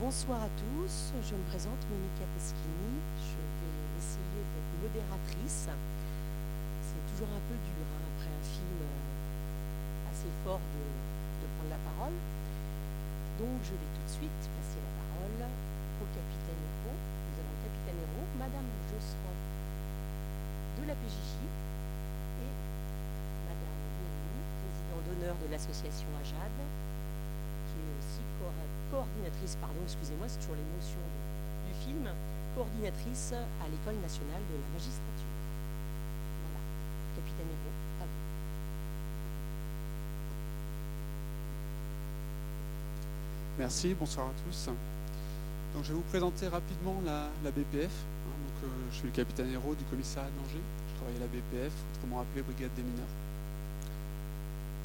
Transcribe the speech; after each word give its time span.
bonsoir 0.00 0.42
à 0.42 0.50
tous. 0.54 1.12
Je 1.22 1.34
me 1.34 1.42
présente 1.50 1.78
Monica 1.90 2.24
Peschini. 2.34 2.94
Je 3.18 3.34
vais 3.34 3.74
essayer 3.98 4.42
d'être 4.54 4.74
modératrice. 4.82 5.68
C'est 6.86 7.02
toujours 7.10 7.30
un 7.34 7.42
peu 7.50 7.56
dur 7.58 7.82
hein, 7.82 8.02
après 8.14 8.30
un 8.30 8.44
film 8.46 8.78
euh, 8.82 10.10
assez 10.10 10.30
fort 10.44 10.62
de, 10.62 10.82
prendre 11.58 11.70
la 11.74 11.82
parole. 11.82 12.14
Donc 13.42 13.58
je 13.66 13.74
vais 13.74 13.90
tout 13.94 14.04
de 14.06 14.14
suite 14.22 14.42
passer 14.58 14.78
la 14.78 14.94
parole 15.02 15.38
au 15.42 16.06
capitaine 16.14 16.62
Hérault. 16.62 16.98
Nous 16.98 17.36
avons 17.42 17.54
le 17.58 17.62
capitaine 17.66 17.98
Hérault, 17.98 18.28
Madame 18.38 18.68
Josserand 18.90 19.38
de 20.78 20.82
la 20.86 20.94
PJJ 20.94 21.42
et 22.46 22.52
Madame 23.50 23.78
Léonie, 23.98 24.46
président 24.62 25.00
d'honneur 25.02 25.34
de 25.42 25.46
l'association 25.50 26.06
AJAD, 26.22 26.54
qui 27.66 27.78
est 27.82 27.94
aussi 27.98 28.22
co- 28.38 28.54
coordinatrice, 28.90 29.56
pardon, 29.60 29.80
excusez-moi, 29.84 30.26
c'est 30.28 30.38
toujours 30.40 30.56
l'émotion 30.56 31.00
du 31.66 31.74
film, 31.84 32.08
coordinatrice 32.54 33.32
à 33.32 33.68
l'École 33.68 34.00
nationale 34.00 34.42
de 34.48 34.54
la 34.56 34.68
magistrature. 34.72 35.34
Voilà, 36.42 36.60
capitaine 37.16 37.48
Hérault, 37.52 37.76
à 38.00 38.04
vous. 38.04 38.22
Merci, 43.58 43.94
bonsoir 43.94 44.26
à 44.28 44.34
tous. 44.46 44.68
Donc, 45.74 45.84
je 45.84 45.88
vais 45.88 45.94
vous 45.94 46.08
présenter 46.08 46.48
rapidement 46.48 47.00
la, 47.04 47.50
BPF. 47.50 47.84
hein. 47.84 48.36
donc, 48.40 48.56
euh, 48.64 48.68
je 48.90 48.96
suis 48.96 49.06
le 49.06 49.12
capitaine 49.12 49.52
héros 49.52 49.74
du 49.74 49.84
commissariat 49.84 50.30
d'Angers. 50.30 50.64
Je 50.88 50.94
travaille 50.96 51.16
à 51.16 51.20
la 51.20 51.26
BPF, 51.26 51.72
autrement 51.94 52.20
appelée 52.20 52.42
Brigade 52.42 52.74
des 52.74 52.82
mineurs. 52.82 53.14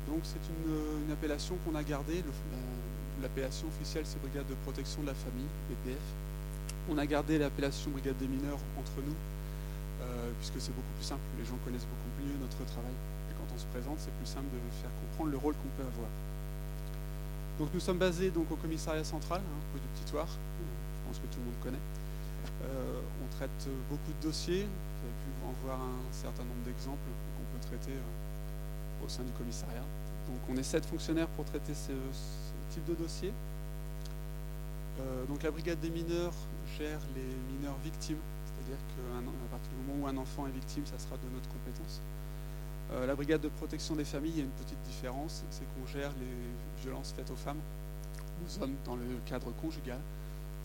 Donc 0.08 0.20
c'est 0.24 0.42
une, 0.52 1.12
appellation 1.12 1.56
qu'on 1.64 1.76
a 1.76 1.84
gardée. 1.84 2.18
La- 2.18 2.83
L'appellation 3.24 3.70
officielle 3.70 4.04
c'est 4.04 4.20
Brigade 4.20 4.48
de 4.52 4.56
protection 4.68 5.02
de 5.02 5.08
la 5.08 5.14
famille, 5.14 5.48
BPF. 5.72 6.04
On 6.92 6.98
a 6.98 7.06
gardé 7.06 7.40
l'appellation 7.40 7.90
Brigade 7.92 8.18
des 8.20 8.28
mineurs 8.28 8.60
entre 8.78 9.00
nous, 9.00 9.16
euh, 10.04 10.32
puisque 10.40 10.60
c'est 10.60 10.76
beaucoup 10.76 10.92
plus 11.00 11.08
simple. 11.08 11.24
Les 11.40 11.46
gens 11.46 11.56
connaissent 11.64 11.88
beaucoup 11.88 12.12
mieux 12.20 12.36
notre 12.44 12.60
travail. 12.68 12.92
Et 13.32 13.34
quand 13.40 13.48
on 13.48 13.58
se 13.58 13.66
présente, 13.72 13.96
c'est 14.04 14.12
plus 14.20 14.28
simple 14.28 14.52
de 14.52 14.60
faire 14.84 14.92
comprendre 15.00 15.32
le 15.32 15.38
rôle 15.38 15.56
qu'on 15.56 15.72
peut 15.80 15.88
avoir. 15.88 16.12
Donc 17.60 17.72
nous 17.74 17.80
sommes 17.80 17.98
basés 17.98 18.30
donc 18.30 18.52
au 18.52 18.58
commissariat 18.58 19.06
central, 19.06 19.40
hein, 19.40 19.60
rue 19.72 19.80
du 19.80 19.88
Petit 19.96 20.12
Thouars. 20.12 20.28
Je 20.28 21.08
pense 21.08 21.16
que 21.24 21.28
tout 21.32 21.40
le 21.40 21.46
monde 21.48 21.60
connaît. 21.64 21.86
Euh, 22.68 23.00
on 23.24 23.28
traite 23.40 23.70
beaucoup 23.88 24.12
de 24.20 24.28
dossiers. 24.28 24.68
Vous 24.68 25.00
avez 25.08 25.16
pu 25.24 25.32
en 25.48 25.56
voir 25.64 25.80
un 25.80 26.12
certain 26.12 26.44
nombre 26.44 26.68
d'exemples 26.68 27.08
qu'on 27.08 27.48
peut 27.56 27.64
traiter 27.72 27.96
euh, 27.96 29.06
au 29.06 29.08
sein 29.08 29.24
du 29.24 29.32
commissariat. 29.32 29.88
Donc 30.28 30.44
on 30.52 30.58
est 30.60 30.68
sept 30.68 30.86
fonctionnaires 30.86 31.32
pour 31.40 31.46
traiter 31.46 31.74
ce 31.74 31.96
de 32.82 32.94
dossier. 32.94 33.32
Euh, 35.00 35.26
donc 35.26 35.44
la 35.44 35.52
brigade 35.52 35.80
des 35.80 35.90
mineurs 35.90 36.34
gère 36.78 37.00
les 37.16 37.56
mineurs 37.56 37.78
victimes, 37.84 38.18
c'est-à-dire 38.46 38.78
qu'à 38.90 39.50
partir 39.52 39.72
du 39.72 39.92
moment 39.92 40.06
où 40.06 40.08
un 40.08 40.18
enfant 40.18 40.48
est 40.48 40.52
victime, 40.52 40.86
ça 40.86 40.98
sera 41.00 41.16
de 41.18 41.34
notre 41.34 41.50
compétence. 41.50 42.02
Euh, 42.92 43.06
la 43.06 43.16
brigade 43.16 43.42
de 43.42 43.50
protection 43.50 43.96
des 43.96 44.04
familles, 44.04 44.34
il 44.36 44.38
y 44.38 44.42
a 44.42 44.46
une 44.46 44.52
petite 44.52 44.82
différence, 44.88 45.44
c'est 45.50 45.64
qu'on 45.74 45.88
gère 45.88 46.12
les 46.20 46.84
violences 46.84 47.14
faites 47.16 47.30
aux 47.32 47.36
femmes, 47.36 47.60
aux 48.46 48.64
hommes 48.64 48.76
dans 48.86 48.96
le 48.96 49.06
cadre 49.26 49.52
conjugal, 49.62 50.00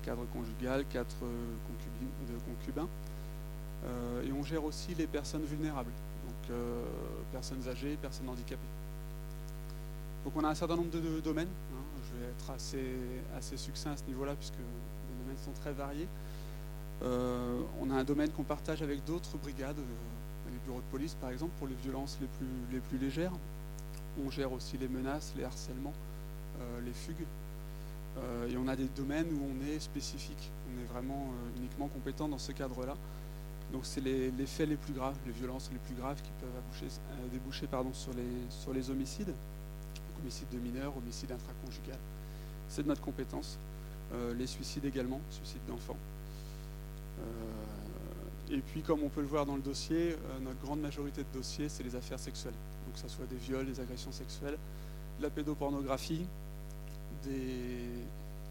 cadre 0.05 0.25
conjugal, 0.33 0.85
cadre 0.93 1.17
euh, 1.23 2.33
de 2.33 2.39
concubins, 2.41 2.89
et 4.25 4.33
on 4.33 4.43
gère 4.43 4.65
aussi 4.65 4.93
les 4.97 5.07
personnes 5.07 5.45
vulnérables, 5.45 5.93
donc 6.27 6.57
personnes 7.33 7.63
âgées, 7.69 7.97
personnes 8.03 8.29
handicapées. 8.29 8.59
Donc 10.25 10.33
on 10.37 10.45
a 10.45 10.49
un 10.49 10.55
certain 10.55 10.77
nombre 10.77 10.91
de, 10.91 11.21
domaines, 11.21 11.49
être 12.29 12.51
assez, 12.51 12.85
assez 13.37 13.57
succinct 13.57 13.93
à 13.93 13.97
ce 13.97 14.05
niveau-là 14.05 14.35
puisque 14.35 14.55
les 14.59 15.25
domaines 15.25 15.43
sont 15.45 15.53
très 15.61 15.73
variés. 15.73 16.09
Euh, 17.03 17.61
on 17.81 17.91
a 17.91 17.95
un 17.95 18.05
domaine 18.05 18.31
qu'on 18.31 18.43
partage 18.43 18.83
avec 18.83 19.05
d'autres 19.05 19.37
brigades, 19.39 19.79
euh, 19.79 20.51
les 20.51 20.59
bureaux 20.67 20.81
de 20.81 20.91
police 20.91 21.15
par 21.15 21.31
exemple, 21.31 21.53
pour 21.59 21.69
les 21.69 21.77
violences 21.77 22.19
les 22.21 22.27
plus, 22.27 22.73
les 22.73 22.81
plus 22.81 22.99
légères. 22.99 23.33
On 24.25 24.31
gère 24.31 24.53
aussi 24.53 24.77
les 24.79 24.89
menaces, 24.89 25.33
les 25.37 25.45
harcèlements, 25.45 25.95
euh, 26.61 26.81
les 26.85 26.93
fugues. 26.93 27.27
Et 28.51 28.57
on 28.57 28.67
a 28.67 28.75
des 28.75 28.89
domaines 28.97 29.29
où 29.33 29.41
on 29.49 29.65
est 29.65 29.79
spécifique, 29.79 30.51
on 30.67 30.83
est 30.83 30.87
vraiment 30.87 31.29
uniquement 31.57 31.87
compétent 31.87 32.27
dans 32.27 32.39
ce 32.39 32.51
cadre-là. 32.51 32.97
Donc 33.73 33.83
c'est 33.85 34.01
les, 34.01 34.33
les 34.33 34.47
faits 34.47 34.69
les 34.69 34.75
plus 34.75 34.93
graves, 34.93 35.15
les 35.25 35.31
violences 35.31 35.71
les 35.73 35.79
plus 35.79 35.95
graves 35.95 36.21
qui 36.21 36.31
peuvent 36.41 37.31
déboucher 37.31 37.69
pardon, 37.69 37.93
sur, 37.93 38.13
les, 38.15 38.51
sur 38.51 38.73
les 38.73 38.91
homicides, 38.91 39.33
homicide 40.21 40.49
de 40.53 40.59
mineurs, 40.59 40.97
homicide 40.97 41.31
intraconjugal. 41.31 41.99
C'est 42.69 42.83
de 42.83 42.89
notre 42.89 43.03
compétence. 43.03 43.59
Euh, 44.13 44.35
les 44.35 44.47
suicides 44.47 44.85
également, 44.85 45.21
suicides 45.31 45.65
d'enfants. 45.69 45.97
Euh, 47.21 48.55
et 48.55 48.61
puis, 48.61 48.83
comme 48.83 49.03
on 49.03 49.09
peut 49.09 49.21
le 49.21 49.27
voir 49.27 49.45
dans 49.45 49.57
le 49.57 49.63
dossier, 49.63 50.13
euh, 50.13 50.39
notre 50.41 50.61
grande 50.61 50.81
majorité 50.81 51.23
de 51.23 51.39
dossiers, 51.39 51.69
c'est 51.69 51.83
les 51.83 51.95
affaires 51.95 52.19
sexuelles. 52.19 52.55
Donc, 52.87 52.95
que 52.95 53.01
ce 53.01 53.09
soit 53.09 53.27
des 53.27 53.37
viols, 53.37 53.67
des 53.67 53.81
agressions 53.81 54.13
sexuelles, 54.13 54.57
de 55.19 55.23
la 55.23 55.31
pédopornographie, 55.31 56.27
des 57.25 57.89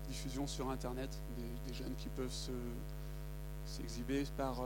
diffusions 0.07 0.45
sur 0.45 0.69
Internet, 0.69 1.09
des, 1.37 1.73
jeunes 1.73 1.95
qui 1.97 2.09
peuvent 2.09 2.31
se- 2.31 2.51
s'exhiber 3.65 4.23
par, 4.37 4.63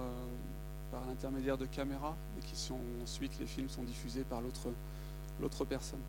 l'intermédiaire 1.08 1.58
de 1.58 1.66
caméras 1.66 2.16
et 2.38 2.46
qui 2.46 2.56
sont 2.56 2.80
ensuite, 3.02 3.32
les 3.40 3.46
films 3.46 3.70
sont 3.70 3.84
diffusés 3.84 4.24
par 4.24 4.42
l'autre 4.42 5.66
personne. 5.66 6.02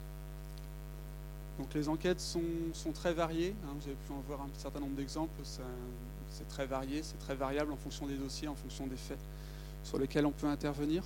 Donc 1.58 1.74
les 1.74 1.88
enquêtes 1.88 2.20
sont, 2.20 2.40
très 2.94 3.12
variées, 3.12 3.54
hein, 3.64 3.74
vous 3.78 3.86
avez 3.86 3.96
pu 4.06 4.12
en 4.12 4.20
voir 4.26 4.40
un 4.40 4.48
certain 4.58 4.80
nombre 4.80 4.96
d'exemples, 4.96 5.40
c'est 5.44 6.48
très 6.48 6.66
varié, 6.66 7.02
c'est 7.02 7.18
très 7.18 7.34
variable 7.34 7.72
en 7.72 7.76
fonction 7.76 8.06
des 8.06 8.16
dossiers, 8.16 8.48
en 8.48 8.54
fonction 8.54 8.86
des 8.86 8.96
faits 8.96 9.18
sur 9.84 9.98
lesquels 9.98 10.26
on 10.26 10.32
peut 10.32 10.46
intervenir. 10.46 11.04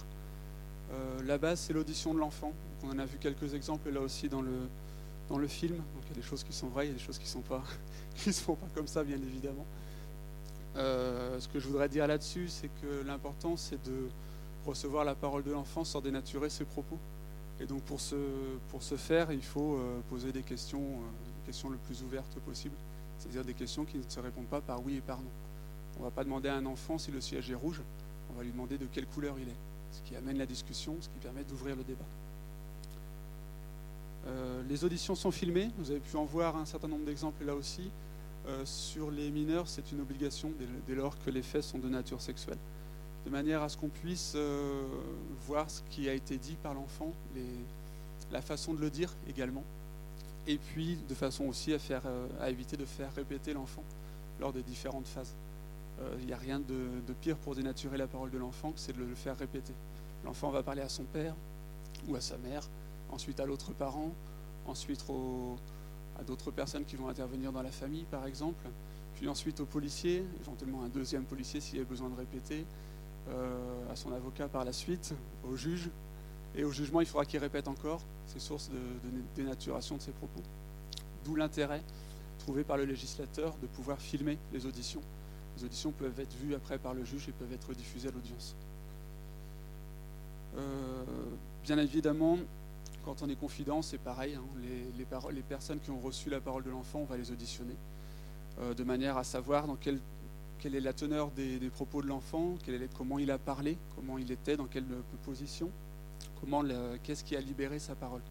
Euh, 0.92 1.22
la 1.24 1.38
base, 1.38 1.60
c'est 1.60 1.72
l'audition 1.72 2.14
de 2.14 2.20
l'enfant. 2.20 2.52
On 2.84 2.90
en 2.90 2.98
a 2.98 3.04
vu 3.04 3.18
quelques 3.18 3.54
exemples 3.54 3.90
là 3.90 4.00
aussi 4.00 4.28
dans 4.28 4.42
le, 4.42 5.48
film. 5.48 5.76
Donc 5.76 6.04
il 6.04 6.08
y 6.10 6.12
a 6.12 6.14
des 6.14 6.26
choses 6.26 6.44
qui 6.44 6.52
sont 6.52 6.68
vraies, 6.68 6.86
il 6.86 6.88
y 6.88 6.94
a 6.94 6.96
des 6.96 7.02
choses 7.02 7.18
qui 7.18 7.24
ne 7.24 7.30
sont 7.30 7.40
pas, 7.40 7.62
pas 8.54 8.68
comme 8.74 8.86
ça, 8.86 9.02
bien 9.02 9.16
évidemment. 9.16 9.66
Euh, 10.76 11.40
ce 11.40 11.48
que 11.48 11.58
je 11.58 11.66
voudrais 11.66 11.88
dire 11.88 12.06
là-dessus, 12.06 12.48
c'est 12.48 12.68
que 12.80 13.04
l'important, 13.04 13.56
c'est 13.56 13.82
de 13.84 14.08
recevoir 14.64 15.04
la 15.04 15.14
parole 15.14 15.42
de 15.42 15.50
l'enfant 15.50 15.84
sans 15.84 16.00
dénaturer 16.00 16.50
ses 16.50 16.64
propos. 16.64 16.98
Et 17.60 17.66
donc 17.66 17.82
pour 17.82 18.00
ce, 18.00 18.16
pour 18.70 18.82
faire, 18.82 19.32
il 19.32 19.42
faut 19.42 19.76
euh, 19.76 20.00
poser 20.10 20.32
des 20.32 20.42
questions, 20.42 20.80
euh, 20.80 21.40
des 21.40 21.46
questions 21.46 21.70
le 21.70 21.78
plus 21.78 22.02
ouvertes 22.02 22.38
possible, 22.44 22.74
c'est-à-dire 23.18 23.44
des 23.44 23.54
questions 23.54 23.84
qui 23.84 23.98
ne 23.98 24.02
se 24.06 24.20
répondent 24.20 24.46
pas 24.46 24.60
par 24.60 24.84
oui 24.84 24.96
et 24.96 25.00
par 25.00 25.18
non. 25.18 25.30
On 25.96 26.00
ne 26.00 26.04
va 26.04 26.10
pas 26.10 26.24
demander 26.24 26.48
à 26.48 26.56
un 26.56 26.66
enfant 26.66 26.98
si 26.98 27.10
le 27.10 27.20
siège 27.20 27.50
est 27.50 27.54
rouge, 27.54 27.80
on 28.30 28.34
va 28.34 28.42
lui 28.42 28.50
demander 28.50 28.76
de 28.76 28.86
quelle 28.86 29.06
couleur 29.06 29.36
il 29.38 29.48
est, 29.48 29.56
ce 29.92 30.02
qui 30.02 30.16
amène 30.16 30.36
la 30.36 30.46
discussion, 30.46 30.96
ce 31.00 31.08
qui 31.08 31.18
permet 31.18 31.44
d'ouvrir 31.44 31.76
le 31.76 31.84
débat. 31.84 32.04
Euh, 34.26 34.62
les 34.68 34.84
auditions 34.84 35.14
sont 35.14 35.30
filmées, 35.30 35.70
vous 35.78 35.90
avez 35.90 36.00
pu 36.00 36.16
en 36.16 36.24
voir 36.24 36.56
un 36.56 36.64
certain 36.64 36.88
nombre 36.88 37.04
d'exemples 37.04 37.44
là 37.44 37.54
aussi. 37.54 37.90
Euh, 38.48 38.64
sur 38.64 39.10
les 39.10 39.30
mineurs, 39.30 39.66
c'est 39.66 39.90
une 39.92 40.00
obligation 40.00 40.52
dès 40.86 40.94
lors 40.94 41.18
que 41.24 41.30
les 41.30 41.42
faits 41.42 41.62
sont 41.62 41.78
de 41.78 41.88
nature 41.88 42.20
sexuelle, 42.20 42.58
de 43.26 43.30
manière 43.30 43.62
à 43.62 43.68
ce 43.68 43.76
qu'on 43.76 43.88
puisse 43.88 44.34
euh, 44.36 44.84
voir 45.46 45.68
ce 45.68 45.82
qui 45.90 46.08
a 46.08 46.14
été 46.14 46.38
dit 46.38 46.56
par 46.62 46.74
l'enfant, 46.74 47.12
la 48.30 48.40
façon 48.40 48.72
de 48.72 48.80
le 48.80 48.88
dire 48.88 49.12
également, 49.28 49.64
et 50.46 50.58
puis 50.58 50.96
de 51.08 51.14
façon 51.14 51.46
aussi 51.46 51.74
à, 51.74 51.78
euh, 51.90 52.46
éviter 52.46 52.76
de 52.76 52.84
faire 52.84 53.12
répéter 53.16 53.52
l'enfant 53.52 53.82
lors 54.40 54.52
des 54.52 54.62
différentes 54.62 55.08
phases. 55.08 55.34
Euh, 56.00 56.16
Il 56.20 56.26
n'y 56.26 56.32
a 56.32 56.36
rien 56.36 56.60
de, 56.60 57.12
pire 57.20 57.36
pour 57.36 57.56
dénaturer 57.56 57.98
la 57.98 58.06
parole 58.06 58.30
de 58.30 58.38
l'enfant 58.38 58.70
que 58.70 58.78
c'est 58.78 58.92
de 58.92 59.02
le 59.02 59.14
faire 59.16 59.36
répéter. 59.36 59.74
L'enfant 60.24 60.50
va 60.50 60.62
parler 60.62 60.82
à 60.82 60.88
son 60.88 61.04
père 61.04 61.34
ou 62.06 62.14
à 62.14 62.20
sa 62.20 62.38
mère, 62.38 62.62
ensuite 63.10 63.40
à 63.40 63.46
l'autre 63.46 63.72
parent, 63.72 64.12
ensuite 64.66 65.04
à 66.16 66.22
d'autres 66.22 66.52
personnes 66.52 66.84
qui 66.84 66.94
vont 66.94 67.08
intervenir 67.08 67.50
dans 67.50 67.62
la 67.62 67.72
famille, 67.72 68.04
par 68.04 68.24
exemple, 68.24 68.68
puis 69.16 69.28
ensuite 69.28 69.58
au 69.58 69.66
policier, 69.66 70.24
éventuellement 70.40 70.84
un 70.84 70.88
deuxième 70.88 71.24
policier 71.24 71.60
s'il 71.60 71.78
y 71.78 71.80
a 71.80 71.84
besoin 71.84 72.08
de 72.08 72.16
répéter, 72.16 72.64
euh, 73.28 73.92
à 73.92 73.96
son 73.96 74.12
avocat 74.12 74.48
par 74.48 74.64
la 74.64 74.72
suite, 74.72 75.14
au 75.44 75.56
juge, 75.56 75.90
et 76.54 76.64
au 76.64 76.70
jugement, 76.70 77.00
il 77.00 77.06
faudra 77.06 77.24
qu'il 77.24 77.40
répète 77.40 77.68
encore, 77.68 78.00
c'est 78.26 78.40
source 78.40 78.70
de, 78.70 78.78
dénaturation 79.34 79.96
de 79.96 80.02
ses 80.02 80.12
propos. 80.12 80.42
D'où 81.24 81.34
l'intérêt 81.34 81.82
trouvé 82.38 82.64
par 82.64 82.76
le 82.76 82.84
législateur 82.84 83.54
de 83.60 83.66
pouvoir 83.66 84.00
filmer 84.00 84.38
les 84.52 84.64
auditions. 84.66 85.02
Les 85.56 85.64
auditions 85.64 85.90
peuvent 85.90 86.18
être 86.20 86.34
vues 86.36 86.54
après 86.54 86.78
par 86.78 86.94
le 86.94 87.04
juge 87.04 87.28
et 87.28 87.32
peuvent 87.32 87.52
être 87.52 87.72
diffusées 87.74 88.08
à 88.08 88.12
l'audience. 88.12 88.54
Euh, 90.56 91.04
bien 91.64 91.78
évidemment, 91.78 92.38
quand 93.04 93.22
on 93.22 93.28
est 93.28 93.36
confident, 93.36 93.82
c'est 93.82 93.98
pareil. 93.98 94.34
hein. 94.34 94.44
Les 95.34 95.42
personnes 95.42 95.80
qui 95.80 95.90
ont 95.90 95.98
reçu 95.98 96.30
la 96.30 96.40
parole 96.40 96.62
de 96.62 96.70
l'enfant, 96.70 97.00
on 97.00 97.04
va 97.04 97.16
les 97.16 97.30
auditionner 97.30 97.76
euh, 98.60 98.72
de 98.72 98.84
manière 98.84 99.18
à 99.18 99.24
savoir 99.24 99.66
dans 99.66 99.76
quelle, 99.76 100.00
quelle 100.58 100.74
est 100.74 100.80
la 100.80 100.92
teneur 100.92 101.30
des, 101.30 101.58
propos 101.70 102.02
de 102.02 102.06
l'enfant, 102.06 102.54
comment 102.96 103.18
il 103.18 103.30
a 103.30 103.38
parlé, 103.38 103.76
comment 103.94 104.18
il 104.18 104.30
était, 104.30 104.56
dans 104.56 104.66
quelle 104.66 104.84
euh, 104.90 105.02
position, 105.24 105.70
qu'est-ce 107.02 107.24
qui 107.24 107.36
a 107.36 107.40
libéré 107.40 107.78
sa 107.78 107.94
parole. 107.94 108.22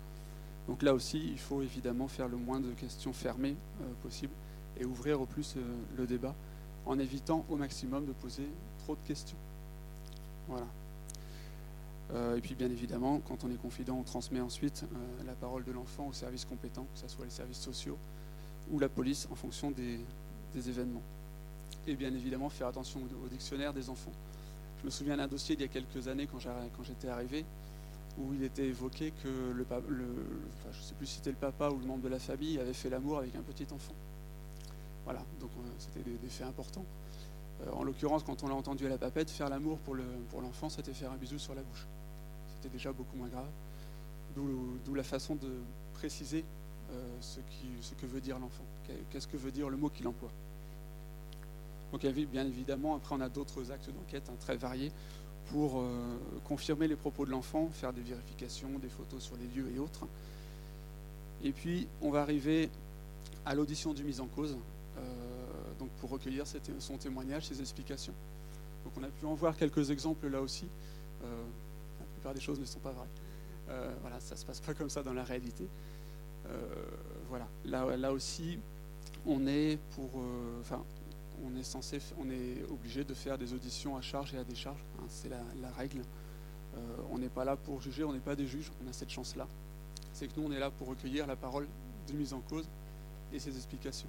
Donc 0.67 0.81
là 0.81 0.93
aussi, 0.93 1.19
il 1.19 1.37
faut 1.37 1.61
évidemment 1.61 2.07
faire 2.07 2.27
le 2.27 2.37
moins 2.37 2.59
de 2.59 2.71
questions 2.71 3.13
fermées 3.13 3.55
euh, 3.81 3.85
possible 4.01 4.33
et 4.79 4.85
ouvrir 4.85 5.21
au 5.21 5.25
plus 5.25 5.55
le 5.97 6.05
débat 6.05 6.35
en 6.85 6.99
évitant 6.99 7.45
au 7.49 7.55
maximum 7.55 8.05
de 8.05 8.11
poser 8.11 8.47
trop 8.79 8.95
de 8.95 9.07
questions. 9.07 9.37
Voilà. 10.47 10.67
et 12.37 12.41
puis 12.41 12.53
bien 12.53 12.69
évidemment, 12.69 13.19
quand 13.27 13.43
on 13.43 13.51
est 13.51 13.59
confident, 13.59 13.97
on 13.97 14.03
transmet 14.03 14.39
ensuite 14.39 14.85
la 15.25 15.33
parole 15.33 15.63
de 15.63 15.71
l'enfant 15.71 16.07
aux 16.07 16.13
services 16.13 16.45
compétents, 16.45 16.85
que 16.93 16.99
ce 16.99 17.07
soit 17.07 17.25
les 17.25 17.31
services 17.31 17.61
sociaux 17.61 17.97
ou 18.71 18.79
la 18.79 18.89
police 18.89 19.27
en 19.31 19.35
fonction 19.35 19.71
des, 19.71 19.99
événements. 20.55 21.01
Et 21.87 21.95
bien 21.95 22.13
évidemment, 22.13 22.49
faire 22.49 22.67
attention 22.67 23.01
au, 23.23 23.27
dictionnaire 23.27 23.73
des 23.73 23.89
enfants. 23.89 24.11
Je 24.79 24.85
me 24.85 24.89
souviens 24.91 25.17
d'un 25.17 25.27
dossier 25.27 25.55
d'il 25.55 25.63
y 25.63 25.65
a 25.65 25.71
quelques 25.71 26.07
années 26.07 26.27
quand 26.27 26.39
j'étais 26.83 27.07
arrivé, 27.07 27.45
où 28.17 28.33
il 28.33 28.43
était 28.43 28.65
évoqué 28.65 29.11
que 29.23 29.27
le, 29.27 29.65
je 29.69 30.77
ne 30.77 30.83
sais 30.83 30.93
plus 30.95 31.05
si 31.05 31.15
c'était 31.15 31.31
le 31.31 31.35
papa 31.35 31.69
ou 31.69 31.79
le 31.79 31.85
membre 31.85 32.03
de 32.03 32.09
la 32.09 32.19
famille 32.19 32.59
avait 32.59 32.73
fait 32.73 32.89
l'amour 32.89 33.19
avec 33.19 33.35
un 33.35 33.41
petit 33.41 33.67
enfant. 33.73 33.93
Voilà, 35.03 35.19
donc 35.39 35.51
euh, 35.57 35.69
c'était 35.77 36.01
des, 36.01 36.29
faits 36.29 36.47
importants. 36.47 36.85
Euh, 37.61 37.71
en 37.73 37.83
l'occurrence, 37.83 38.23
quand 38.23 38.43
on 38.43 38.47
l'a 38.47 38.55
entendu 38.55 38.85
à 38.85 38.89
la 38.89 38.97
papette, 38.97 39.29
faire 39.29 39.49
l'amour 39.49 39.77
pour 39.79 39.95
l'enfant, 40.41 40.69
c'était 40.69 40.93
faire 40.93 41.11
un 41.11 41.17
bisou 41.17 41.37
sur 41.37 41.53
la 41.53 41.61
bouche. 41.61 41.85
C'était 42.55 42.69
déjà 42.69 42.91
beaucoup 42.91 43.15
moins 43.15 43.27
grave. 43.27 43.47
D'où 44.35 44.93
la 44.95 45.03
façon 45.03 45.35
de 45.35 45.49
préciser 45.93 46.43
euh, 46.91 47.17
ce, 47.21 47.39
que 47.95 48.05
veut 48.05 48.21
dire 48.21 48.37
l'enfant. 48.37 48.63
Qu'est-ce 49.09 49.27
que 49.27 49.37
veut 49.37 49.51
dire 49.51 49.69
le 49.69 49.77
mot 49.77 49.89
qu'il 49.89 50.07
emploie. 50.07 50.31
Donc 51.91 52.05
bien 52.05 52.45
évidemment, 52.45 52.95
après 52.95 53.15
on 53.15 53.21
a 53.21 53.29
d'autres 53.29 53.71
actes 53.71 53.89
d'enquête 53.89 54.29
hein, 54.29 54.35
très 54.39 54.57
variés 54.57 54.91
pour 55.47 55.79
euh, 55.79 56.17
confirmer 56.43 56.87
les 56.87 56.95
propos 56.95 57.25
de 57.25 57.31
l'enfant, 57.31 57.69
faire 57.71 57.93
des 57.93 58.01
vérifications, 58.01 58.69
des 58.79 58.89
photos 58.89 59.21
sur 59.23 59.35
les 59.37 59.47
lieux 59.47 59.71
et 59.75 59.79
autres. 59.79 60.07
Et 61.43 61.51
puis 61.51 61.87
on 62.01 62.09
va 62.09 62.21
arriver 62.21 62.69
à 63.45 63.55
l'audition 63.55 63.93
du 63.93 64.03
mise 64.03 64.19
en 64.19 64.27
cause, 64.27 64.57
euh, 64.97 65.01
donc 65.79 65.89
pour 66.01 66.09
recueillir 66.09 66.45
son 66.79 66.97
témoignage, 66.97 67.45
ses 67.47 67.61
explications. 67.61 68.13
Donc 68.83 68.93
on 68.97 69.03
a 69.03 69.07
pu 69.09 69.25
en 69.25 69.35
voir 69.35 69.55
quelques 69.55 69.91
exemples 69.91 70.27
là 70.27 70.41
aussi. 70.41 70.67
la 71.21 72.05
plupart 72.13 72.33
des 72.33 72.41
choses 72.41 72.59
ne 72.59 72.65
sont 72.65 72.79
pas 72.79 72.91
vraies. 72.91 73.85
voilà, 74.01 74.19
ça 74.19 74.35
ne 74.35 74.39
se 74.39 74.45
passe 74.45 74.59
pas 74.59 74.73
comme 74.73 74.89
ça 74.89 75.03
dans 75.03 75.13
la 75.13 75.23
réalité. 75.23 75.67
Euh, 76.49 76.85
voilà, 77.29 77.47
là, 77.65 78.11
aussi, 78.11 78.59
on 79.25 79.47
est 79.47 79.79
pour, 79.95 80.09
euh, 80.19 80.61
on 81.43 82.29
est 82.29 82.63
obligé 82.69 83.03
de 83.03 83.13
faire 83.13 83.37
des 83.37 83.53
auditions 83.53 83.95
à 83.97 84.01
charge 84.01 84.33
et 84.33 84.37
à 84.37 84.43
décharge. 84.43 84.79
Hein, 84.99 85.05
c'est 85.09 85.29
la, 85.29 85.71
règle. 85.77 86.01
Euh, 86.77 86.79
on 87.11 87.17
n'est 87.17 87.29
pas 87.29 87.45
là 87.45 87.55
pour 87.55 87.81
juger, 87.81 88.03
on 88.03 88.13
n'est 88.13 88.19
pas 88.19 88.35
des 88.35 88.47
juges. 88.47 88.71
On 88.83 88.89
a 88.89 88.93
cette 88.93 89.09
chance-là. 89.09 89.47
C'est 90.13 90.27
que 90.27 90.39
nous, 90.39 90.47
on 90.47 90.51
est 90.51 90.59
là 90.59 90.71
pour 90.71 90.87
recueillir 90.87 91.27
la 91.27 91.35
parole 91.35 91.67
de 92.07 92.13
mise 92.13 92.33
en 92.33 92.39
cause 92.39 92.67
et 93.33 93.39
ses 93.39 93.55
explications. 93.55 94.07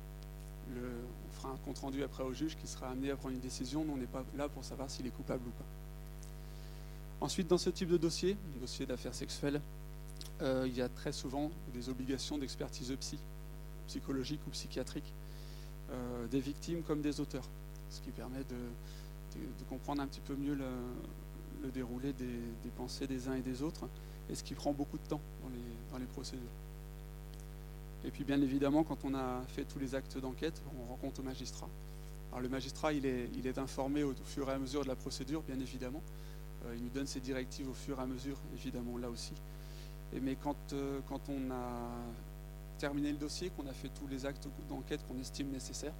On 0.69 1.33
fera 1.33 1.51
un 1.51 1.57
compte 1.65 1.79
rendu 1.79 2.03
après 2.03 2.25
au 2.25 2.33
juge 2.33 2.57
qui 2.57 2.67
sera 2.67 2.89
amené 2.89 3.11
à 3.11 3.17
prendre 3.17 3.35
une 3.35 3.41
décision. 3.41 3.85
Nous, 3.85 3.93
on 3.93 3.97
n'est 3.97 4.07
pas 4.07 4.25
là 4.37 4.49
pour 4.49 4.65
savoir 4.65 4.91
s'il 4.91 5.07
est 5.07 5.11
coupable 5.11 5.47
ou 5.47 5.51
pas. 5.51 5.65
Ensuite, 7.21 7.49
dans 7.49 7.59
ce 7.59 7.71
type 7.71 7.89
de 7.89 7.97
dossier, 7.97 8.37
dossier 8.61 8.85
d'affaires 8.85 9.15
sexuelles, 9.15 9.61
euh, 10.43 10.65
il 10.67 10.77
y 10.77 10.83
a 10.83 10.89
très 10.89 11.13
souvent 11.13 11.51
des 11.73 11.89
obligations 11.89 12.37
d'expertise 12.37 12.95
psy, 13.01 13.19
psychologique 13.87 14.41
ou 14.47 14.51
psychiatrique, 14.51 15.13
euh, 15.91 16.27
des 16.29 16.41
victimes 16.41 16.83
comme 16.83 17.01
des 17.01 17.21
auteurs, 17.21 17.49
ce 17.91 18.01
qui 18.01 18.11
permet 18.11 18.45
de, 18.45 18.57
comprendre 19.69 20.01
un 20.01 20.07
petit 20.07 20.21
peu 20.21 20.35
mieux 20.35 20.55
le, 20.55 21.71
déroulé 21.71 22.13
des, 22.13 22.71
pensées 22.77 23.07
des 23.07 23.29
uns 23.29 23.35
et 23.35 23.43
des 23.43 23.63
autres, 23.63 23.89
et 24.31 24.35
ce 24.35 24.43
qui 24.43 24.55
prend 24.55 24.73
beaucoup 24.73 24.99
de 24.99 25.07
temps 25.07 25.21
dans 25.91 25.99
les, 25.99 26.07
procédures. 26.07 26.47
Et 28.05 28.11
puis 28.11 28.25
bien 28.25 28.41
évidemment, 28.41 28.85
quand 28.85 29.05
on 29.05 29.15
a 29.15 29.43
fait 29.49 29.65
tous 29.65 29.79
les 29.79 29.95
actes 29.95 30.17
d'enquête, 30.19 30.63
on 30.81 30.91
rencontre 30.91 31.21
le 31.21 31.29
magistrat. 31.29 31.69
Alors 32.31 32.41
le 32.41 32.49
magistrat, 32.49 32.93
il 32.93 33.05
est, 33.05 33.59
informé 33.59 34.05
au, 34.05 34.15
fur 34.25 34.49
et 34.49 34.53
à 34.53 34.59
mesure 34.59 34.83
de 34.83 34.89
la 34.89 34.97
procédure, 34.97 35.43
bien 35.43 35.59
évidemment. 35.59 36.03
Euh, 36.65 36.75
il 36.77 36.85
nous 36.85 36.91
donne 36.91 37.07
ses 37.07 37.21
directives 37.21 37.69
au 37.69 37.75
fur 37.75 37.99
et 37.99 38.03
à 38.03 38.07
mesure, 38.07 38.37
évidemment, 38.55 38.97
là 38.97 39.11
aussi 39.11 39.35
mais 40.13 40.37
euh, 40.73 41.01
quand 41.09 41.29
on 41.29 41.51
a 41.51 41.91
terminé 42.79 43.11
le 43.11 43.19
dossier, 43.19 43.51
qu'on 43.51 43.67
a 43.67 43.73
fait 43.73 43.89
tous 43.89 44.07
les 44.07 44.27
actes 44.27 44.49
d'enquête 44.69 45.01
qu'on 45.07 45.19
estime 45.19 45.51
nécessaires, 45.51 45.95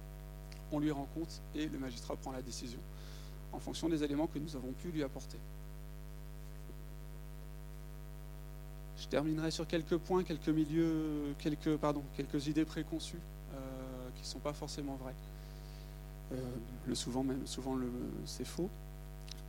on 0.71 0.79
lui 0.79 0.91
rend 0.91 1.07
compte 1.13 1.41
et 1.55 1.67
le 1.67 1.79
magistrat 1.79 2.15
prend 2.15 2.31
la 2.31 2.41
décision 2.41 2.79
en 3.53 3.59
fonction 3.59 3.87
des 3.89 4.03
éléments 4.03 4.27
que 4.27 4.39
nous 4.39 4.55
avons 4.55 4.73
pu 4.73 4.89
lui 4.89 5.03
apporter. 5.03 5.37
Je 8.97 9.07
terminerai 9.07 9.51
sur 9.51 9.67
quelques 9.67 9.97
points, 9.97 10.23
quelques 10.23 10.49
milieux, 10.49 11.35
quelques, 11.39 11.77
pardon, 11.77 12.03
quelques 12.15 12.47
idées 12.47 12.65
préconçues 12.65 13.21
euh, 13.53 14.09
qui 14.15 14.23
ne 14.23 14.27
sont 14.27 14.39
pas 14.39 14.53
forcément 14.53 14.95
vraies. 14.95 15.15
Euh, 16.33 16.35
le 16.85 16.95
souvent 16.95 17.23
même, 17.23 17.47
souvent 17.47 17.77
c'est 18.25 18.45
faux. 18.45 18.69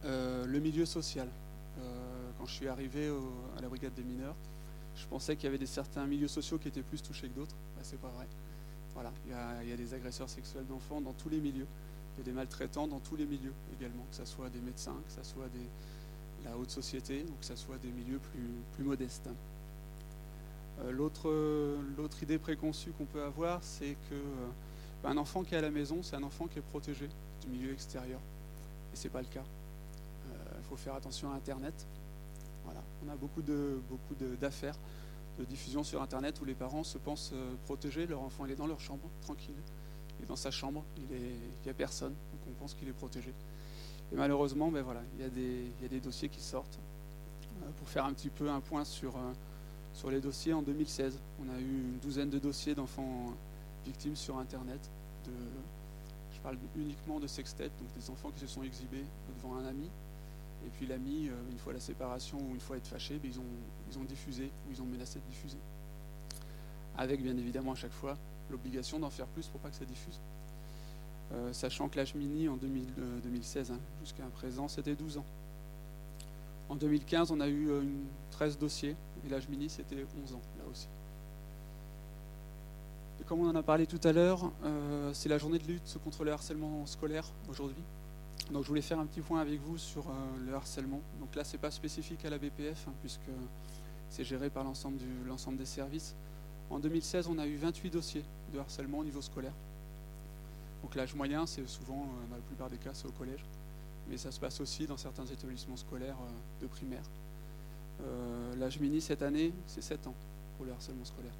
le 0.04 0.58
milieu 0.58 0.86
social 0.86 1.28
quand 2.38 2.46
je 2.46 2.52
suis 2.52 2.68
arrivé 2.68 3.12
à 3.56 3.60
la 3.60 3.68
brigade 3.68 3.94
des 3.94 4.02
mineurs, 4.02 4.34
je 4.98 5.06
pensais 5.06 5.36
qu'il 5.36 5.50
y 5.50 5.54
avait 5.54 5.64
certains 5.66 6.06
milieux 6.06 6.28
sociaux 6.28 6.58
qui 6.58 6.68
étaient 6.68 6.82
plus 6.82 7.02
touchés 7.02 7.28
que 7.28 7.34
d'autres. 7.38 7.54
Ce 7.78 7.90
c'est 7.90 8.00
pas 8.00 8.08
vrai. 8.08 8.26
Voilà, 8.94 9.12
il 9.26 9.68
y, 9.68 9.72
a, 9.72 9.76
des 9.76 9.94
agresseurs 9.94 10.28
sexuels 10.28 10.66
d'enfants 10.66 11.00
dans 11.00 11.12
tous 11.12 11.28
les 11.28 11.38
milieux. 11.38 11.66
Il 12.16 12.18
y 12.18 12.22
a 12.22 12.24
des 12.24 12.32
maltraitants 12.32 12.88
dans 12.88 12.98
tous 12.98 13.14
les 13.14 13.26
milieux 13.26 13.52
également, 13.78 14.04
que 14.10 14.16
ce 14.16 14.24
soit 14.24 14.48
des 14.48 14.60
médecins, 14.60 14.96
que 15.06 15.12
ce 15.12 15.22
soit 15.22 15.48
la 16.44 16.56
haute 16.56 16.70
société, 16.70 17.24
ou 17.28 17.32
que 17.38 17.44
ce 17.44 17.54
soit 17.54 17.78
des 17.78 17.90
milieux 17.90 18.18
plus, 18.74 18.84
modestes. 18.84 19.28
Euh, 20.84 20.90
l'autre 20.90 22.22
idée 22.22 22.38
préconçue 22.38 22.90
qu'on 22.90 23.04
peut 23.04 23.22
avoir, 23.22 23.62
c'est 23.62 23.96
que 24.10 24.14
euh, 24.14 25.16
enfant 25.16 25.44
qui 25.44 25.54
est 25.54 25.58
à 25.58 25.62
la 25.62 25.70
maison, 25.70 26.02
c'est 26.02 26.16
un 26.16 26.22
enfant 26.24 26.48
qui 26.48 26.58
est 26.58 26.62
protégé 26.62 27.08
du 27.42 27.48
milieu 27.48 27.72
extérieur. 27.72 28.20
Et 28.92 28.96
ce 28.96 29.04
n'est 29.04 29.10
pas 29.10 29.20
le 29.20 29.28
cas. 29.28 29.44
Euh, 29.44 30.34
il 30.58 30.64
faut 30.64 30.76
faire 30.76 30.94
attention 30.94 31.30
à 31.30 31.36
Internet. 31.36 31.86
On 33.06 33.10
a 33.10 33.16
beaucoup 33.16 33.42
de 33.42 33.80
d'affaires 34.40 34.76
de, 35.38 35.44
diffusion 35.44 35.84
sur 35.84 36.02
Internet 36.02 36.40
où 36.40 36.44
les 36.44 36.54
parents 36.54 36.82
se 36.82 36.98
pensent 36.98 37.30
euh, 37.32 37.54
protégés. 37.64 38.06
Leur 38.06 38.22
enfant 38.22 38.44
il 38.44 38.52
est 38.52 38.56
dans 38.56 38.66
leur 38.66 38.80
chambre, 38.80 39.08
tranquille. 39.22 39.54
Il 40.18 40.24
est 40.24 40.28
dans 40.28 40.36
sa 40.36 40.50
chambre, 40.50 40.84
il 40.96 41.18
n'y 41.64 41.70
a 41.70 41.74
personne, 41.74 42.10
donc 42.10 42.40
on 42.48 42.52
pense 42.60 42.74
qu'il 42.74 42.88
est 42.88 42.92
protégé. 42.92 43.32
Et 44.12 44.16
malheureusement, 44.16 44.70
ben 44.70 44.82
voilà, 44.82 45.00
il, 45.14 45.22
y 45.22 45.84
a 45.84 45.88
des, 45.88 46.00
dossiers 46.00 46.28
qui 46.28 46.40
sortent. 46.40 46.78
Euh, 47.62 47.70
pour 47.78 47.88
faire 47.88 48.04
un 48.04 48.12
petit 48.12 48.30
peu 48.30 48.50
un 48.50 48.60
point 48.60 48.84
sur, 48.84 49.14
euh, 49.16 50.10
les 50.10 50.20
dossiers, 50.20 50.54
en 50.54 50.62
2016, 50.62 51.20
on 51.40 51.54
a 51.54 51.60
eu 51.60 51.82
une 51.92 51.98
douzaine 51.98 52.30
de 52.30 52.38
dossiers 52.38 52.74
d'enfants 52.74 53.32
victimes 53.84 54.16
sur 54.16 54.38
Internet. 54.38 54.90
Je 56.32 56.40
parle 56.40 56.56
uniquement 56.76 57.20
de 57.20 57.26
sextet, 57.26 57.64
donc 57.64 57.88
des 57.96 58.10
enfants 58.10 58.30
qui 58.30 58.40
se 58.40 58.46
sont 58.46 58.62
exhibés 58.62 59.04
devant 59.36 59.56
un 59.56 59.66
ami 59.66 59.88
et 60.68 60.70
puis 60.70 60.86
l'ami, 60.86 61.28
euh, 61.28 61.50
une 61.50 61.58
fois 61.58 61.72
la 61.72 61.80
séparation 61.80 62.36
ou 62.38 62.52
une 62.52 62.60
fois 62.60 62.76
être 62.76 62.86
fâché, 62.86 63.18
ben, 63.22 63.30
ils, 63.32 63.98
ont, 63.98 64.04
diffusé 64.04 64.50
ou 64.68 64.72
ils 64.72 64.82
ont 64.82 64.84
menacé 64.84 65.18
de 65.18 65.24
diffuser. 65.24 65.56
Avec 66.98 67.22
bien 67.22 67.36
évidemment 67.38 67.72
à 67.72 67.74
chaque 67.74 67.92
fois 67.92 68.18
l'obligation 68.50 68.98
d'en 68.98 69.08
faire 69.08 69.26
plus 69.28 69.46
pour 69.46 69.60
pas 69.60 69.70
que 69.70 69.76
ça 69.76 69.86
diffuse. 69.86 70.20
Euh, 71.32 71.54
sachant 71.54 71.88
que 71.88 71.96
l'âge 71.96 72.14
mini 72.14 72.48
en 72.48 72.56
2016 72.56 73.70
euh, 73.70 73.74
hein, 73.74 73.78
jusqu'à 74.02 74.24
présent 74.24 74.68
c'était 74.68 74.94
12 74.94 75.16
ans. 75.16 75.24
En 76.68 76.76
2015 76.76 77.30
on 77.30 77.40
a 77.40 77.48
eu 77.48 77.68
une 77.80 78.04
13 78.32 78.58
dossiers 78.58 78.94
et 79.24 79.30
l'âge 79.30 79.48
mini 79.48 79.70
c'était 79.70 80.04
11 80.22 80.34
ans 80.34 80.42
là 80.58 80.64
aussi. 80.70 80.88
Et 83.22 83.24
comme 83.24 83.40
on 83.40 83.48
en 83.48 83.56
a 83.56 83.62
parlé 83.62 83.86
tout 83.86 84.00
à 84.04 84.12
l'heure, 84.12 84.52
c'est 85.12 85.28
la 85.28 85.38
journée 85.38 85.58
de 85.58 85.66
lutte 85.66 85.98
contre 86.04 86.24
le 86.24 86.30
harcèlement 86.30 86.86
scolaire 86.86 87.24
aujourd'hui. 87.48 87.82
Donc 88.50 88.62
je 88.62 88.68
voulais 88.68 88.82
faire 88.82 88.98
un 88.98 89.06
petit 89.06 89.20
point 89.20 89.40
avec 89.40 89.60
vous 89.60 89.76
sur 89.76 90.08
euh, 90.08 90.12
le 90.46 90.54
harcèlement. 90.54 91.00
Donc 91.20 91.34
là, 91.34 91.44
ce 91.44 91.52
n'est 91.52 91.58
pas 91.58 91.70
spécifique 91.70 92.24
à 92.24 92.30
la 92.30 92.38
BPF, 92.38 92.86
hein, 92.88 92.92
puisque 93.00 93.30
c'est 94.08 94.24
géré 94.24 94.48
par 94.48 94.64
l'ensemble 94.64 94.96
des 95.58 95.66
services. 95.66 96.14
En 96.70 96.78
2016, 96.78 97.28
on 97.28 97.38
a 97.38 97.46
eu 97.46 97.56
28 97.56 97.90
dossiers 97.90 98.24
de 98.52 98.58
harcèlement 98.58 98.98
au 98.98 99.04
niveau 99.04 99.20
scolaire. 99.20 99.52
Donc 100.82 100.94
l'âge 100.94 101.14
moyen, 101.14 101.44
c'est 101.46 101.66
souvent, 101.68 102.02
euh, 102.02 102.30
dans 102.30 102.36
la 102.36 102.42
plupart 102.42 102.70
des 102.70 102.78
cas, 102.78 102.90
c'est 102.94 103.06
au 103.06 103.12
collège. 103.12 103.44
Mais 104.08 104.16
ça 104.16 104.32
se 104.32 104.40
passe 104.40 104.60
aussi 104.60 104.86
dans 104.86 104.96
certains 104.96 105.26
établissements 105.26 105.76
scolaires 105.76 106.16
euh, 106.18 106.62
de 106.62 106.66
primaire. 106.66 107.02
l'âge 108.56 108.80
mini 108.80 109.00
cette 109.02 109.22
année, 109.22 109.52
c'est 109.66 109.82
7 109.82 110.06
ans 110.06 110.14
pour 110.56 110.64
le 110.64 110.72
harcèlement 110.72 111.04
scolaire. 111.04 111.34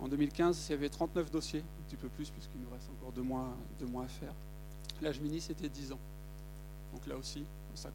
En 0.00 0.08
2015, 0.08 0.66
il 0.68 0.72
y 0.72 0.74
avait 0.74 0.88
39 0.88 1.30
dossiers, 1.30 1.60
un 1.60 1.82
petit 1.86 1.96
peu 1.96 2.08
plus, 2.08 2.30
puisqu'il 2.30 2.60
nous 2.60 2.70
reste 2.70 2.88
encore 2.90 3.12
deux 3.12 3.22
deux 3.78 3.86
mois 3.86 4.04
à 4.04 4.08
faire. 4.08 4.34
L'âge 5.02 5.20
mini, 5.20 5.40
c'était 5.40 5.68
10 5.68 5.92
ans. 5.92 5.98
Donc 6.92 7.06
là 7.06 7.16
aussi, 7.16 7.44
ça, 7.74 7.90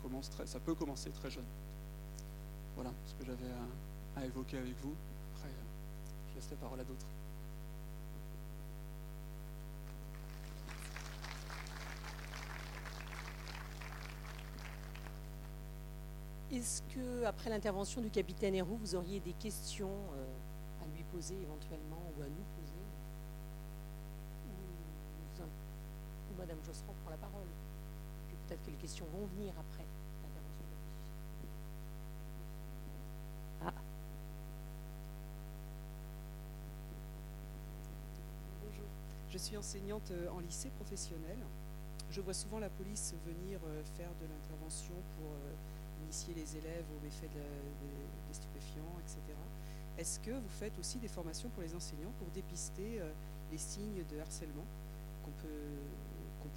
peut 0.63 0.75
commencer 0.75 1.09
très 1.09 1.31
jeune. 1.31 1.45
Voilà 2.75 2.91
ce 3.05 3.15
que 3.15 3.25
j'avais 3.25 3.51
à, 4.15 4.25
évoquer 4.25 4.57
avec 4.57 4.75
vous. 4.83 4.93
Après, 5.33 5.49
euh, 5.49 6.29
je 6.29 6.35
laisse 6.35 6.49
la 6.51 6.57
parole 6.57 6.79
à 6.79 6.83
d'autres. 6.83 7.07
Est-ce 16.51 16.81
que, 16.93 17.23
après 17.25 17.49
l'intervention 17.49 18.01
du 18.01 18.11
capitaine 18.11 18.53
Héroux, 18.53 18.77
vous 18.77 18.93
auriez 18.93 19.19
des 19.21 19.33
questions 19.33 19.89
euh, 19.89 20.83
à 20.83 20.95
lui 20.95 21.03
poser 21.03 21.35
éventuellement 21.41 22.11
ou 22.17 22.21
à 22.21 22.25
nous 22.25 22.43
poser 22.59 22.71
Josserand 26.65 26.95
prend 27.03 27.11
la 27.11 27.17
parole. 27.17 27.47
Peut-être 28.47 28.63
que 28.65 28.71
les 28.71 28.77
questions 28.77 29.05
vont 29.13 29.25
venir 29.27 29.53
après 29.57 29.85
l'intervention 30.23 30.63
de 30.63 30.71
la 33.65 33.69
Ah. 33.69 33.73
Bonjour, 38.65 38.85
je 39.29 39.37
suis 39.37 39.55
enseignante 39.55 40.09
euh, 40.11 40.29
en 40.31 40.39
lycée 40.39 40.69
professionnel. 40.71 41.37
Je 42.09 42.21
vois 42.21 42.33
souvent 42.33 42.59
la 42.59 42.69
police 42.69 43.13
venir 43.25 43.59
euh, 43.63 43.83
faire 43.95 44.09
de 44.19 44.25
l'intervention 44.25 44.95
pour 45.15 45.31
euh, 45.31 45.53
initier 46.03 46.33
les 46.33 46.57
élèves 46.57 46.85
aux 46.97 47.03
méfaits 47.03 47.31
des, 47.31 48.33
stupéfiants, 48.33 48.97
etc. 48.99 49.19
Est-ce 49.97 50.19
que 50.19 50.31
vous 50.31 50.49
faites 50.49 50.77
aussi 50.79 50.97
des 50.97 51.07
formations 51.09 51.49
pour 51.49 51.61
les 51.61 51.75
enseignants 51.75 52.13
pour 52.17 52.29
dépister 52.29 53.01
les 53.51 53.57
signes 53.57 54.03
de 54.09 54.19
harcèlement 54.19 54.63
qu'on 55.23 55.31
peut, 55.31 55.67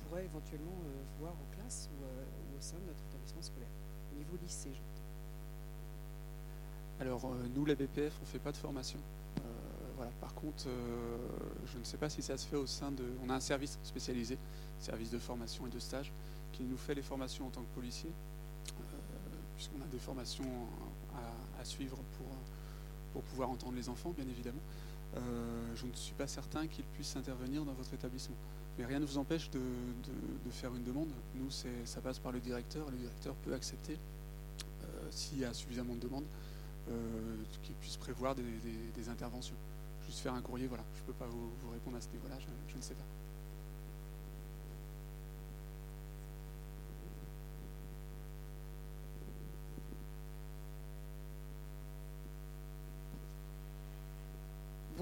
pourrait 0.09 0.25
éventuellement 0.25 0.79
euh, 0.87 1.03
voir 1.19 1.33
en 1.33 1.57
classe 1.57 1.89
ou, 1.93 2.05
euh, 2.05 2.25
ou 2.53 2.59
au 2.59 2.61
sein 2.61 2.77
de 2.79 2.87
notre 2.87 3.03
établissement 3.11 3.43
scolaire, 3.43 3.69
au 4.13 4.19
niveau 4.19 4.37
lycée 4.43 4.71
j'entends. 4.73 4.85
Alors, 7.01 7.25
euh, 7.25 7.47
nous, 7.55 7.65
la 7.65 7.75
BPF, 7.75 8.15
on 8.21 8.23
ne 8.23 8.27
fait 8.27 8.39
pas 8.39 8.53
de 8.53 8.57
formation. 8.57 8.99
Voilà. 9.97 10.11
Par 10.21 10.35
contre, 10.35 10.67
je 11.67 11.79
ne 11.79 11.85
sais 11.85 11.97
pas 11.97 12.11
si 12.11 12.21
ça 12.21 12.37
se 12.37 12.49
fait 12.49 12.57
au 12.57 12.67
sein 12.67 12.91
de. 12.91 13.05
On 13.25 13.31
a 13.31 13.35
un 13.35 13.41
service 13.41 13.79
spécialisé, 13.85 14.37
service 14.81 15.11
de 15.11 15.19
formation 15.19 15.69
et 15.69 15.71
de 15.71 15.79
stage, 15.79 16.13
qui 16.53 16.65
nous 16.65 16.77
fait 16.77 16.97
les 16.97 17.03
formations 17.03 17.47
en 17.47 17.51
tant 17.51 17.61
que 17.61 17.75
policier, 17.77 18.11
euh, 18.11 18.83
puisqu'on 19.55 19.81
a 19.81 19.87
des 19.87 20.01
formations 20.01 20.67
à, 21.61 21.65
suivre 21.65 21.97
pour, 22.19 22.27
pour 23.13 23.23
pouvoir 23.23 23.51
entendre 23.51 23.77
les 23.77 23.89
enfants, 23.89 24.11
bien 24.11 24.27
évidemment. 24.27 24.61
Je 25.77 25.87
ne 25.87 25.93
suis 25.93 26.15
pas 26.15 26.27
certain 26.27 26.67
qu'ils 26.67 26.85
puissent 26.85 27.15
intervenir 27.15 27.65
dans 27.65 27.73
votre 27.73 27.95
établissement. 27.95 28.37
Mais 28.79 28.87
rien 28.87 28.99
ne 28.99 29.07
vous 29.07 29.19
empêche 29.19 29.51
de, 29.51 29.61
faire 30.51 30.75
une 30.75 30.83
demande. 30.83 31.09
Nous, 31.37 31.51
ça 31.51 32.01
passe 32.01 32.19
par 32.19 32.33
le 32.33 32.41
directeur. 32.41 32.91
Le 32.91 32.97
directeur 32.97 33.35
peut 33.37 33.55
accepter, 33.55 33.97
euh, 34.83 34.87
s'il 35.11 35.39
y 35.39 35.45
a 35.45 35.53
suffisamment 35.55 35.95
de 35.95 36.01
demandes, 36.01 36.27
euh, 36.91 37.37
qu'il 37.63 37.75
puisse 37.77 37.97
prévoir 37.97 38.35
des, 38.35 39.09
interventions. 39.09 39.57
Juste 40.07 40.19
faire 40.19 40.35
un 40.35 40.43
courrier, 40.43 40.67
voilà. 40.67 40.85
Je 40.97 41.03
ne 41.03 41.07
peux 41.07 41.13
pas 41.13 41.27
vous, 41.27 41.51
répondre 41.73 41.97
à 41.97 42.01
ce 42.01 42.09
niveau-là, 42.09 42.37
je 42.69 42.77
ne 42.77 42.83
sais 42.83 42.95
pas. 42.95 43.05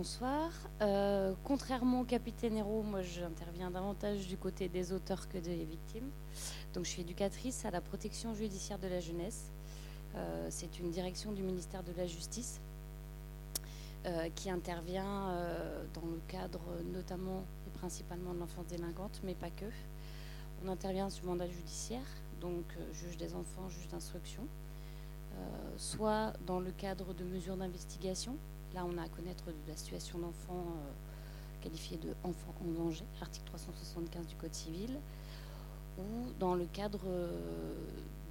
Bonsoir. 0.02 0.50
Euh, 0.80 1.32
contrairement 1.44 2.00
au 2.00 2.04
capitaine 2.04 2.56
Hérault, 2.56 2.82
moi 2.82 3.02
j'interviens 3.02 3.70
davantage 3.70 4.26
du 4.26 4.36
côté 4.36 4.68
des 4.68 4.92
auteurs 4.92 5.28
que 5.28 5.38
des 5.38 5.62
victimes. 5.64 6.10
Donc 6.74 6.86
je 6.86 6.90
suis 6.90 7.02
éducatrice 7.02 7.64
à 7.64 7.70
la 7.70 7.80
protection 7.80 8.34
judiciaire 8.34 8.80
de 8.80 8.88
la 8.88 8.98
jeunesse. 8.98 9.52
Euh, 10.16 10.48
C'est 10.50 10.80
une 10.80 10.90
direction 10.90 11.30
du 11.30 11.44
ministère 11.44 11.84
de 11.84 11.92
la 11.96 12.04
Justice 12.04 12.60
euh, 14.04 14.28
qui 14.34 14.50
intervient 14.50 15.36
dans 15.94 16.08
le 16.08 16.20
cadre 16.26 16.62
notamment 16.92 17.44
et 17.68 17.78
principalement 17.78 18.34
de 18.34 18.40
l'enfance 18.40 18.66
délinquante, 18.66 19.20
mais 19.22 19.34
pas 19.34 19.50
que. 19.50 19.66
On 20.64 20.68
intervient 20.68 21.10
sur 21.10 21.26
mandat 21.26 21.46
judiciaire, 21.46 22.08
donc 22.40 22.64
juge 22.92 23.18
des 23.18 23.34
enfants, 23.34 23.68
juge 23.68 23.86
d'instruction, 23.86 24.42
soit 25.76 26.32
dans 26.44 26.58
le 26.58 26.72
cadre 26.72 27.14
de 27.14 27.22
mesures 27.22 27.56
d'investigation, 27.56 28.36
Là, 28.74 28.86
on 28.86 28.96
a 28.96 29.02
à 29.02 29.08
connaître 29.08 29.44
la 29.68 29.76
situation 29.76 30.18
d'enfants 30.18 30.64
euh, 30.64 31.62
qualifiés 31.62 31.98
de 31.98 32.14
enfants 32.24 32.54
en 32.64 32.84
danger, 32.84 33.04
article 33.20 33.44
375 33.46 34.26
du 34.26 34.34
Code 34.36 34.54
civil, 34.54 34.98
ou 35.98 36.32
dans 36.38 36.54
le 36.54 36.64
cadre 36.64 37.00
euh, 37.06 37.28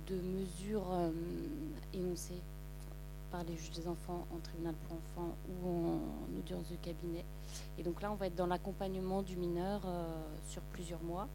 de 0.08 0.16
mesures 0.16 0.92
euh, 0.92 1.12
énoncées 1.94 2.42
par 3.30 3.44
les 3.44 3.56
juges 3.56 3.72
des 3.72 3.88
enfants 3.88 4.26
en 4.36 4.40
tribunal 4.40 4.74
pour 4.88 4.98
enfants 4.98 5.36
ou 5.48 5.70
en 5.70 6.40
audience 6.40 6.68
de 6.70 6.76
cabinet. 6.78 7.24
Et 7.78 7.84
donc 7.84 8.02
là, 8.02 8.12
on 8.12 8.16
va 8.16 8.26
être 8.26 8.36
dans 8.36 8.48
l'accompagnement 8.48 9.22
du 9.22 9.38
mineur 9.38 9.82
sur 10.50 10.62
plusieurs 10.74 11.02
mois. 11.02 11.30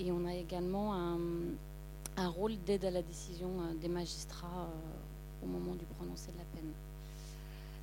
Et 0.00 0.10
on 0.10 0.26
a 0.26 0.34
également 0.34 0.92
un, 2.16 2.28
rôle 2.28 2.56
d'aide 2.66 2.84
à 2.84 2.90
la 2.90 3.02
décision 3.02 3.48
des 3.80 3.86
magistrats 3.86 4.68
au 5.40 5.46
moment 5.46 5.76
du 5.76 5.84
prononcé 5.84 6.32
de 6.32 6.38
la 6.38 6.44
peine. 6.52 6.72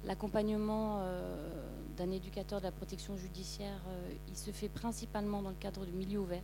L'accompagnement 0.05 1.00
euh, 1.01 1.36
d'un 1.96 2.10
éducateur 2.10 2.60
de 2.60 2.65
la 2.65 2.72
protection 2.72 3.15
judiciaire, 3.17 3.79
euh, 3.88 4.13
il 4.27 4.36
se 4.36 4.50
fait 4.51 4.70
principalement 4.70 5.43
dans 5.43 5.50
le 5.50 5.55
cadre 5.55 5.86
du 5.86 5.91
milieu 5.91 6.20
ouvert, 6.20 6.43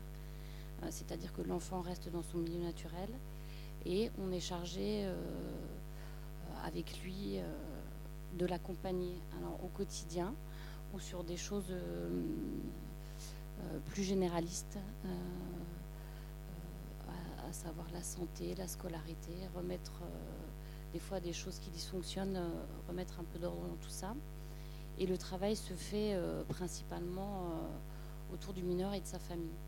Euh, 0.83 0.87
c'est-à-dire 0.91 1.33
que 1.33 1.41
l'enfant 1.41 1.81
reste 1.81 2.07
dans 2.09 2.21
son 2.21 2.37
milieu 2.37 2.63
naturel 2.63 3.09
et 3.83 4.11
on 4.19 4.31
est 4.31 4.39
chargé 4.39 5.07
avec 6.63 7.01
lui 7.03 7.39
de 8.37 8.45
l'accompagner 8.45 9.15
au 9.63 9.67
quotidien 9.67 10.33
ou 10.93 10.99
sur 10.99 11.23
des 11.23 11.37
choses 11.37 11.73
plus 13.85 14.03
généralistes, 14.03 14.77
à, 17.07 17.53
savoir 17.53 17.87
la 17.93 18.03
santé, 18.03 18.55
la 18.55 18.67
scolarité, 18.67 19.31
remettre 19.55 20.01
des 20.97 21.03
fois 21.03 21.19
des 21.19 21.31
choses 21.31 21.59
qui 21.59 21.69
dysfonctionnent, 21.69 22.37
euh, 22.37 22.49
remettre 22.89 23.19
un 23.19 23.23
peu 23.23 23.37
d'ordre 23.37 23.61
dans 23.61 23.75
tout 23.75 23.91
ça. 23.91 24.15
Et 24.97 25.05
le 25.05 25.15
travail 25.15 25.55
se 25.55 25.75
fait 25.75 26.15
euh, 26.15 26.43
principalement 26.45 27.51
euh, 27.51 28.33
autour 28.33 28.51
du 28.51 28.63
mineur 28.63 28.95
et 28.95 28.99
de 28.99 29.05
sa 29.05 29.19
famille. 29.19 29.59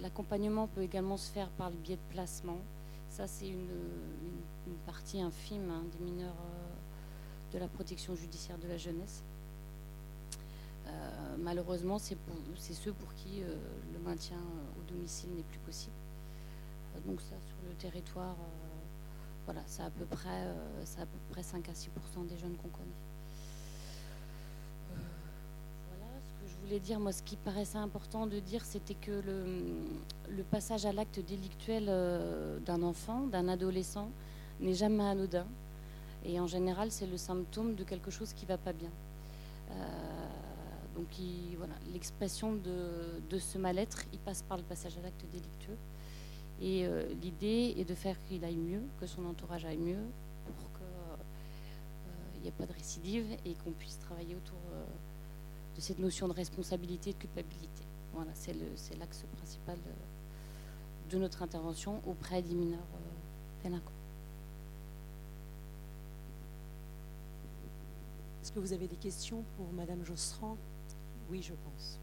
L'accompagnement 0.00 0.68
peut 0.68 0.82
également 0.82 1.16
se 1.16 1.28
faire 1.30 1.48
par 1.50 1.70
le 1.70 1.76
biais 1.76 1.96
de 1.96 2.12
placement. 2.14 2.58
Ça, 3.10 3.26
c'est 3.26 3.48
une, 3.48 3.66
partie 4.86 5.20
infime 5.20 5.68
hein, 5.70 5.82
des 5.92 6.04
mineurs 6.04 6.42
de 7.52 7.58
la 7.58 7.66
protection 7.66 8.14
judiciaire 8.14 8.58
de 8.58 8.68
la 8.68 8.76
jeunesse. 8.76 9.22
Malheureusement, 11.38 11.98
c'est 11.98 12.16
ceux 12.72 12.92
pour 12.92 13.14
qui 13.14 13.42
le 13.92 13.98
maintien 14.00 14.38
au 14.78 14.92
domicile 14.92 15.30
n'est 15.36 15.42
plus 15.42 15.58
possible. 15.60 15.94
Donc 17.06 17.20
ça, 17.20 17.36
sur 17.46 17.56
le 17.68 17.74
territoire, 17.74 18.36
voilà, 19.52 19.66
c'est 19.66 19.82
à 19.82 19.90
peu 19.90 20.04
près, 20.04 20.28
euh, 20.28 21.02
à 21.02 21.06
peu 21.06 21.18
près 21.32 21.42
5 21.42 21.68
à 21.68 21.72
6% 21.72 22.24
des 22.28 22.36
jeunes 22.36 22.54
qu'on 22.54 22.68
connaît. 22.68 22.86
Euh, 24.92 24.96
voilà 25.88 26.06
ce 26.22 26.30
que 26.40 26.48
je 26.48 26.54
voulais 26.64 26.78
dire. 26.78 27.00
Moi, 27.00 27.10
ce 27.10 27.20
qui 27.24 27.34
paraissait 27.34 27.78
important 27.78 28.28
de 28.28 28.38
dire, 28.38 28.64
c'était 28.64 28.94
que 28.94 29.10
le, 29.10 30.44
passage 30.44 30.86
à 30.86 30.92
l'acte 30.92 31.18
délictuel 31.18 31.86
euh, 31.88 32.60
d'un 32.60 32.84
enfant, 32.84 33.26
d'un 33.26 33.48
adolescent, 33.48 34.08
n'est 34.60 34.74
jamais 34.74 35.02
anodin. 35.02 35.46
Et 36.24 36.38
en 36.38 36.46
général, 36.46 36.92
c'est 36.92 37.08
le 37.08 37.16
symptôme 37.16 37.74
de 37.74 37.82
quelque 37.82 38.12
chose 38.12 38.32
qui 38.32 38.44
ne 38.44 38.50
va 38.50 38.58
pas 38.58 38.72
bien. 38.72 38.90
Donc, 40.94 41.18
il- 41.18 41.56
voilà, 41.56 41.74
l'expression 41.92 42.52
de, 42.52 43.20
de 43.28 43.38
ce 43.38 43.58
mal-être, 43.58 44.04
il 44.12 44.20
passe 44.20 44.42
par 44.42 44.58
le 44.58 44.62
passage 44.62 44.96
à 44.98 45.00
l'acte 45.00 45.24
délictueux. 45.32 45.76
Et 46.60 46.86
euh, 46.86 47.06
l'idée 47.22 47.74
est 47.78 47.84
de 47.84 47.94
faire 47.94 48.16
qu'il 48.28 48.44
aille 48.44 48.56
mieux, 48.56 48.82
que 49.00 49.06
son 49.06 49.24
entourage 49.24 49.64
aille 49.64 49.78
mieux, 49.78 50.04
pour 50.44 50.70
qu'il 52.32 52.42
n'y 52.42 52.48
ait 52.48 52.52
pas 52.52 52.66
de 52.66 52.72
récidive 52.72 53.26
et 53.44 53.54
qu'on 53.54 53.72
puisse 53.72 53.98
travailler 53.98 54.34
autour 54.34 54.58
euh, 54.72 54.84
de 55.76 55.80
cette 55.80 55.98
notion 55.98 56.28
de 56.28 56.34
responsabilité 56.34 57.10
et 57.10 57.12
de 57.14 57.18
culpabilité. 57.18 57.84
Voilà, 58.12 58.30
c'est 58.34 58.54
l'axe 58.98 59.24
principal 59.36 59.78
de, 59.78 61.14
de 61.14 61.18
notre 61.18 61.42
intervention 61.42 62.02
auprès 62.06 62.42
des 62.42 62.54
mineurs 62.54 62.78
euh, 62.78 63.62
délinquants. 63.62 63.92
Est-ce 68.42 68.52
que 68.52 68.58
vous 68.58 68.72
avez 68.72 68.88
des 68.88 68.96
questions 68.96 69.44
pour 69.56 69.72
Madame 69.72 70.04
Josserand? 70.04 70.56
Oui, 71.30 71.40
je 71.40 71.52
pense. 71.52 71.98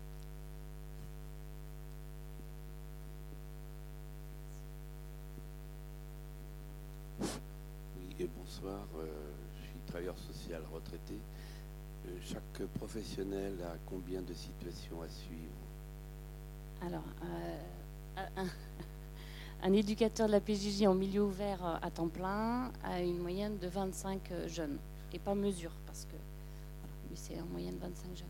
Oui, 7.98 8.07
et 8.20 8.28
bonsoir. 8.28 8.86
euh, 8.98 9.06
je 9.60 9.66
suis 9.68 9.80
travailleur 9.88 10.18
social 10.18 10.62
retraité. 10.74 11.16
Euh, 12.08 12.18
chaque 12.24 12.66
professionnel 12.78 13.54
a 13.64 13.76
combien 13.86 14.22
de 14.22 14.34
situations 14.34 15.02
à 15.02 15.08
suivre? 15.10 15.54
Alors, 16.82 17.04
euh, 17.24 17.58
un, 18.38 18.48
un 19.64 19.74
éducateur 19.74 20.28
de 20.28 20.32
la 20.32 20.40
PJJ 20.42 20.88
en 20.88 20.94
milieu 20.96 21.24
ouvert 21.24 21.80
à 21.82 21.92
temps 21.92 22.08
plein 22.10 22.72
a 22.84 23.02
une 23.02 23.20
moyenne 23.20 23.58
de 23.58 23.68
25 23.68 24.32
euh, 24.32 24.48
jeunes. 24.48 24.78
Et 25.14 25.20
pas 25.20 25.36
mesure, 25.36 25.72
parce 25.86 26.06
que 26.06 26.16
voilà, 26.82 26.96
c'est 27.16 27.40
en 27.42 27.46
moyenne 27.46 27.78
25 27.80 28.16
jeunes. 28.16 28.28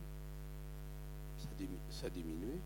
ça, 1.40 1.50
dimi- 1.60 1.80
ça 1.90 2.10
diminue? 2.10 2.60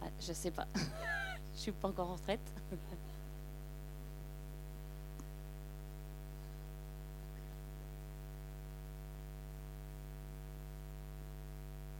Ah, 0.00 0.08
je 0.20 0.32
sais 0.32 0.50
pas. 0.50 0.66
je 1.54 1.58
suis 1.60 1.72
pas 1.72 1.88
encore 1.88 2.10
en 2.10 2.14
retraite. 2.14 2.40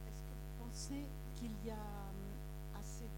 Est-ce 0.07 0.21
que 0.21 0.33
vous 0.33 0.65
pensez 0.65 1.05
qu'il 1.35 1.51
y 1.65 1.71
a 1.71 1.73
hum, 1.73 2.79
assez 2.79 3.09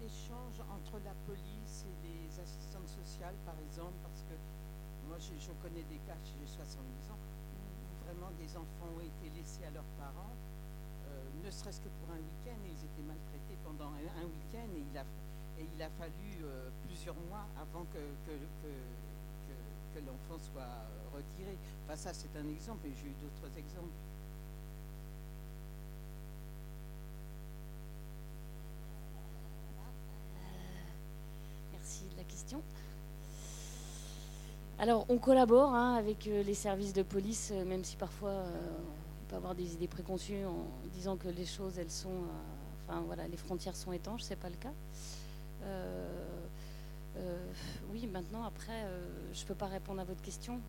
d'échanges 0.00 0.60
entre 0.70 0.98
la 1.04 1.14
police 1.26 1.84
et 1.88 1.96
les 2.06 2.40
assistantes 2.40 2.88
sociales, 2.88 3.34
par 3.44 3.54
exemple, 3.58 3.96
parce 4.02 4.22
que 4.28 4.36
moi, 5.08 5.16
je, 5.38 5.52
connais 5.62 5.84
des 5.84 6.00
cas, 6.06 6.16
j'ai 6.24 6.46
70 6.46 7.10
ans, 7.10 7.20
où 7.20 8.04
vraiment 8.04 8.30
des 8.38 8.50
enfants 8.56 8.90
ont 8.96 9.00
été 9.00 9.30
laissés 9.36 9.64
à 9.64 9.70
leurs 9.70 9.90
parents, 9.98 10.34
euh, 11.08 11.24
ne 11.44 11.50
serait-ce 11.50 11.80
que 11.80 11.88
pour 12.00 12.10
un 12.10 12.20
week-end, 12.20 12.58
et 12.64 12.70
ils 12.72 12.84
étaient 12.84 13.06
maltraités 13.06 13.58
pendant 13.64 13.92
un, 13.92 14.26
week-end, 14.26 14.68
et 14.76 14.82
il 14.82 15.82
a, 15.82 15.90
fallu 15.98 16.44
euh, 16.44 16.68
plusieurs 16.86 17.16
mois 17.28 17.46
avant 17.60 17.84
que, 17.92 17.98
l'enfant 20.04 20.38
soit 20.52 20.84
retiré. 21.14 21.56
Enfin, 21.84 21.96
ça, 21.96 22.12
c'est 22.12 22.36
un 22.36 22.46
exemple, 22.48 22.86
et 22.86 22.92
j'ai 22.92 23.08
eu 23.08 23.16
d'autres 23.16 23.48
exemples. 23.56 23.96
Alors, 34.78 35.06
on 35.08 35.16
collabore 35.16 35.74
hein, 35.74 35.94
avec 35.94 36.26
euh, 36.26 36.42
les 36.42 36.52
services 36.52 36.92
de 36.92 37.02
police, 37.02 37.50
euh, 37.50 37.64
même 37.64 37.82
si 37.82 37.96
parfois 37.96 38.28
euh, 38.28 38.50
on 39.22 39.30
peut 39.30 39.36
avoir 39.36 39.54
des 39.54 39.72
idées 39.72 39.88
préconçues 39.88 40.44
en 40.44 40.66
disant 40.92 41.16
que 41.16 41.28
les 41.28 41.46
choses, 41.46 41.78
elles 41.78 41.90
sont, 41.90 42.24
enfin 42.86 43.00
voilà, 43.06 43.26
les 43.26 43.38
frontières 43.38 43.74
sont 43.74 43.92
étanches, 43.92 44.20
c'est 44.22 44.36
pas 44.36 44.50
le 44.50 44.56
cas. 44.56 44.72
oui, 47.90 48.06
maintenant, 48.06 48.44
après, 48.44 48.84
je 49.32 49.42
ne 49.42 49.46
peux 49.46 49.54
pas 49.54 49.66
répondre 49.66 50.00
à 50.00 50.04
votre 50.04 50.20
question. 50.20 50.60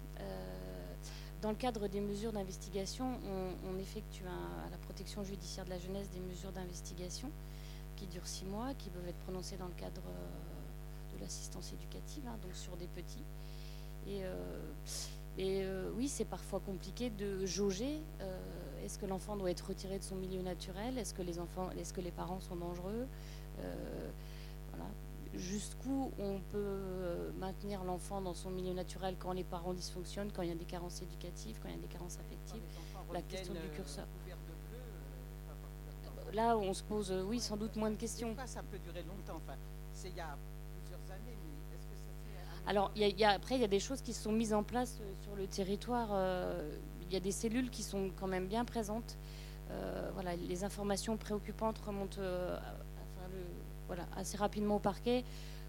dans 1.41 1.49
le 1.49 1.55
cadre 1.55 1.89
des 1.89 1.99
mesures 1.99 2.31
d'investigation, 2.31 3.19
on, 3.69 3.77
effectue 3.77 4.23
à 4.23 4.69
la 4.71 4.77
protection 4.77 5.23
judiciaire 5.25 5.65
de 5.65 5.71
la 5.71 5.79
jeunesse 5.79 6.09
des 6.09 6.21
mesures 6.21 6.53
d'investigation 6.53 7.29
qui 7.97 8.07
durent 8.07 8.27
six 8.27 8.45
mois, 8.45 8.73
qui 8.77 8.89
peuvent 8.89 9.07
être 9.07 9.19
prononcées 9.19 9.57
dans 9.57 9.67
le 9.67 9.75
cadre 9.77 10.01
de 11.13 11.21
l'assistance 11.21 11.73
éducative, 11.73 12.23
hein, 12.25 12.37
donc 12.41 12.55
sur 12.55 12.77
des 12.77 12.87
petits. 12.87 13.25
Et, 14.07 14.23
euh, 14.23 14.33
euh, 15.39 15.91
oui, 15.95 16.07
c'est 16.07 16.25
parfois 16.25 16.59
compliqué 16.59 17.09
de 17.09 17.45
jauger. 17.45 17.99
Euh, 18.21 18.39
est-ce 18.83 18.97
que 18.97 19.05
l'enfant 19.05 19.35
doit 19.35 19.51
être 19.51 19.67
retiré 19.67 19.99
de 19.99 20.03
son 20.03 20.15
milieu 20.15 20.41
naturel 20.41 20.97
Est-ce 20.97 21.13
que 21.13 21.21
les 21.21 21.39
enfants, 21.39 21.69
est-ce 21.77 21.93
que 21.93 22.01
les 22.01 22.11
parents 22.11 22.39
sont 22.39 22.55
dangereux 22.55 23.07
voilà. 24.69 24.85
Jusqu'où 25.33 26.11
on 26.19 26.39
peut 26.51 27.31
maintenir 27.39 27.83
l'enfant 27.83 28.21
dans 28.21 28.35
son 28.35 28.51
milieu 28.51 28.73
naturel 28.73 29.15
quand 29.17 29.33
les 29.33 29.43
parents 29.43 29.73
dysfonctionnent, 29.73 30.31
quand 30.31 30.43
il 30.43 30.49
y 30.49 30.51
a 30.51 30.55
des 30.55 30.65
carences 30.65 31.01
éducatives, 31.01 31.59
quand 31.61 31.69
il 31.69 31.75
y 31.75 31.77
a 31.77 31.81
des 31.81 31.87
carences 31.87 32.19
affectives 32.19 32.61
La 33.11 33.23
question 33.23 33.53
du 33.53 33.69
curseur. 33.75 34.05
Là, 36.33 36.55
on 36.55 36.73
se 36.73 36.83
pose, 36.83 37.11
oui, 37.27 37.39
sans 37.39 37.57
doute 37.57 37.75
moins 37.77 37.89
de 37.89 37.95
questions. 37.95 38.35
Ça 38.45 38.61
peut 38.61 38.77
durer 38.77 39.03
longtemps. 39.03 39.37
Enfin, 39.37 39.57
c'est 39.91 40.09
il 40.09 40.15
y 40.15 40.21
a 40.21 40.37
alors, 42.67 42.91
après, 43.23 43.55
il 43.55 43.61
y 43.61 43.63
a 43.63 43.67
des 43.67 43.79
choses 43.79 44.01
qui 44.01 44.13
sont 44.13 44.33
mises 44.33 44.53
en 44.53 44.61
place 44.61 44.99
euh, 45.01 45.13
sur 45.23 45.35
le 45.35 45.47
territoire. 45.47 46.09
Euh, 46.11 46.69
il 47.07 47.13
y 47.13 47.15
a 47.15 47.21
des 47.21 47.31
cellules 47.31 47.69
qui 47.69 47.81
sont 47.81 48.11
quand 48.19 48.27
même 48.27 48.47
bien 48.47 48.65
présentes. 48.65 49.17
Euh, 49.71 50.09
voilà, 50.13 50.35
les 50.35 50.63
informations 50.65 51.15
préoccupantes 51.15 51.77
remontent 51.79 52.21
assez 54.17 54.35
rapidement 54.35 54.75
au 54.75 54.79
parquet. 54.79 55.23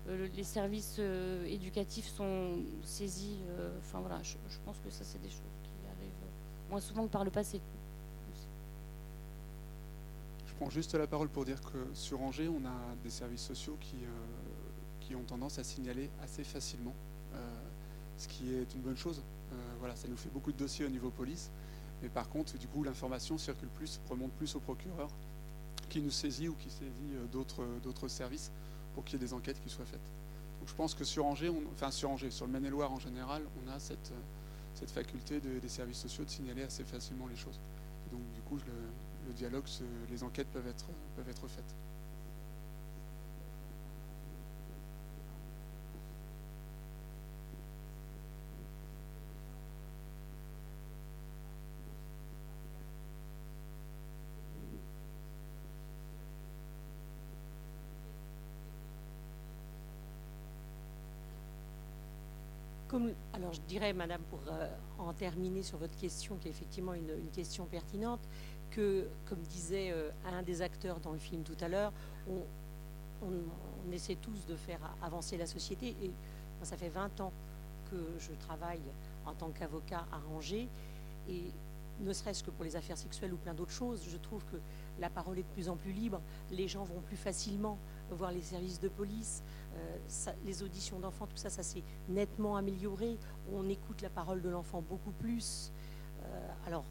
les 0.09 0.43
services 0.43 1.01
éducatifs 1.47 2.09
sont 2.09 2.59
saisis. 2.83 3.39
voilà, 3.93 4.21
je, 4.25 4.35
pense 4.65 4.79
que 4.85 4.91
ça, 4.91 5.05
c'est 5.05 5.23
des 5.23 5.29
choses 5.29 5.57
qui 5.63 5.71
arrivent 5.87 6.71
moins 6.71 6.81
souvent 6.81 7.07
que 7.07 7.13
par 7.13 7.25
le 7.25 7.31
passé. 7.31 7.61
Je 10.49 10.55
prends 10.55 10.71
juste 10.71 10.95
la 10.95 11.07
parole 11.07 11.29
pour 11.29 11.45
dire 11.45 11.61
que 11.61 11.79
sur 11.95 12.21
Angers, 12.23 12.49
on 12.49 12.67
a 12.67 12.97
des 13.05 13.11
services 13.11 13.47
sociaux 13.47 13.77
qui 13.81 13.95
qui 15.09 15.17
ont 15.17 15.23
tendance 15.23 15.59
à 15.59 15.65
signaler 15.65 16.11
assez 16.23 16.45
facilement, 16.45 16.95
euh, 17.35 17.39
ce 18.19 18.29
qui 18.29 18.53
est 18.53 18.75
une 18.75 18.83
bonne 18.83 18.97
chose. 18.97 19.23
Euh, 19.53 19.57
voilà, 19.79 19.97
ça 19.97 20.07
nous 20.07 20.19
fait 20.19 20.29
beaucoup 20.29 20.53
de 20.53 20.59
dossiers 20.59 20.85
au 20.85 20.91
niveau 20.91 21.09
police, 21.09 21.51
mais 22.03 22.11
par 22.11 22.29
contre, 22.29 22.59
du 22.59 22.69
coup, 22.69 22.85
l'information 22.85 23.39
circule 23.39 23.71
plus, 23.71 24.01
remonte 24.11 24.33
plus 24.33 24.55
au 24.55 24.61
procureur, 24.61 25.09
qui 25.89 26.03
nous 26.03 26.11
saisit 26.11 26.49
ou 26.49 26.55
qui 26.57 26.69
saisit 26.69 27.15
euh, 27.15 27.27
d'autres 27.83 28.09
services 28.09 28.53
pour 28.95 29.03
qu'il 29.03 29.15
y 29.15 29.17
ait 29.25 29.27
des 29.27 29.33
enquêtes 29.33 29.63
qui 29.63 29.71
soient 29.71 29.87
faites. 29.87 30.13
Donc 30.61 30.69
je 30.69 30.75
pense 30.75 30.95
que 30.95 31.05
sur 31.05 31.25
Angers, 31.25 31.51
enfin 31.73 31.91
sur 31.91 32.11
Angers, 32.11 32.31
sur 32.31 32.45
le 32.45 32.53
Maine-et-Loire 32.53 32.93
en 32.93 32.99
général, 32.99 33.43
on 33.65 33.71
a 33.71 33.79
cette, 33.79 34.13
cette 34.75 34.91
faculté 34.91 35.41
des 35.41 35.69
services 35.69 35.99
sociaux 35.99 36.25
de 36.25 36.31
signaler 36.31 36.65
assez 36.65 36.85
facilement 36.85 37.29
les 37.29 37.37
choses. 37.37 37.59
donc 38.13 38.21
du 38.35 38.43
coup, 38.43 38.57
le, 38.57 39.33
dialogue, 39.33 39.65
les 40.11 40.23
enquêtes 40.23 40.49
peuvent 40.49 40.67
être, 40.67 40.87
peuvent 41.15 41.29
être 41.29 41.47
faites. 41.47 41.75
Alors 63.35 63.53
je 63.53 63.61
dirais, 63.63 63.93
Madame, 63.93 64.23
pour 64.31 64.41
euh, 64.49 64.69
en 64.99 65.13
terminer 65.13 65.63
sur 65.63 65.79
votre 65.79 65.97
question, 65.97 66.37
qui 66.37 66.49
est 66.49 66.51
effectivement 66.51 66.95
une, 66.95 67.31
question 67.33 67.67
pertinente, 67.67 68.21
que, 68.71 69.09
comme 69.27 69.41
disait 69.41 69.91
euh, 69.91 70.11
un 70.27 70.43
des 70.43 70.63
acteurs 70.63 71.01
dans 71.01 71.13
le 71.13 71.19
film 71.19 71.43
tout 71.43 71.57
à 71.61 71.69
l'heure, 71.69 71.93
on, 72.29 72.43
essaie 73.93 74.17
tous 74.17 74.47
de 74.47 74.55
faire 74.55 74.81
avancer 75.03 75.37
la 75.39 75.47
société. 75.47 75.97
Et 76.03 76.09
moi, 76.09 76.65
ça 76.65 76.77
fait 76.77 76.91
20 76.91 77.21
ans 77.21 77.33
que 77.91 77.97
je 78.19 78.33
travaille 78.33 78.83
en 79.25 79.33
tant 79.33 79.49
qu'avocat 79.49 80.05
à 80.13 80.21
Angers. 80.37 80.69
Et 81.29 81.45
ne 82.01 82.13
serait-ce 82.13 82.45
que 82.45 82.51
pour 82.51 82.65
les 82.65 82.77
affaires 82.77 82.99
sexuelles 82.99 83.33
ou 83.33 83.39
plein 83.39 83.55
d'autres 83.55 83.73
choses, 83.73 84.03
je 84.09 84.17
trouve 84.19 84.45
que 84.53 84.57
la 85.01 85.09
parole 85.09 85.39
est 85.39 85.43
de 85.43 85.49
plus 85.49 85.69
en 85.69 85.77
plus 85.77 85.93
libre. 85.93 86.21
Les 86.53 86.69
gens 86.69 86.85
vont 86.85 87.01
plus 87.01 87.17
facilement 87.17 87.79
voir 88.15 88.33
les 88.33 88.43
services 88.43 88.81
de 88.81 88.89
police. 88.89 89.43
Euh, 89.77 90.33
les 90.45 90.63
auditions 90.63 90.99
d'enfants, 90.99 91.27
tout 91.27 91.37
ça, 91.37 91.51
ça 91.51 91.63
s'est 91.63 91.83
nettement 92.09 92.57
amélioré. 92.57 93.19
On 93.53 93.69
écoute 93.69 94.03
la 94.03 94.11
parole 94.11 94.41
de 94.41 94.49
l'enfant 94.49 94.83
beaucoup 94.83 95.13
plus. 95.13 95.73
Euh, 96.23 96.49
alors, 96.67 96.85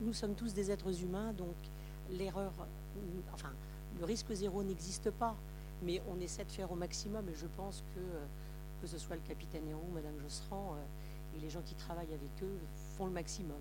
nous 0.00 0.12
sommes 0.12 0.34
tous 0.34 0.54
des 0.54 0.70
êtres 0.70 1.02
humains, 1.02 1.32
donc 1.32 1.54
l'erreur, 2.10 2.52
enfin, 3.32 3.52
le 3.98 4.04
risque 4.04 4.32
zéro 4.32 4.62
n'existe 4.62 5.10
pas, 5.10 5.36
mais 5.82 6.02
on 6.10 6.20
essaie 6.20 6.44
de 6.44 6.50
faire 6.50 6.70
au 6.70 6.76
maximum. 6.76 7.28
Et 7.28 7.34
je 7.34 7.46
pense 7.46 7.82
que, 7.94 8.00
euh, 8.00 8.24
que 8.80 8.86
ce 8.86 8.98
soit 8.98 9.16
le 9.16 9.22
capitaine 9.22 9.66
Hérault, 9.68 9.90
Madame 9.94 10.18
Josserand, 10.20 10.76
et 11.36 11.40
les 11.40 11.48
gens 11.48 11.62
qui 11.62 11.74
travaillent 11.74 12.12
avec 12.12 12.42
eux 12.42 12.58
font 12.96 13.06
le 13.06 13.12
maximum. 13.12 13.60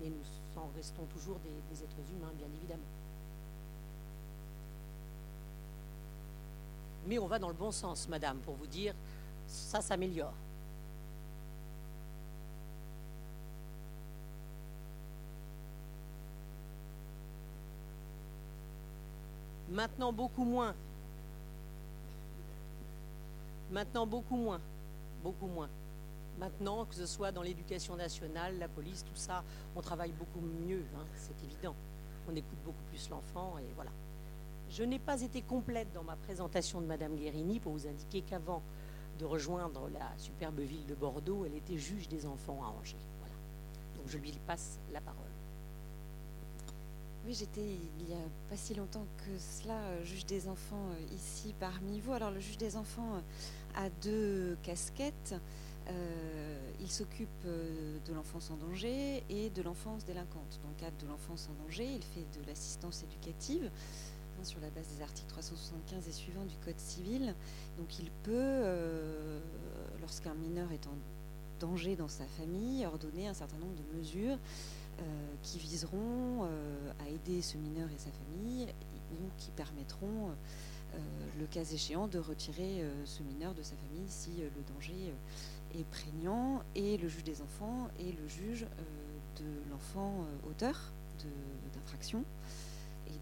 Mais 0.00 0.08
nous 0.08 0.60
en 0.60 0.70
restons 0.74 1.04
toujours 1.06 1.38
des 1.70 1.82
êtres 1.82 2.12
humains, 2.12 2.32
bien 2.38 2.48
évidemment. 2.56 2.99
Mais 7.10 7.18
on 7.18 7.26
va 7.26 7.40
dans 7.40 7.48
le 7.48 7.54
bon 7.54 7.72
sens, 7.72 8.08
madame, 8.08 8.38
pour 8.38 8.54
vous 8.54 8.68
dire, 8.68 8.94
ça 9.48 9.80
s'améliore. 9.80 10.32
Maintenant, 19.70 20.12
beaucoup 20.12 20.44
moins. 20.44 20.72
Maintenant, 23.72 24.06
beaucoup 24.06 24.36
moins. 24.36 24.60
Beaucoup 25.24 25.48
moins. 25.48 25.68
Maintenant, 26.38 26.84
que 26.84 26.94
ce 26.94 27.06
soit 27.06 27.32
dans 27.32 27.42
l'éducation 27.42 27.96
nationale, 27.96 28.56
la 28.60 28.68
police, 28.68 29.04
tout 29.04 29.16
ça, 29.16 29.42
on 29.74 29.80
travaille 29.80 30.12
beaucoup 30.12 30.40
mieux, 30.64 30.84
hein, 30.96 31.04
c'est 31.16 31.44
évident. 31.44 31.74
On 32.28 32.36
écoute 32.36 32.58
beaucoup 32.64 32.84
plus 32.88 33.10
l'enfant 33.10 33.58
et 33.58 33.66
voilà. 33.74 33.90
Je 34.70 34.84
n'ai 34.84 35.00
pas 35.00 35.20
été 35.20 35.42
complète 35.42 35.92
dans 35.92 36.04
ma 36.04 36.14
présentation 36.14 36.80
de 36.80 36.86
Madame 36.86 37.16
Guérini 37.16 37.58
pour 37.58 37.72
vous 37.72 37.88
indiquer 37.88 38.22
qu'avant 38.22 38.62
de 39.18 39.24
rejoindre 39.24 39.88
la 39.92 40.12
superbe 40.16 40.60
ville 40.60 40.86
de 40.86 40.94
Bordeaux, 40.94 41.44
elle 41.44 41.56
était 41.56 41.76
juge 41.76 42.08
des 42.08 42.24
enfants 42.24 42.62
à 42.62 42.68
Angers. 42.68 42.96
Voilà. 43.18 43.34
Donc 43.96 44.04
je 44.06 44.18
lui 44.18 44.32
passe 44.46 44.78
la 44.92 45.00
parole. 45.00 45.24
Oui, 47.26 47.34
j'étais 47.34 47.76
il 47.98 48.06
n'y 48.06 48.14
a 48.14 48.24
pas 48.48 48.56
si 48.56 48.74
longtemps 48.74 49.04
que 49.18 49.38
cela 49.38 49.74
euh, 49.74 50.04
juge 50.04 50.24
des 50.24 50.48
enfants 50.48 50.86
euh, 50.92 51.14
ici 51.14 51.52
parmi 51.58 52.00
vous. 52.00 52.12
Alors 52.12 52.30
le 52.30 52.40
juge 52.40 52.56
des 52.56 52.76
enfants 52.76 53.14
euh, 53.14 53.86
a 53.86 53.90
deux 54.02 54.56
casquettes. 54.62 55.34
il 56.80 56.90
s'occupe 56.90 57.44
de 57.44 58.14
l'enfance 58.14 58.50
en 58.50 58.56
danger 58.56 59.24
et 59.28 59.50
de 59.50 59.62
l'enfance 59.62 60.04
délinquante. 60.04 60.60
Dans 60.62 60.68
le 60.68 60.76
cadre 60.76 60.96
de 60.98 61.06
l'enfance 61.08 61.48
en 61.50 61.64
danger, 61.64 61.84
il 61.84 62.02
fait 62.02 62.26
de 62.38 62.46
l'assistance 62.46 63.02
éducative 63.02 63.68
sur 64.42 64.60
la 64.60 64.70
base 64.70 64.86
des 64.96 65.02
articles 65.02 65.28
375 65.28 66.08
et 66.08 66.12
suivants 66.12 66.44
du 66.44 66.56
Code 66.56 66.78
civil. 66.78 67.34
Donc 67.78 67.98
il 67.98 68.10
peut, 68.22 68.32
euh, 68.34 69.40
lorsqu'un 70.00 70.34
mineur 70.34 70.72
est 70.72 70.86
en 70.86 70.96
danger 71.60 71.96
dans 71.96 72.08
sa 72.08 72.24
famille, 72.24 72.86
ordonner 72.86 73.28
un 73.28 73.34
certain 73.34 73.58
nombre 73.58 73.74
de 73.74 73.98
mesures 73.98 74.38
qui 75.42 75.58
viseront 75.58 76.44
à 76.98 77.08
aider 77.08 77.40
ce 77.40 77.56
mineur 77.56 77.88
et 77.88 77.98
sa 77.98 78.10
famille 78.10 78.66
ou 79.12 79.30
qui 79.38 79.50
permettront, 79.50 80.30
le 81.38 81.46
cas 81.46 81.64
échéant, 81.64 82.06
de 82.06 82.18
retirer 82.18 82.84
ce 83.06 83.22
mineur 83.22 83.54
de 83.54 83.62
sa 83.62 83.76
famille 83.76 84.08
si 84.08 84.30
le 84.38 84.74
danger 84.74 85.14
est 85.74 85.84
prégnant 85.84 86.62
et 86.74 86.98
le 86.98 87.08
juge 87.08 87.24
des 87.24 87.40
enfants 87.40 87.88
et 87.98 88.12
le 88.12 88.28
juge 88.28 88.66
de 89.38 89.70
l'enfant 89.70 90.26
auteur 90.50 90.92
d'infraction. 91.72 92.24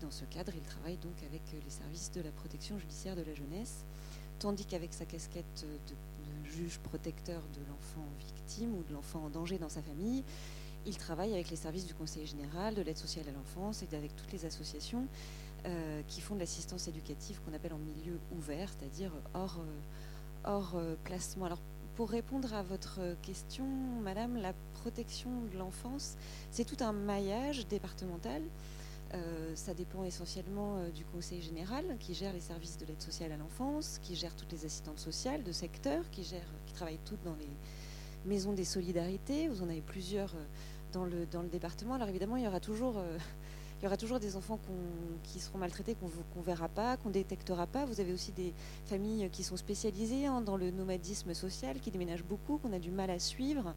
Dans 0.00 0.10
ce 0.10 0.24
cadre, 0.24 0.52
il 0.54 0.62
travaille 0.62 0.96
donc 0.96 1.22
avec 1.26 1.42
les 1.52 1.70
services 1.70 2.12
de 2.12 2.20
la 2.20 2.30
protection 2.30 2.78
judiciaire 2.78 3.16
de 3.16 3.22
la 3.22 3.34
jeunesse, 3.34 3.84
tandis 4.38 4.64
qu'avec 4.64 4.94
sa 4.94 5.04
casquette 5.04 5.66
de, 5.88 5.94
juge 6.44 6.78
protecteur 6.78 7.42
de 7.54 7.60
l'enfant 7.68 8.06
victime 8.20 8.74
ou 8.74 8.82
de 8.82 8.94
l'enfant 8.94 9.24
en 9.24 9.28
danger 9.28 9.58
dans 9.58 9.68
sa 9.68 9.82
famille, 9.82 10.24
il 10.86 10.96
travaille 10.96 11.34
avec 11.34 11.50
les 11.50 11.56
services 11.56 11.84
du 11.86 11.94
Conseil 11.94 12.26
général, 12.26 12.74
de 12.74 12.82
l'aide 12.82 12.96
sociale 12.96 13.26
à 13.28 13.32
l'enfance 13.32 13.82
et 13.82 13.94
avec 13.94 14.16
toutes 14.16 14.32
les 14.32 14.46
associations 14.46 15.06
euh, 15.66 16.02
qui 16.06 16.20
font 16.20 16.34
de 16.34 16.40
l'assistance 16.40 16.88
éducative 16.88 17.40
qu'on 17.44 17.52
appelle 17.52 17.74
en 17.74 17.78
milieu 17.78 18.18
ouvert, 18.36 18.70
c'est-à-dire 18.70 19.12
hors, 19.34 19.58
euh, 19.58 20.50
hors 20.50 20.76
euh, 20.76 20.94
placement. 21.04 21.46
Alors, 21.46 21.60
pour 21.96 22.08
répondre 22.10 22.54
à 22.54 22.62
votre 22.62 23.00
question, 23.22 23.66
Madame, 24.00 24.36
la 24.36 24.54
protection 24.74 25.30
de 25.52 25.58
l'enfance, 25.58 26.16
c'est 26.52 26.64
tout 26.64 26.82
un 26.82 26.92
maillage 26.92 27.66
départemental. 27.66 28.42
Euh, 29.14 29.52
ça 29.54 29.72
dépend 29.72 30.04
essentiellement 30.04 30.76
euh, 30.76 30.90
du 30.90 31.04
Conseil 31.04 31.40
général 31.40 31.96
qui 31.98 32.12
gère 32.12 32.32
les 32.34 32.40
services 32.40 32.76
de 32.76 32.84
l'aide 32.84 33.00
sociale 33.00 33.32
à 33.32 33.38
l'enfance, 33.38 33.98
qui 34.02 34.14
gère 34.14 34.36
toutes 34.36 34.52
les 34.52 34.66
assistantes 34.66 34.98
sociales 34.98 35.42
de 35.42 35.52
secteur, 35.52 36.10
qui, 36.10 36.30
travaillent 36.74 37.00
toutes 37.06 37.22
dans 37.24 37.34
les 37.36 37.48
maisons 38.26 38.52
des 38.52 38.66
solidarités. 38.66 39.48
Vous 39.48 39.62
en 39.62 39.68
avez 39.68 39.80
plusieurs 39.80 40.34
euh, 40.34 40.44
dans 40.92 41.04
le, 41.04 41.24
dans 41.26 41.40
le 41.40 41.48
département. 41.48 41.94
Alors 41.94 42.08
évidemment, 42.08 42.36
il 42.36 42.44
y 42.44 42.46
aura 42.46 42.60
toujours, 42.60 43.02
il 43.80 43.84
y 43.84 43.86
aura 43.86 43.96
toujours 43.98 44.20
des 44.20 44.36
enfants 44.36 44.58
qui 45.22 45.38
seront 45.38 45.58
maltraités, 45.58 45.94
qu'on 45.94 46.06
ne 46.06 46.44
verra 46.44 46.68
pas, 46.68 46.96
qu'on 46.96 47.08
ne 47.08 47.14
détectera 47.14 47.66
pas. 47.66 47.84
Vous 47.84 48.00
avez 48.00 48.12
aussi 48.12 48.32
des 48.32 48.54
familles 48.86 49.28
qui 49.30 49.42
sont 49.42 49.58
spécialisées 49.58 50.26
hein, 50.26 50.40
dans 50.40 50.56
le 50.56 50.70
nomadisme 50.70 51.34
social, 51.34 51.78
qui 51.80 51.90
déménagent 51.90 52.24
beaucoup, 52.24 52.56
qu'on 52.56 52.72
a 52.72 52.78
du 52.78 52.90
mal 52.90 53.10
à 53.10 53.18
suivre. 53.18 53.74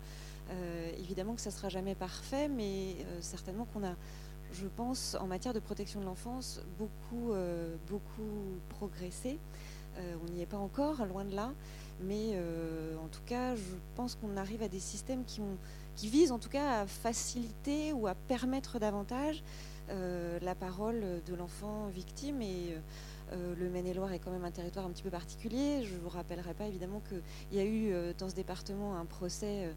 évidemment 0.98 1.36
que 1.36 1.42
ça 1.42 1.50
ne 1.50 1.56
sera 1.56 1.68
jamais 1.68 1.96
parfait, 1.96 2.48
mais 2.48 2.96
certainement 3.20 3.66
qu'on 3.74 3.84
a 3.84 3.96
je 4.54 4.68
pense, 4.68 5.16
en 5.20 5.28
matière 5.28 5.54
de 5.54 5.60
protection 5.60 6.00
de 6.00 6.06
l'enfance, 6.06 6.62
beaucoup, 6.78 7.32
euh, 7.32 7.76
beaucoup 7.90 8.60
progressé. 8.70 9.40
Euh, 9.98 10.16
on 10.24 10.32
n'y 10.32 10.42
est 10.42 10.48
pas 10.48 10.58
encore, 10.58 11.06
loin 11.06 11.26
de 11.26 11.36
là. 11.36 11.52
Mais 12.02 12.32
euh, 12.34 12.96
en 12.98 13.08
tout 13.08 13.22
cas, 13.26 13.56
je 13.56 13.76
pense 13.96 14.16
qu'on 14.16 14.38
arrive 14.38 14.64
à 14.64 14.68
des 14.68 14.80
systèmes 14.80 15.24
qui, 15.26 15.42
ont, 15.42 15.58
qui 15.96 16.08
visent 16.08 16.32
en 16.32 16.40
tout 16.40 16.50
cas 16.50 16.82
à 16.82 16.88
faciliter 16.88 17.94
ou 17.94 18.08
à 18.08 18.16
permettre 18.16 18.80
davantage 18.80 19.44
la 20.42 20.56
parole 20.56 21.04
de 21.26 21.36
l'enfant 21.36 21.88
victime. 21.88 22.42
Et 22.42 22.78
le 23.34 23.70
Maine-et-Loire 23.70 24.14
est 24.14 24.20
quand 24.20 24.32
même 24.32 24.46
un 24.46 24.52
territoire 24.52 24.86
un 24.86 24.90
petit 24.90 25.04
peu 25.04 25.10
particulier. 25.10 25.84
Je 25.84 25.96
ne 25.96 26.00
vous 26.00 26.08
rappellerai 26.08 26.54
pas 26.54 26.66
évidemment 26.66 27.02
qu'il 27.10 27.58
y 27.58 27.60
a 27.60 27.66
eu 27.66 28.14
dans 28.18 28.30
ce 28.30 28.36
département 28.36 28.96
un 28.96 29.04
procès 29.04 29.70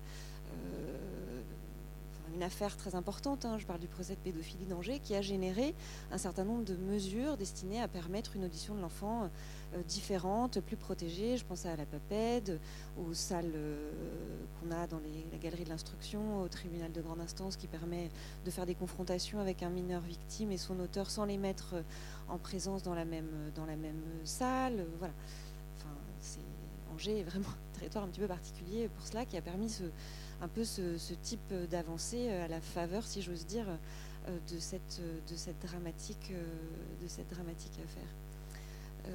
une 2.34 2.42
affaire 2.42 2.76
très 2.76 2.94
importante, 2.94 3.44
hein, 3.44 3.58
je 3.58 3.66
parle 3.66 3.78
du 3.78 3.86
procès 3.86 4.14
de 4.14 4.20
pédophilie 4.20 4.66
d'Angers, 4.66 4.98
qui 4.98 5.14
a 5.14 5.22
généré 5.22 5.74
un 6.10 6.18
certain 6.18 6.44
nombre 6.44 6.64
de 6.64 6.74
mesures 6.74 7.36
destinées 7.36 7.80
à 7.80 7.88
permettre 7.88 8.36
une 8.36 8.44
audition 8.44 8.74
de 8.74 8.80
l'enfant 8.80 9.30
euh, 9.74 9.82
différente, 9.84 10.60
plus 10.60 10.76
protégée. 10.76 11.36
Je 11.36 11.44
pense 11.44 11.64
à 11.64 11.76
la 11.76 11.86
PAPED, 11.86 12.60
aux 12.98 13.14
salles 13.14 13.52
euh, 13.54 13.90
qu'on 14.60 14.72
a 14.72 14.86
dans 14.88 15.00
la 15.30 15.38
galerie 15.38 15.64
de 15.64 15.68
l'instruction, 15.68 16.42
au 16.42 16.48
tribunal 16.48 16.90
de 16.92 17.00
grande 17.00 17.20
instance 17.20 17.56
qui 17.56 17.68
permet 17.68 18.10
de 18.44 18.50
faire 18.50 18.66
des 18.66 18.74
confrontations 18.74 19.38
avec 19.38 19.62
un 19.62 19.70
mineur 19.70 20.02
victime 20.02 20.50
et 20.50 20.58
son 20.58 20.80
auteur 20.80 21.10
sans 21.10 21.24
les 21.24 21.38
mettre 21.38 21.76
en 22.28 22.38
présence 22.38 22.82
dans 22.82 22.94
la 22.94 23.04
même, 23.04 23.30
dans 23.54 23.66
la 23.66 23.76
même 23.76 24.02
salle. 24.24 24.86
Voilà. 24.98 25.14
Enfin, 25.78 25.94
Angers 26.92 27.20
est 27.20 27.24
vraiment 27.24 27.48
un 27.48 27.78
territoire 27.78 28.04
un 28.04 28.08
petit 28.08 28.20
peu 28.20 28.28
particulier 28.28 28.88
pour 28.88 29.06
cela 29.06 29.24
qui 29.24 29.36
a 29.36 29.42
permis 29.42 29.68
ce 29.68 29.84
un 30.44 30.48
peu 30.48 30.64
ce, 30.64 31.14
type 31.22 31.54
d'avancée 31.70 32.28
euh, 32.28 32.44
à 32.44 32.48
la 32.48 32.60
faveur, 32.60 33.04
si 33.04 33.22
j'ose 33.22 33.46
dire, 33.46 33.66
euh, 34.28 34.38
de 34.52 34.58
cette, 34.58 35.00
de 35.30 35.36
cette, 35.36 35.58
dramatique, 35.60 36.32
euh, 36.32 36.44
de 37.02 37.08
cette 37.08 37.28
dramatique 37.30 37.72
affaire. 37.82 39.12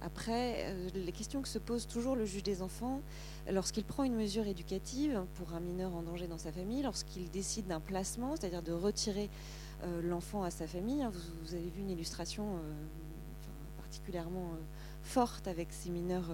après, 0.00 0.74
les 0.94 1.12
questions 1.12 1.42
que 1.42 1.48
se 1.48 1.58
pose 1.58 1.86
toujours 1.86 2.16
le 2.16 2.24
juge 2.24 2.42
des 2.42 2.62
enfants, 2.62 3.00
lorsqu'il 3.50 3.84
prend 3.84 4.04
une 4.04 4.14
mesure 4.14 4.46
éducative 4.46 5.24
pour 5.34 5.54
un 5.54 5.60
mineur 5.60 5.94
en 5.94 6.02
danger 6.02 6.26
dans 6.26 6.38
sa 6.38 6.52
famille, 6.52 6.82
lorsqu'il 6.82 7.30
décide 7.30 7.66
d'un 7.66 7.80
placement, 7.80 8.36
c'est-à-dire 8.36 8.62
de 8.62 8.72
retirer 8.72 9.28
l'enfant 10.02 10.42
à 10.44 10.50
sa 10.50 10.66
famille, 10.66 11.02
hein, 11.02 11.10
vous, 11.42 11.54
avez 11.54 11.70
vu 11.70 11.80
une 11.80 11.90
illustration 11.90 12.60
particulièrement 13.78 14.50
forte 15.02 15.48
avec 15.48 15.72
ces 15.72 15.90
mineurs 15.90 16.30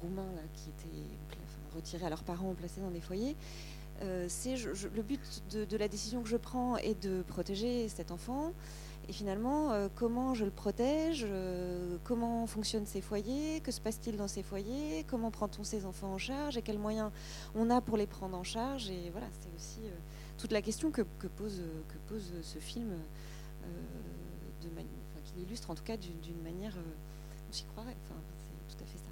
roumains 0.00 0.32
là, 0.34 0.42
qui 0.54 0.70
étaient 0.70 1.06
retirés 1.74 2.06
à 2.06 2.10
leurs 2.10 2.24
parents 2.24 2.50
ou 2.50 2.54
placés 2.54 2.80
dans 2.80 2.90
des 2.90 3.00
foyers. 3.00 3.36
Euh, 4.02 4.26
c'est 4.28 4.56
le 4.56 5.02
but 5.02 5.20
de, 5.50 5.76
la 5.76 5.88
décision 5.88 6.22
que 6.22 6.28
je 6.28 6.36
prends 6.36 6.76
est 6.76 7.00
de 7.02 7.22
protéger 7.22 7.88
cet 7.88 8.10
enfant. 8.10 8.52
Et 9.08 9.12
finalement, 9.12 9.72
euh, 9.72 9.88
comment 9.94 10.34
je 10.34 10.46
le 10.46 10.50
protège 10.50 11.26
euh, 11.28 11.98
Comment 12.04 12.46
fonctionnent 12.46 12.86
ces 12.86 13.02
foyers 13.02 13.60
Que 13.60 13.70
se 13.70 13.80
passe-t-il 13.80 14.16
dans 14.16 14.28
ces 14.28 14.42
foyers 14.42 15.04
Comment 15.08 15.30
prend-on 15.30 15.62
ces 15.62 15.84
enfants 15.84 16.14
en 16.14 16.18
charge 16.18 16.56
Et 16.56 16.62
quels 16.62 16.78
moyens 16.78 17.10
on 17.54 17.70
a 17.70 17.80
pour 17.80 17.98
les 17.98 18.06
prendre 18.06 18.36
en 18.36 18.44
charge 18.44 18.88
Et 18.88 19.10
voilà, 19.10 19.26
c'est 19.40 19.54
aussi 19.54 19.86
toute 20.38 20.52
la 20.52 20.62
question 20.62 20.90
que, 20.90 21.02
pose, 21.02 21.62
que 21.88 21.96
pose 22.08 22.32
ce 22.42 22.58
film, 22.58 22.92
qui 24.60 25.34
l'illustre 25.36 25.70
en 25.70 25.74
tout 25.74 25.84
cas 25.84 25.96
d'une 25.96 26.42
manière, 26.42 26.74
on 27.48 27.52
s'y 27.52 27.64
croirait 27.64 27.96
c'est 28.68 28.76
tout 28.76 28.82
à 28.82 28.86
fait 28.86 28.98
ça. 28.98 29.04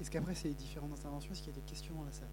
Est-ce 0.00 0.10
qu'après 0.10 0.34
ces 0.34 0.50
différentes 0.50 0.92
interventions, 0.92 1.32
est-ce 1.32 1.42
qu'il 1.42 1.52
y 1.52 1.56
a 1.56 1.60
des 1.60 1.66
questions 1.66 1.94
dans 1.94 2.04
la 2.04 2.12
salle? 2.12 2.28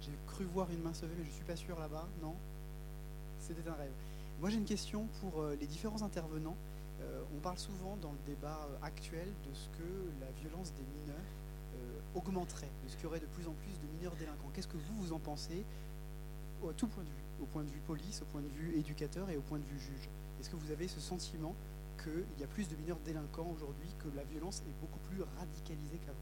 J'ai 0.00 0.12
cru 0.28 0.44
voir 0.44 0.70
une 0.70 0.82
main 0.82 0.94
se 0.94 1.04
lever, 1.04 1.14
mais 1.18 1.24
je 1.24 1.30
ne 1.30 1.34
suis 1.34 1.44
pas 1.44 1.56
sûr 1.56 1.78
là-bas. 1.78 2.06
Non? 2.22 2.34
C'était 3.40 3.68
un 3.68 3.74
rêve. 3.74 3.92
Moi, 4.40 4.50
j'ai 4.50 4.58
une 4.58 4.64
question 4.64 5.06
pour 5.20 5.40
euh, 5.40 5.56
les 5.60 5.66
différents 5.66 6.02
intervenants. 6.02 6.56
Euh, 7.00 7.22
on 7.36 7.40
parle 7.40 7.58
souvent 7.58 7.96
dans 7.96 8.12
le 8.12 8.18
débat 8.26 8.68
euh, 8.68 8.86
actuel 8.86 9.26
de 9.26 9.54
ce 9.54 9.68
que 9.70 9.88
la 10.20 10.30
violence 10.40 10.72
des 10.72 10.82
mineurs 10.82 11.16
augmenterait, 12.14 12.70
de 12.84 12.88
ce 12.88 12.96
qu'il 12.96 13.04
y 13.04 13.06
aurait 13.06 13.20
de 13.20 13.26
plus 13.26 13.46
en 13.46 13.52
plus 13.52 13.78
de 13.78 13.86
mineurs 13.98 14.16
délinquants. 14.16 14.48
Qu'est-ce 14.54 14.66
que 14.66 14.78
vous, 14.78 15.02
vous 15.02 15.12
en 15.12 15.18
pensez 15.18 15.62
au, 16.62 16.72
tout 16.72 16.86
point 16.86 17.02
de 17.02 17.08
vue, 17.08 17.42
au 17.42 17.44
point 17.44 17.62
de 17.62 17.68
vue 17.68 17.80
police, 17.86 18.22
au 18.22 18.24
point 18.24 18.40
de 18.40 18.48
vue 18.48 18.78
éducateur 18.78 19.28
et 19.28 19.36
au 19.36 19.42
point 19.42 19.58
de 19.58 19.64
vue 19.64 19.78
juge? 19.78 20.08
Est-ce 20.40 20.48
que 20.48 20.56
vous 20.56 20.70
avez 20.70 20.88
ce 20.88 21.00
sentiment 21.00 21.54
qu'il 22.02 22.40
y 22.40 22.44
a 22.44 22.46
plus 22.46 22.68
de 22.68 22.76
mineurs 22.76 22.98
délinquants 23.04 23.50
aujourd'hui, 23.54 23.88
que 23.98 24.08
la 24.16 24.24
violence 24.24 24.60
est 24.60 24.80
beaucoup 24.80 24.98
plus 25.10 25.22
radicalisée 25.38 25.98
qu'avant. 26.04 26.18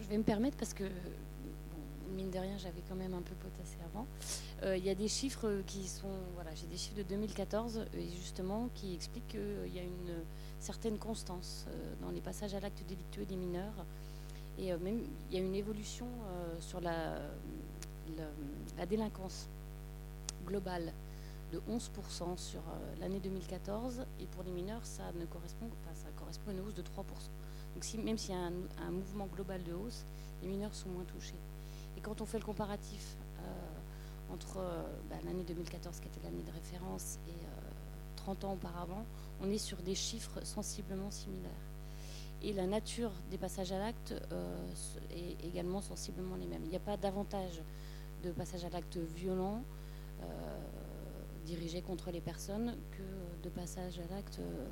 Je 0.00 0.08
vais 0.08 0.18
me 0.18 0.22
permettre 0.22 0.56
parce 0.56 0.74
que, 0.74 0.84
mine 2.14 2.30
de 2.30 2.38
rien, 2.38 2.58
j'avais 2.58 2.82
quand 2.88 2.94
même 2.94 3.14
un 3.14 3.22
peu 3.22 3.34
potassé 3.34 3.76
avant. 3.92 4.06
Euh, 4.62 4.76
il 4.76 4.84
y 4.84 4.90
a 4.90 4.94
des 4.94 5.08
chiffres 5.08 5.62
qui 5.66 5.86
sont. 5.86 6.10
Voilà, 6.34 6.54
j'ai 6.54 6.66
des 6.66 6.76
chiffres 6.76 6.96
de 6.96 7.02
2014, 7.02 7.86
et 7.94 8.08
justement, 8.10 8.68
qui 8.74 8.94
expliquent 8.94 9.28
qu'il 9.28 9.74
y 9.74 9.78
a 9.78 9.82
une 9.82 10.14
certaine 10.60 10.98
constance 10.98 11.66
euh, 11.68 11.94
dans 12.02 12.10
les 12.10 12.20
passages 12.20 12.54
à 12.54 12.60
l'acte 12.60 12.82
délictueux 12.86 13.24
des 13.24 13.36
mineurs. 13.36 13.84
Et 14.58 14.72
euh, 14.72 14.78
même, 14.78 15.00
il 15.30 15.36
y 15.36 15.40
a 15.40 15.44
une 15.44 15.54
évolution 15.54 16.06
sur 16.60 16.80
la, 16.80 17.18
la 18.78 18.86
délinquance 18.86 19.48
globale 20.46 20.92
de 21.52 21.60
11% 21.70 22.36
sur 22.36 22.60
euh, 22.60 22.94
l'année 23.00 23.20
2014 23.20 24.04
et 24.20 24.26
pour 24.26 24.42
les 24.42 24.50
mineurs 24.50 24.84
ça 24.84 25.04
ne 25.18 25.24
correspond 25.26 25.68
ça 25.94 26.08
correspond 26.16 26.50
à 26.50 26.54
une 26.54 26.60
hausse 26.60 26.74
de 26.74 26.82
3%. 26.82 26.86
Donc 27.74 27.84
si, 27.84 27.98
même 27.98 28.18
s'il 28.18 28.34
y 28.34 28.38
a 28.38 28.40
un, 28.40 28.90
mouvement 28.90 29.26
global 29.26 29.62
de 29.62 29.72
hausse, 29.72 30.04
les 30.42 30.48
mineurs 30.48 30.74
sont 30.74 30.88
moins 30.88 31.04
touchés. 31.04 31.38
Et 31.96 32.00
quand 32.00 32.20
on 32.20 32.26
fait 32.26 32.38
le 32.38 32.44
comparatif 32.44 33.16
euh, 33.40 34.32
entre 34.32 34.58
euh, 34.58 34.82
bah, 35.10 35.16
l'année 35.24 35.44
2014 35.44 36.00
qui 36.00 36.08
était 36.08 36.20
l'année 36.24 36.42
de 36.42 36.52
référence 36.52 37.18
et 37.28 37.34
30 38.16 38.44
ans 38.44 38.52
auparavant, 38.54 39.04
on 39.40 39.50
est 39.50 39.58
sur 39.58 39.76
des 39.82 39.94
chiffres 39.94 40.44
sensiblement 40.44 41.10
similaires. 41.10 41.50
Et 42.42 42.52
la 42.52 42.66
nature 42.66 43.12
des 43.30 43.38
passages 43.38 43.72
à 43.72 43.78
l'acte 43.78 44.14
est 45.10 45.44
également 45.44 45.80
sensiblement 45.80 46.36
les 46.36 46.46
mêmes. 46.46 46.62
Il 46.64 46.70
n'y 46.70 46.76
a 46.76 46.80
pas 46.80 46.96
davantage 46.96 47.62
de 48.22 48.32
passages 48.32 48.64
à 48.64 48.68
l'acte 48.68 48.96
violents 48.96 49.62
dirigé 51.46 51.80
contre 51.80 52.10
les 52.10 52.20
personnes 52.20 52.76
que 52.90 53.42
de 53.44 53.48
passage 53.48 53.98
à 53.98 54.14
l'acte 54.14 54.38
euh, 54.40 54.66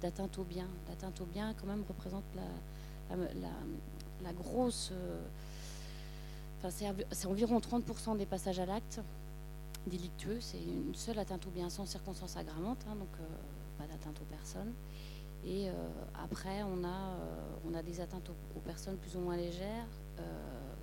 d'atteinte 0.00 0.38
au 0.38 0.44
bien. 0.44 0.66
L'atteinte 0.88 1.20
au 1.20 1.26
bien, 1.26 1.54
quand 1.60 1.66
même, 1.66 1.84
représente 1.86 2.24
la, 2.34 3.16
la, 4.22 4.32
grosse. 4.32 4.90
Euh, 4.92 5.20
enfin, 6.58 6.70
c'est 7.12 7.26
environ 7.26 7.58
30% 7.58 8.16
des 8.16 8.26
passages 8.26 8.58
à 8.58 8.66
l'acte. 8.66 9.00
délictueux. 9.86 10.40
C'est 10.40 10.62
une 10.62 10.94
seule 10.94 11.18
atteinte 11.18 11.46
au 11.46 11.50
bien 11.50 11.68
sans 11.68 11.84
circonstance 11.86 12.36
aggravante, 12.36 12.78
hein, 12.88 12.96
donc 12.96 13.08
euh, 13.20 13.24
pas 13.78 13.86
d'atteinte 13.86 14.18
aux 14.20 14.24
personnes. 14.34 14.72
Et 15.46 15.68
euh, 15.68 15.72
après, 16.24 16.62
on 16.62 16.82
a, 16.84 16.88
euh, 16.88 17.68
on 17.68 17.74
a 17.74 17.82
des 17.82 18.00
atteintes 18.00 18.30
aux, 18.30 18.58
aux 18.58 18.62
personnes 18.62 18.96
plus 18.96 19.14
ou 19.14 19.20
moins 19.20 19.36
légères 19.36 19.86
euh, 20.18 20.22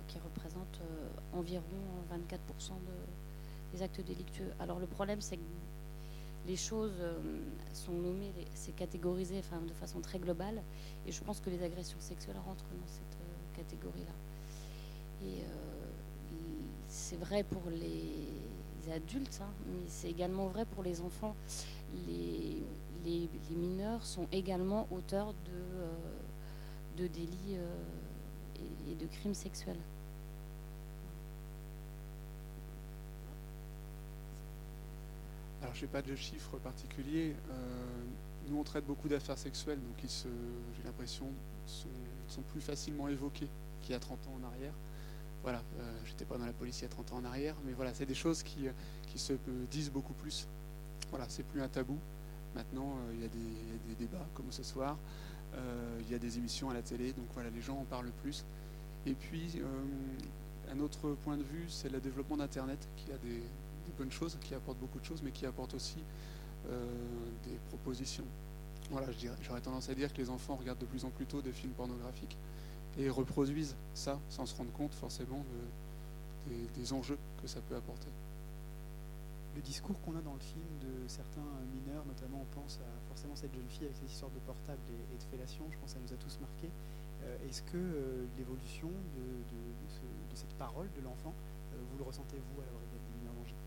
qui 0.06 0.18
représentent 0.20 0.80
euh, 0.82 1.36
environ 1.38 1.64
24% 2.12 2.68
de- 2.70 3.06
des 3.72 3.82
actes 3.82 4.00
délictueux. 4.00 4.50
Alors 4.60 4.78
le 4.78 4.86
problème, 4.86 5.20
c'est 5.20 5.36
que 5.36 5.42
les 6.46 6.56
choses 6.56 6.92
euh, 7.00 7.14
sont 7.72 7.92
nommées, 7.92 8.32
les- 8.36 8.46
c'est 8.54 8.74
catégorisé 8.74 9.38
enfin, 9.38 9.60
de 9.66 9.72
façon 9.74 10.00
très 10.00 10.18
globale. 10.18 10.60
Et 11.06 11.12
je 11.12 11.22
pense 11.22 11.40
que 11.40 11.50
les 11.50 11.62
agressions 11.62 11.98
sexuelles 12.00 12.36
rentrent 12.44 12.64
dans 12.64 12.86
cette 12.88 13.18
euh, 13.20 13.56
catégorie-là. 13.56 14.12
Et 15.26 15.40
euh, 15.42 15.90
il- 16.32 16.36
c'est 16.88 17.16
vrai 17.18 17.44
pour 17.44 17.62
les 17.70 18.92
adultes, 18.92 19.38
hein, 19.42 19.50
mais 19.68 19.84
c'est 19.88 20.10
également 20.10 20.48
vrai 20.48 20.64
pour 20.64 20.82
les 20.82 21.00
enfants. 21.00 21.34
Les, 22.08 22.56
les- 23.04 23.28
les 23.50 23.56
mineurs 23.56 24.04
sont 24.04 24.26
également 24.32 24.86
auteurs 24.90 25.32
de, 26.96 27.06
délits 27.06 27.56
et, 28.56 28.92
et 28.92 28.94
de 28.94 29.06
crimes 29.06 29.34
sexuels. 29.34 29.78
Alors, 35.72 35.80
je 35.80 35.86
n'ai 35.86 35.90
pas 35.90 36.02
de 36.02 36.14
chiffres 36.14 36.58
particuliers. 36.58 37.34
Euh, 37.50 37.54
nous, 38.50 38.58
on 38.58 38.62
traite 38.62 38.84
beaucoup 38.84 39.08
d'affaires 39.08 39.38
sexuelles, 39.38 39.78
donc 39.78 40.04
ils 40.04 40.10
j'ai 40.10 40.82
l'impression, 40.84 41.24
sont, 41.66 41.88
sont 42.28 42.42
plus 42.42 42.60
facilement 42.60 43.08
évoqués 43.08 43.48
qu'il 43.80 43.92
y 43.92 43.94
a 43.94 43.98
30 43.98 44.18
ans 44.28 44.38
en 44.42 44.46
arrière. 44.48 44.74
Voilà, 45.42 45.62
euh, 45.80 45.92
j'étais 46.04 46.26
pas 46.26 46.36
dans 46.36 46.44
la 46.44 46.52
police 46.52 46.80
il 46.80 46.82
y 46.82 46.84
a 46.84 46.88
30 46.90 47.12
ans 47.14 47.16
en 47.16 47.24
arrière, 47.24 47.54
mais 47.64 47.72
voilà, 47.72 47.94
c'est 47.94 48.04
des 48.04 48.14
choses 48.14 48.42
qui, 48.42 48.68
euh, 48.68 48.72
qui 49.06 49.18
se 49.18 49.32
disent 49.70 49.90
beaucoup 49.90 50.12
plus. 50.12 50.46
Voilà, 51.08 51.24
c'est 51.30 51.42
plus 51.42 51.62
un 51.62 51.68
tabou. 51.68 51.96
Maintenant, 52.54 52.96
euh, 53.08 53.14
il 53.14 53.22
y, 53.22 53.24
a 53.24 53.28
des- 53.28 53.38
il 53.38 53.90
y 53.90 53.94
a 53.94 53.94
des 53.96 54.04
débats 54.06 54.26
comme 54.34 54.50
ce 54.52 54.62
soir, 54.62 54.98
il 56.00 56.10
y 56.12 56.14
a 56.14 56.18
des 56.18 56.36
émissions 56.36 56.68
à 56.68 56.74
la 56.74 56.82
télé, 56.82 57.12
donc 57.14 57.24
voilà, 57.32 57.48
les 57.48 57.62
gens 57.62 57.78
en 57.78 57.84
parlent 57.84 58.12
plus. 58.22 58.44
Et 59.06 59.14
puis, 59.14 59.58
un 60.70 60.80
autre 60.80 61.10
point 61.24 61.38
de 61.38 61.42
vue, 61.42 61.64
c'est 61.68 61.88
le 61.90 61.98
développement 62.00 62.36
d'Internet, 62.36 62.78
qui 62.96 63.10
a 63.12 63.16
des 63.18 63.42
bonnes 63.96 64.10
choses, 64.12 64.38
qui 64.40 64.54
apporte 64.54 64.78
beaucoup 64.78 64.98
de 65.00 65.04
choses, 65.04 65.22
mais 65.22 65.30
qui 65.30 65.46
apporte 65.46 65.74
aussi 65.74 65.98
euh, 66.68 66.86
des 67.44 67.56
propositions. 67.68 68.24
Voilà, 68.90 69.06
j'aurais 69.42 69.60
tendance 69.60 69.88
à 69.88 69.94
dire 69.94 70.12
que 70.12 70.18
les 70.18 70.28
enfants 70.30 70.56
regardent 70.56 70.78
de 70.80 70.86
plus 70.86 71.04
en 71.04 71.10
plus 71.10 71.26
tôt 71.26 71.40
des 71.40 71.52
films 71.52 71.72
pornographiques 71.72 72.36
et 72.98 73.08
reproduisent 73.08 73.74
ça 73.94 74.18
sans 74.28 74.44
se 74.44 74.54
rendre 74.56 74.72
compte 74.72 74.92
forcément 74.94 75.44
de- 76.48 76.52
des, 76.80 76.92
enjeux 76.92 77.16
que 77.40 77.46
ça 77.48 77.60
peut 77.60 77.76
apporter. 77.76 78.08
Le 79.54 79.62
discours 79.62 79.96
qu'on 80.02 80.16
a 80.16 80.20
dans 80.20 80.34
le 80.34 80.40
film 80.40 80.64
de 80.82 81.08
certains 81.08 81.44
mineurs, 81.72 82.04
notamment 82.06 82.42
on 82.42 82.60
pense 82.60 82.78
à 82.82 83.08
forcément 83.08 83.36
cette 83.36 83.54
jeune 83.54 83.68
fille 83.68 83.84
avec 83.84 83.96
ses 83.96 84.06
histoires 84.12 84.30
de 84.32 84.40
portable 84.40 84.80
et, 84.90 85.16
de 85.16 85.22
fellation, 85.30 85.64
je 85.70 85.76
pense 85.78 85.92
que 85.94 85.98
ça 85.98 86.04
nous 86.04 86.12
a 86.12 86.16
tous 86.16 86.38
marqués. 86.40 86.70
Euh, 87.24 87.48
Est-ce 87.48 87.62
que 87.62 87.76
euh, 87.76 88.24
l'évolution 88.36 88.88
de, 88.88 89.22
de- 89.22 89.72
de 89.72 89.86
ce- 89.88 90.30
de 90.32 90.36
cette 90.36 90.52
parole 90.58 90.88
de 90.96 91.00
l'enfant, 91.02 91.32
vous 91.72 91.98
le 91.98 92.04
ressentez 92.04 92.36
vous 92.36 92.60
à 92.60 92.64
la 92.64 92.72
brigade 92.72 93.00
des 93.08 93.18
mineurs 93.20 93.34
d'Angers 93.38 93.62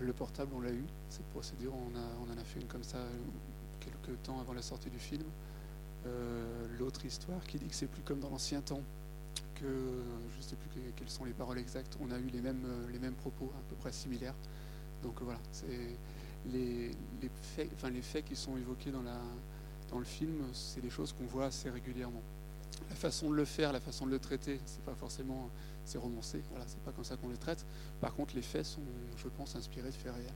Le 0.00 0.12
portable, 0.12 0.50
on 0.54 0.60
l'a 0.60 0.72
eu, 0.72 0.84
cette 1.10 1.26
procédure, 1.26 1.72
on, 1.74 2.30
en 2.32 2.36
a 2.36 2.44
fait 2.44 2.60
une 2.60 2.66
comme 2.66 2.82
ça 2.82 2.98
quelques 3.80 4.20
temps 4.22 4.40
avant 4.40 4.52
la 4.52 4.62
sortie 4.62 4.90
du 4.90 4.98
film. 4.98 5.22
Euh, 6.06 6.66
L'autre 6.78 7.04
histoire 7.04 7.40
qui 7.44 7.58
dit 7.58 7.66
que 7.68 7.74
c'est 7.74 7.86
plus 7.86 8.02
comme 8.02 8.18
dans 8.18 8.30
l'ancien 8.30 8.60
temps, 8.62 8.80
que 9.54 9.64
je 10.32 10.36
ne 10.38 10.42
sais 10.42 10.56
plus 10.56 10.68
que- 10.70 10.90
quelles 10.96 11.08
sont 11.10 11.24
les 11.24 11.32
paroles 11.32 11.58
exactes, 11.58 11.96
on 12.00 12.10
a 12.10 12.18
eu 12.18 12.26
les 12.32 12.40
mêmes, 12.40 12.66
les 12.92 12.98
mêmes 12.98 13.14
propos 13.14 13.52
à 13.56 13.62
peu 13.68 13.76
près 13.76 13.92
similaires. 13.92 14.34
Donc 15.02 15.20
voilà, 15.22 15.38
c'est 15.52 15.96
les, 16.46 16.90
les 17.20 17.30
faits, 17.40 17.70
enfin, 17.74 17.90
les 17.90 18.02
faits 18.02 18.24
qui 18.24 18.34
sont 18.34 18.56
évoqués 18.56 18.90
dans, 18.90 19.02
la, 19.02 19.20
dans 19.90 19.98
le 19.98 20.04
film, 20.04 20.42
c'est 20.52 20.80
des 20.80 20.90
choses 20.90 21.12
qu'on 21.12 21.26
voit 21.26 21.46
assez 21.46 21.70
régulièrement. 21.70 22.22
La 22.88 22.96
façon 22.96 23.30
de 23.30 23.34
le 23.34 23.44
faire, 23.44 23.72
la 23.72 23.80
façon 23.80 24.06
de 24.06 24.10
le 24.10 24.18
traiter, 24.18 24.60
c'est 24.64 24.82
pas 24.82 24.94
forcément 24.94 25.50
c'est 25.84 25.98
romancé, 25.98 26.42
voilà, 26.50 26.64
c'est 26.68 26.80
pas 26.80 26.92
comme 26.92 27.04
ça 27.04 27.16
qu'on 27.16 27.28
le 27.28 27.36
traite. 27.36 27.64
Par 28.00 28.14
contre, 28.14 28.34
les 28.34 28.42
faits 28.42 28.66
sont, 28.66 28.82
je 29.16 29.28
pense, 29.28 29.56
inspirés 29.56 29.90
de 29.90 29.94
faits 29.94 30.12
réels. 30.12 30.34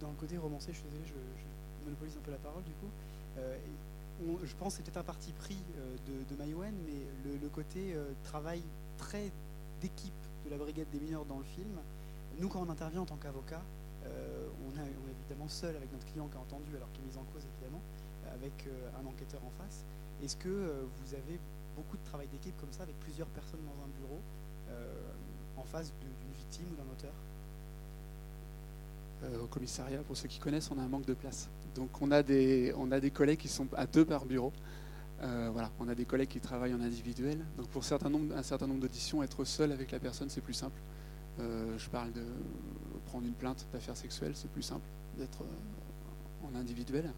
Dans 0.00 0.08
le 0.08 0.16
côté 0.16 0.38
romancé, 0.38 0.72
je 0.72 0.78
suis 0.78 0.88
désolé, 0.88 1.04
je, 1.06 1.84
monopolise 1.84 2.16
un 2.16 2.24
peu 2.24 2.30
la 2.30 2.38
parole 2.38 2.62
du 2.64 2.72
coup. 2.72 2.88
Euh, 3.38 3.58
je 4.44 4.54
pense 4.54 4.76
que 4.76 4.84
c'était 4.84 4.96
un 4.96 5.02
parti 5.02 5.32
pris 5.32 5.58
euh, 5.76 5.96
de, 6.06 6.34
de 6.34 6.42
mais 6.42 7.38
le, 7.42 7.48
côté 7.48 7.92
euh, 7.94 8.12
travail 8.22 8.62
très 8.96 9.30
d'équipe 9.80 10.12
de 10.46 10.50
la 10.50 10.56
brigade 10.56 10.86
des 10.92 11.00
mineurs 11.00 11.24
dans 11.24 11.38
le 11.38 11.44
film, 11.44 11.78
nous 12.38 12.48
quand 12.48 12.64
on 12.66 12.70
intervient 12.70 13.02
en 13.02 13.06
tant 13.06 13.16
qu'avocat, 13.16 13.62
on, 14.04 14.78
est 14.78 15.20
évidemment 15.20 15.48
seul 15.48 15.74
avec 15.76 15.90
notre 15.92 16.04
client 16.06 16.28
qui 16.28 16.36
a 16.36 16.40
entendu, 16.40 16.76
alors 16.76 16.90
qu'il 16.92 17.04
est 17.04 17.08
mis 17.08 17.16
en 17.16 17.24
cause 17.32 17.42
évidemment, 17.56 17.80
avec 18.34 18.68
un 19.00 19.06
enquêteur 19.06 19.40
en 19.44 19.50
face. 19.62 19.84
Est-ce 20.24 20.36
que 20.36 20.48
euh, 20.48 20.84
vous 21.02 21.14
avez 21.14 21.38
beaucoup 21.76 21.98
de 21.98 22.04
travail 22.04 22.26
d'équipe 22.28 22.58
comme 22.58 22.72
ça, 22.72 22.84
avec 22.84 22.98
plusieurs 23.00 23.26
personnes 23.28 23.60
dans 23.60 23.84
un 23.84 23.88
bureau, 24.00 24.20
euh, 24.70 25.12
en 25.58 25.64
face 25.64 25.92
d'une 26.00 26.34
victime 26.34 26.64
ou 26.72 26.76
d'un 26.76 26.90
auteur? 26.90 27.12
Euh, 29.24 29.44
au 29.44 29.46
commissariat, 29.46 29.98
pour 29.98 30.16
ceux 30.16 30.28
qui 30.28 30.38
connaissent, 30.38 30.70
on 30.70 30.78
a 30.78 30.82
un 30.82 30.88
manque 30.88 31.04
de 31.04 31.12
place. 31.12 31.50
Donc 31.74 31.90
on 32.00 32.10
a 32.10 32.22
des, 32.22 32.72
on 32.78 32.90
a 32.90 33.00
des 33.00 33.10
collègues 33.10 33.40
qui 33.40 33.48
sont 33.48 33.66
à 33.76 33.86
deux 33.86 34.06
par 34.06 34.24
bureau. 34.24 34.52
Voilà, 35.20 35.70
on 35.80 35.88
a 35.88 35.94
des 35.94 36.04
collègues 36.04 36.28
qui 36.28 36.40
travaillent 36.40 36.74
en 36.74 36.82
individuel. 36.82 37.38
Donc 37.56 37.68
pour 37.68 37.80
un 37.80 38.42
certain 38.42 38.66
nombre 38.66 38.80
d'auditions, 38.80 39.22
être 39.22 39.44
seul 39.44 39.72
avec 39.72 39.90
la 39.90 39.98
personne, 39.98 40.28
c'est 40.28 40.42
plus 40.42 40.52
simple. 40.52 40.78
Je 41.38 41.88
parle 41.88 42.12
de 42.12 42.24
prendre 43.06 43.26
une 43.26 43.32
plainte 43.32 43.66
d'affaires 43.72 43.96
sexuelles, 43.96 44.32
c'est 44.34 44.50
plus 44.50 44.62
simple 44.62 44.86
d'être 45.16 45.42
en 46.42 46.54
individuel. 46.54 47.10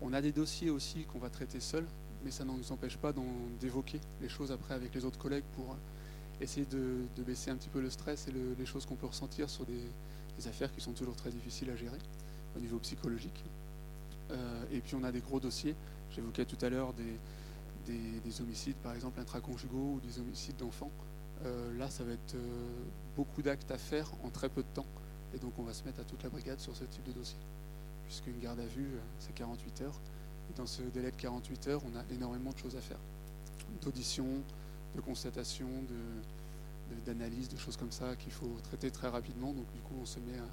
On 0.00 0.12
a 0.12 0.20
des 0.20 0.32
dossiers 0.32 0.70
aussi 0.70 1.04
qu'on 1.04 1.18
va 1.18 1.30
traiter 1.30 1.60
seul, 1.60 1.84
mais 2.24 2.30
ça 2.30 2.44
ne 2.44 2.52
nous 2.52 2.72
empêche 2.72 2.96
pas 2.96 3.12
d'évoquer 3.60 4.00
les 4.20 4.28
choses 4.28 4.50
après 4.52 4.74
avec 4.74 4.94
les 4.94 5.04
autres 5.04 5.18
collègues 5.18 5.44
pour 5.54 5.76
essayer 6.40 6.66
de, 6.66 7.22
baisser 7.22 7.50
un 7.50 7.56
petit 7.56 7.68
peu 7.68 7.80
le 7.80 7.90
stress 7.90 8.28
et 8.28 8.32
le- 8.32 8.54
les 8.58 8.66
choses 8.66 8.86
qu'on 8.86 8.96
peut 8.96 9.06
ressentir 9.06 9.48
sur 9.48 9.64
des, 9.66 9.80
affaires 10.48 10.72
qui 10.74 10.80
sont 10.80 10.92
toujours 10.92 11.14
très 11.14 11.30
difficiles 11.30 11.70
à 11.70 11.76
gérer 11.76 11.98
au 12.56 12.60
niveau 12.60 12.78
psychologique. 12.80 13.44
Euh, 14.30 14.64
et 14.72 14.80
puis 14.80 14.96
on 14.96 15.04
a 15.04 15.12
des 15.12 15.20
gros 15.20 15.38
dossiers. 15.38 15.76
J'évoquais 16.10 16.44
tout 16.44 16.58
à 16.60 16.68
l'heure 16.68 16.92
des 17.86 18.40
homicides, 18.40 18.76
par 18.76 18.94
exemple 18.94 19.20
intraconjugaux 19.20 19.94
ou 19.94 20.00
des 20.00 20.18
homicides 20.18 20.56
d'enfants. 20.56 20.90
Euh, 21.44 21.76
là, 21.78 21.90
ça 21.90 22.04
va 22.04 22.12
être 22.12 22.34
euh, 22.34 22.38
beaucoup 23.16 23.42
d'actes 23.42 23.70
à 23.70 23.78
faire 23.78 24.10
en 24.24 24.30
très 24.30 24.48
peu 24.48 24.62
de 24.62 24.68
temps. 24.74 24.86
Et 25.34 25.38
donc 25.38 25.52
on 25.58 25.62
va 25.62 25.72
se 25.72 25.84
mettre 25.84 26.00
à 26.00 26.04
toute 26.04 26.22
la 26.22 26.28
brigade 26.28 26.60
sur 26.60 26.74
ce 26.76 26.84
type 26.84 27.04
de 27.04 27.12
dossier. 27.12 27.38
Puisqu'une 28.06 28.38
garde 28.38 28.60
à 28.60 28.66
vue, 28.66 28.86
euh, 28.94 29.00
c'est 29.18 29.34
48 29.34 29.82
heures. 29.82 30.00
Et 30.50 30.56
dans 30.56 30.66
ce 30.66 30.82
délai 30.82 31.10
de 31.10 31.16
48 31.16 31.68
heures, 31.68 31.82
on 31.90 31.96
a 31.98 32.02
énormément 32.14 32.50
de 32.52 32.58
choses 32.58 32.76
à 32.76 32.80
faire. 32.80 32.98
D'audition, 33.82 34.26
de 34.94 35.00
constatation, 35.00 35.66
de, 35.66 36.94
de- 36.94 37.00
d'analyse, 37.06 37.48
de 37.48 37.56
choses 37.56 37.76
comme 37.76 37.90
ça 37.92 38.14
qu'il 38.16 38.32
faut 38.32 38.50
traiter 38.64 38.90
très 38.90 39.08
rapidement. 39.08 39.52
Donc 39.52 39.70
du 39.72 39.80
coup, 39.80 39.94
on 40.00 40.04
se 40.06 40.18
met 40.20 40.38
à- 40.38 40.48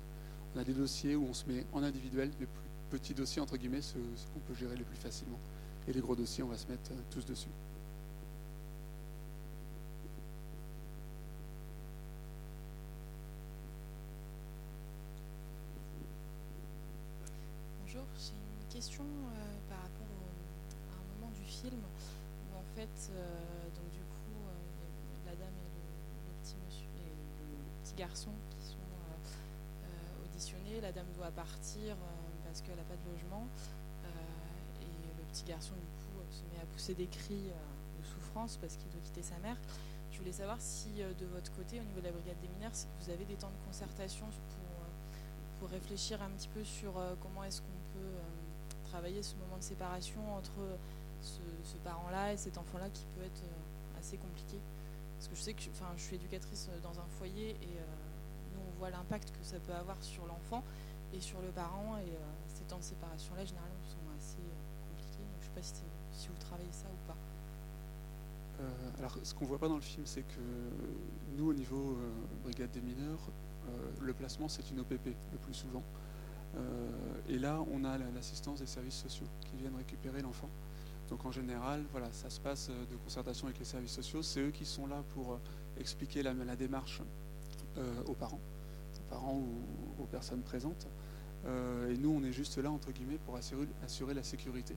on 0.56 0.60
a 0.60 0.64
des 0.64 0.74
dossiers 0.74 1.16
où 1.16 1.26
on 1.26 1.34
se 1.34 1.46
met 1.46 1.66
en 1.74 1.84
individuel, 1.84 2.32
les 2.40 2.46
plus 2.46 2.70
petits 2.90 3.14
dossiers 3.14 3.42
entre 3.42 3.58
guillemets, 3.58 3.82
ceux, 3.82 4.00
ceux 4.16 4.28
qu'on 4.34 4.40
peut 4.40 4.56
gérer 4.56 4.76
les 4.76 4.84
plus 4.84 4.98
facilement. 4.98 5.40
Et 5.88 5.94
les 5.94 6.02
gros 6.02 6.16
dossiers, 6.16 6.44
on 6.44 6.48
va 6.48 6.58
se 6.58 6.68
mettre 6.68 6.92
euh, 6.92 6.96
tous 7.10 7.26
dessus. 7.26 7.50
Des 36.94 37.08
cris 37.08 37.50
euh, 37.50 38.00
de 38.00 38.06
souffrance 38.06 38.58
parce 38.58 38.76
qu'il 38.76 38.90
doit 38.90 39.02
quitter 39.02 39.22
sa 39.22 39.38
mère. 39.40 39.58
Je 40.12 40.20
voulais 40.20 40.32
savoir 40.32 40.58
si 40.60 40.90
euh, 41.02 41.14
de 41.14 41.26
votre 41.26 41.54
côté, 41.56 41.80
au 41.80 41.84
niveau 41.84 42.00
de 42.00 42.06
la 42.06 42.12
brigade 42.12 42.40
des 42.42 42.48
mineurs, 42.48 42.74
si 42.76 42.88
vous 43.00 43.10
avez 43.10 43.26
des 43.26 43.36
temps 43.36 43.50
de 43.50 43.68
concertation 43.68 44.26
pour 44.26 44.36
euh, 44.36 45.60
pour 45.60 45.70
réfléchir 45.70 46.22
un 46.24 46.30
petit 46.32 46.48
peu 46.48 46.64
sur 46.64 46.94
comment 47.22 47.44
est-ce 47.44 47.62
qu'on 47.62 47.94
peut 47.94 48.18
travailler 48.90 49.22
ce 49.22 49.36
moment 49.36 49.58
de 49.58 49.62
séparation 49.62 50.20
entre 50.36 50.58
ce, 51.22 51.78
parent-là 51.84 52.34
et 52.34 52.38
cet 52.38 52.58
enfant-là 52.58 52.90
qui 52.90 53.06
peut 53.14 53.22
être 53.22 53.44
assez 54.00 54.18
compliqué. 54.18 54.58
Parce 55.16 55.28
que 55.28 55.36
je 55.36 55.42
sais 55.42 55.54
que 55.54 55.62
enfin, 55.70 55.94
je 55.98 56.02
suis 56.02 56.16
éducatrice 56.16 56.68
dans 56.82 57.00
un 57.00 57.06
foyer 57.20 57.52
et 57.52 57.78
nous 58.56 58.60
on 58.60 58.80
voit 58.80 58.90
l'impact 58.90 59.30
que 59.30 59.46
ça 59.46 59.60
peut 59.60 59.76
avoir 59.76 60.02
sur 60.04 60.26
l'enfant 60.26 60.64
et 61.14 61.22
sur 61.22 61.40
le 61.42 61.50
parent 61.50 62.00
et 62.00 62.18
ces 62.48 62.64
temps 62.64 62.80
de 62.80 62.84
séparation-là 62.84 63.46
généralement 63.46 63.84
sont 63.84 64.18
assez 64.18 64.42
compliqués. 64.90 65.20
Donc, 65.20 65.42
je 65.42 65.46
ne 65.46 65.54
sais 65.54 65.56
pas 65.56 65.62
si, 65.62 65.74
c'est- 65.76 65.91
si 66.22 66.28
vous 66.28 66.38
travaillez 66.40 66.72
ça 66.72 66.86
ou 66.86 67.08
pas. 67.08 67.18
Euh, 68.60 68.70
alors, 69.00 69.18
ce 69.24 69.34
qu'on 69.34 69.46
voit 69.46 69.58
pas 69.58 69.68
dans 69.68 69.76
le 69.76 69.82
film, 69.82 70.06
c'est 70.06 70.22
que 70.22 70.42
nous, 71.36 71.50
au 71.50 71.54
niveau 71.54 71.98
euh, 71.98 72.10
brigade 72.44 72.70
des 72.72 72.82
mineurs, 72.82 73.20
euh, 73.68 73.72
le 74.02 74.14
placement, 74.14 74.48
c'est 74.48 74.70
une 74.70 74.82
OPP 74.82 75.08
le 75.32 75.38
plus 75.40 75.54
souvent. 75.54 75.84
Et 77.30 77.40
là, 77.40 77.64
on 77.72 77.86
a 77.86 77.98
la- 77.98 78.12
l'assistance 78.14 78.60
des 78.60 78.66
services 78.66 78.98
sociaux 78.98 79.26
qui 79.40 79.56
viennent 79.56 79.78
récupérer 79.78 80.22
l'enfant. 80.22 80.50
Donc, 81.10 81.24
en 81.26 81.32
général, 81.32 81.86
voilà, 81.92 82.12
ça 82.12 82.30
se 82.30 82.42
passe 82.42 82.68
de 82.68 82.96
concertation 83.06 83.48
avec 83.48 83.58
les 83.58 83.64
services 83.64 83.94
sociaux. 83.94 84.22
C'est 84.22 84.42
eux 84.42 84.52
qui 84.52 84.66
sont 84.66 84.86
là 84.86 85.02
pour 85.14 85.40
expliquer 85.80 86.24
la, 86.24 86.34
démarche 86.58 87.02
aux 88.06 88.14
parents, 88.16 88.42
aux 89.00 89.10
parents 89.10 89.36
ou 89.38 90.04
aux 90.04 90.08
personnes 90.08 90.42
présentes. 90.42 90.88
Et 91.46 91.98
nous, 91.98 92.10
on 92.10 92.22
est 92.22 92.34
juste 92.34 92.58
là, 92.58 92.70
entre 92.70 92.92
guillemets, 92.92 93.20
pour 93.26 93.38
assurer 93.38 94.14
la 94.14 94.24
sécurité 94.24 94.76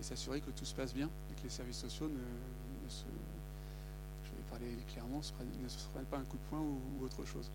et 0.00 0.02
s'assurer 0.02 0.40
que 0.40 0.50
tout 0.50 0.64
se 0.64 0.74
passe 0.74 0.94
bien 0.94 1.10
et 1.30 1.34
que 1.34 1.42
les 1.44 1.50
services 1.50 1.76
sociaux 1.76 2.08
ne, 2.08 2.88
se, 2.88 3.04
je 4.24 4.30
vais 4.30 4.42
parler 4.50 4.74
clairement, 4.92 5.20
prennent- 5.20 5.62
ne 5.62 5.68
se 5.68 5.86
prennent 5.88 6.06
pas 6.06 6.16
un 6.16 6.24
coup 6.24 6.38
de 6.38 6.42
poing 6.48 6.60
ou, 6.60 7.04
autre 7.04 7.24
chose. 7.24 7.50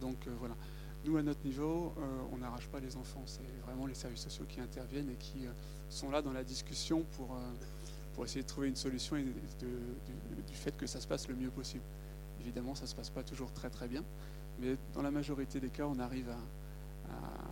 Donc 0.00 0.26
euh, 0.26 0.34
voilà. 0.38 0.54
Nous, 1.04 1.16
à 1.16 1.22
notre 1.22 1.44
niveau, 1.44 1.92
euh, 1.98 2.22
on 2.32 2.36
n'arrache 2.36 2.68
pas 2.68 2.78
les 2.78 2.96
enfants. 2.96 3.22
C'est 3.26 3.40
vraiment 3.64 3.86
les 3.86 3.94
services 3.94 4.20
sociaux 4.20 4.44
qui 4.48 4.60
interviennent 4.60 5.10
et 5.10 5.16
qui 5.16 5.46
euh, 5.46 5.52
sont 5.88 6.10
là 6.10 6.22
dans 6.22 6.32
la 6.32 6.44
discussion 6.44 7.04
pour, 7.16 7.36
pour 8.14 8.24
essayer 8.24 8.42
de 8.42 8.46
trouver 8.46 8.68
une 8.68 8.76
solution 8.76 9.16
et 9.16 9.24
du, 9.24 10.54
fait 10.54 10.76
que 10.76 10.86
ça 10.86 11.00
se 11.00 11.08
passe 11.08 11.26
le 11.26 11.34
mieux 11.34 11.50
possible. 11.50 11.82
Évidemment, 12.40 12.74
ça 12.74 12.82
ne 12.82 12.86
se 12.88 12.94
passe 12.94 13.10
pas 13.10 13.24
toujours 13.24 13.52
très 13.52 13.68
très 13.68 13.88
bien, 13.88 14.04
mais 14.60 14.76
dans 14.92 15.02
la 15.02 15.10
majorité 15.10 15.58
des 15.58 15.70
cas, 15.70 15.86
on 15.86 15.98
arrive 15.98 16.28
à, 16.28 16.38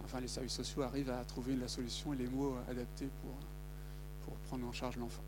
enfin, 0.04 0.20
les 0.20 0.28
services 0.28 0.52
sociaux 0.52 0.83
arrivent 0.83 1.11
à 1.11 1.24
trouver 1.24 1.56
la 1.56 1.66
solution 1.66 2.12
et 2.12 2.16
les 2.16 2.28
mots 2.28 2.54
adaptés 2.68 3.09
pour 3.22 3.33
prendre 4.50 4.66
en 4.66 4.72
charge 4.72 4.96
l'enfant. 4.96 5.22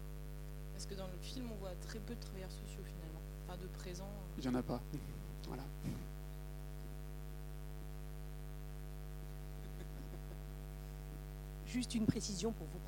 Parce 0.72 0.84
que 0.84 0.94
dans 0.94 1.06
le 1.06 1.16
film, 1.20 1.46
on 1.52 1.54
voit 1.54 1.74
très 1.86 2.00
peu 2.00 2.12
de 2.12 2.20
travailleurs 2.20 2.50
sociaux 2.50 2.82
finalement. 2.84 3.20
Enfin, 3.46 3.56
de 3.56 3.68
présents. 3.68 4.10
Il 4.36 4.42
n'y 4.42 4.48
en 4.48 4.58
a 4.58 4.62
pas. 4.64 4.80
Voilà. 5.46 5.62
Juste 11.68 11.94
une 11.94 12.06
précision 12.06 12.52
pour 12.52 12.66
vous, 12.66 12.80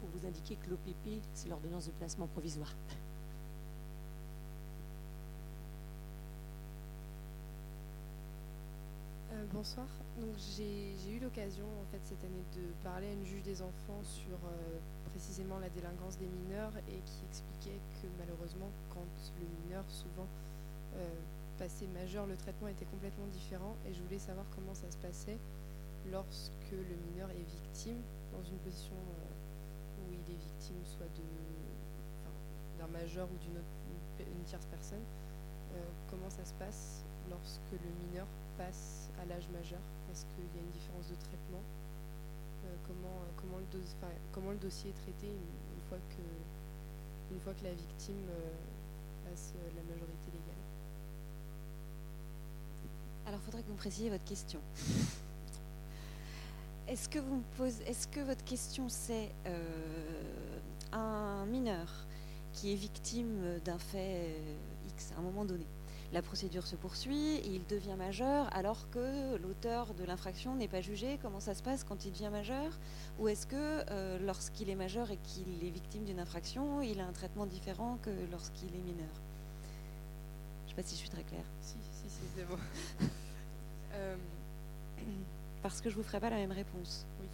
pour 0.00 0.08
vous 0.12 0.26
indiquer 0.26 0.56
que 0.56 0.68
l'OPP, 0.68 1.22
c'est 1.32 1.48
l'ordonnance 1.48 1.86
de 1.86 1.92
placement 1.92 2.26
provisoire. 2.26 2.74
Euh, 9.32 9.44
bonsoir. 9.62 9.86
Donc 10.18 10.34
j'ai 10.56 11.14
eu 11.14 11.20
l'occasion 11.20 11.64
en 11.80 11.86
fait 11.92 12.00
cette 12.02 12.24
année 12.24 12.42
de 12.56 12.66
parler 12.82 13.06
à 13.06 13.12
une 13.12 13.24
juge 13.24 13.44
des 13.44 13.62
enfants 13.62 14.02
sur 14.02 14.34
euh, 14.34 14.78
précisément 15.10 15.60
la 15.60 15.68
délinquance 15.68 16.18
des 16.18 16.26
mineurs 16.26 16.72
et 16.88 16.98
qui 17.06 17.22
expliquait 17.30 17.78
que 18.02 18.08
malheureusement 18.18 18.66
quand 18.90 19.06
le 19.38 19.46
mineur 19.62 19.84
souvent 19.86 20.26
euh, 20.96 21.06
passait 21.60 21.86
majeur, 21.94 22.26
le 22.26 22.34
traitement 22.34 22.66
était 22.66 22.86
complètement 22.86 23.28
différent 23.28 23.76
et 23.86 23.94
je 23.94 24.02
voulais 24.02 24.18
savoir 24.18 24.46
comment 24.56 24.74
ça 24.74 24.90
se 24.90 24.96
passait 24.96 25.38
lorsque 26.10 26.72
le 26.72 26.96
mineur 27.12 27.30
est 27.30 27.46
victime 27.62 28.02
dans 28.32 28.42
une 28.42 28.58
position 28.66 28.98
euh, 28.98 30.02
où 30.02 30.12
il 30.12 30.34
est 30.34 30.38
victime 30.42 30.82
soit 30.82 31.06
d'un 32.80 32.88
majeur 32.88 33.28
ou 33.30 33.38
d'une 33.38 34.44
tierce 34.44 34.66
personne. 34.66 35.06
Comment 36.10 36.28
ça 36.28 36.44
se 36.44 36.52
passe 36.54 37.04
lorsque 37.30 37.72
le 37.72 38.06
mineur 38.08 38.26
à 39.20 39.24
l'âge 39.26 39.48
majeur? 39.52 39.80
Est-ce 40.10 40.24
qu'il 40.26 40.44
y 40.44 40.58
a 40.58 40.62
une 40.62 40.70
différence 40.70 41.08
de 41.08 41.14
traitement? 41.16 41.62
Euh, 42.64 42.74
comment, 42.86 43.16
euh, 43.22 43.30
comment, 43.36 43.58
le 43.58 43.66
dos- 43.72 43.96
comment 44.32 44.50
le 44.52 44.58
dossier 44.58 44.90
est 44.90 44.94
traité 45.02 45.26
une, 45.26 45.82
fois, 45.88 45.98
que, 46.10 47.34
une 47.34 47.40
fois 47.40 47.54
que 47.54 47.64
la 47.64 47.72
victime 47.72 48.22
euh, 48.30 49.28
passe 49.28 49.52
la 49.74 49.82
majorité 49.82 50.26
légale? 50.30 50.62
Alors, 53.26 53.40
il 53.40 53.44
faudrait 53.44 53.62
que 53.62 53.68
vous 53.68 53.74
précisiez 53.76 54.10
votre 54.10 54.24
question. 54.24 54.60
Est-ce 56.88 57.08
que, 57.08 57.18
vous 57.20 57.36
me 57.36 57.42
posez, 57.56 57.82
est-ce 57.88 58.06
que 58.08 58.20
votre 58.20 58.44
question, 58.44 58.88
c'est 58.88 59.30
un 60.92 61.46
mineur 61.46 61.86
qui 62.52 62.72
est 62.72 62.76
victime 62.76 63.60
d'un 63.64 63.78
fait 63.78 64.34
X 64.88 65.12
à 65.16 65.20
un 65.20 65.22
moment 65.22 65.44
donné? 65.46 65.64
La 66.12 66.20
procédure 66.20 66.66
se 66.66 66.76
poursuit 66.76 67.36
et 67.36 67.46
il 67.46 67.66
devient 67.66 67.94
majeur 67.96 68.54
alors 68.54 68.90
que 68.90 69.36
l'auteur 69.38 69.94
de 69.94 70.04
l'infraction 70.04 70.54
n'est 70.54 70.68
pas 70.68 70.82
jugé. 70.82 71.18
Comment 71.22 71.40
ça 71.40 71.54
se 71.54 71.62
passe 71.62 71.84
quand 71.84 72.04
il 72.04 72.12
devient 72.12 72.28
majeur? 72.30 72.70
Ou 73.18 73.28
est-ce 73.28 73.46
que 73.46 73.56
euh, 73.56 74.18
lorsqu'il 74.26 74.68
est 74.68 74.74
majeur 74.74 75.10
et 75.10 75.16
qu'il 75.24 75.64
est 75.66 75.70
victime 75.70 76.04
d'une 76.04 76.18
infraction, 76.20 76.82
il 76.82 77.00
a 77.00 77.06
un 77.06 77.12
traitement 77.12 77.46
différent 77.46 77.98
que 78.02 78.10
lorsqu'il 78.30 78.68
est 78.68 78.82
mineur? 78.84 79.08
Je 80.66 80.72
ne 80.72 80.76
sais 80.76 80.82
pas 80.82 80.88
si 80.88 80.94
je 80.96 81.00
suis 81.00 81.08
très 81.08 81.22
claire. 81.22 81.44
Si, 81.62 81.76
si, 82.02 82.10
si, 82.10 82.20
c'est 82.36 82.44
bon. 82.44 82.58
Euh, 83.94 84.16
Parce 85.62 85.82
que 85.82 85.90
je 85.90 85.96
ne 85.96 86.00
vous 86.00 86.08
ferai 86.08 86.18
pas 86.18 86.30
la 86.30 86.36
même 86.36 86.50
réponse. 86.52 87.04
oui. 87.20 87.26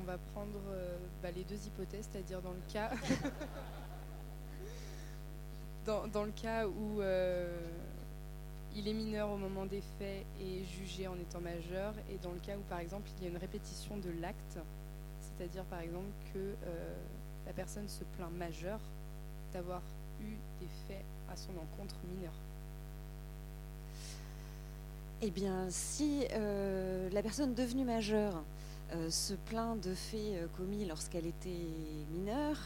On 0.00 0.04
va 0.04 0.16
prendre 0.32 0.58
euh, 0.70 0.96
bah, 1.22 1.30
les 1.30 1.44
deux 1.44 1.58
hypothèses, 1.66 2.08
c'est-à-dire 2.10 2.40
dans 2.40 2.52
le 2.52 2.72
cas. 2.72 2.90
dans, 5.88 6.24
le 6.24 6.32
cas 6.32 6.66
où 6.66 7.00
euh, 7.00 7.46
il 8.76 8.88
est 8.88 8.92
mineur 8.92 9.30
au 9.30 9.36
moment 9.36 9.64
des 9.64 9.82
faits 9.98 10.24
et 10.40 10.64
jugé 10.64 11.08
en 11.08 11.14
étant 11.14 11.40
majeur, 11.40 11.94
et 12.10 12.18
dans 12.22 12.32
le 12.32 12.40
cas 12.40 12.56
où, 12.56 12.62
par 12.68 12.80
exemple, 12.80 13.08
il 13.16 13.24
y 13.24 13.26
a 13.26 13.30
une 13.30 13.38
répétition 13.38 13.96
de 13.96 14.10
l'acte, 14.20 14.58
c'est-à-dire, 15.20 15.64
par 15.64 15.80
exemple, 15.80 16.08
que 16.34 16.38
euh, 16.38 16.94
la 17.46 17.52
personne 17.52 17.88
se 17.88 18.04
plaint 18.16 18.30
majeur 18.32 18.80
d'avoir 19.54 19.80
eu 20.20 20.36
des 20.60 20.68
faits 20.86 21.04
à 21.32 21.36
son 21.36 21.52
encontre 21.52 21.96
mineur. 22.14 22.34
Eh 25.22 25.30
bien, 25.30 25.66
si 25.70 26.26
euh, 26.32 27.08
la 27.10 27.22
personne 27.22 27.54
devenue 27.54 27.84
majeure 27.84 28.42
se 29.10 29.34
plaint 29.34 29.78
de 29.78 29.92
faits 29.92 30.50
commis 30.56 30.86
lorsqu'elle 30.86 31.26
était 31.26 31.66
mineure, 32.10 32.58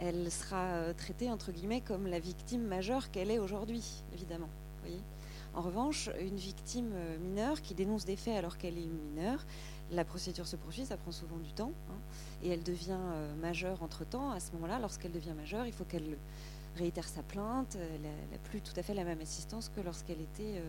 elle 0.00 0.30
sera 0.30 0.56
euh, 0.56 0.92
traitée 0.94 1.30
entre 1.30 1.52
guillemets 1.52 1.82
comme 1.82 2.06
la 2.06 2.18
victime 2.18 2.62
majeure 2.62 3.10
qu'elle 3.10 3.30
est 3.30 3.38
aujourd'hui, 3.38 4.02
évidemment. 4.14 4.48
en 5.54 5.60
revanche, 5.60 6.08
une 6.20 6.36
victime 6.36 6.90
euh, 6.94 7.18
mineure 7.18 7.60
qui 7.60 7.74
dénonce 7.74 8.04
des 8.06 8.16
faits 8.16 8.36
alors 8.36 8.56
qu'elle 8.56 8.78
est 8.78 8.86
mineure, 8.86 9.44
la 9.92 10.04
procédure 10.04 10.46
se 10.46 10.56
poursuit, 10.56 10.86
ça 10.86 10.96
prend 10.96 11.12
souvent 11.12 11.36
du 11.36 11.52
temps, 11.52 11.72
hein, 11.90 11.98
et 12.42 12.48
elle 12.48 12.62
devient 12.62 12.96
euh, 12.98 13.34
majeure 13.36 13.82
entre-temps. 13.82 14.30
À 14.30 14.40
ce 14.40 14.52
moment-là, 14.52 14.78
lorsqu'elle 14.78 15.12
devient 15.12 15.34
majeure, 15.36 15.66
il 15.66 15.72
faut 15.72 15.84
qu'elle 15.84 16.16
réitère 16.76 17.08
sa 17.08 17.22
plainte, 17.22 17.76
elle 17.76 18.02
n'a 18.02 18.38
plus 18.44 18.60
tout 18.62 18.72
à 18.76 18.82
fait 18.82 18.94
la 18.94 19.04
même 19.04 19.20
assistance 19.20 19.68
que 19.74 19.80
lorsqu'elle 19.80 20.20
était, 20.20 20.62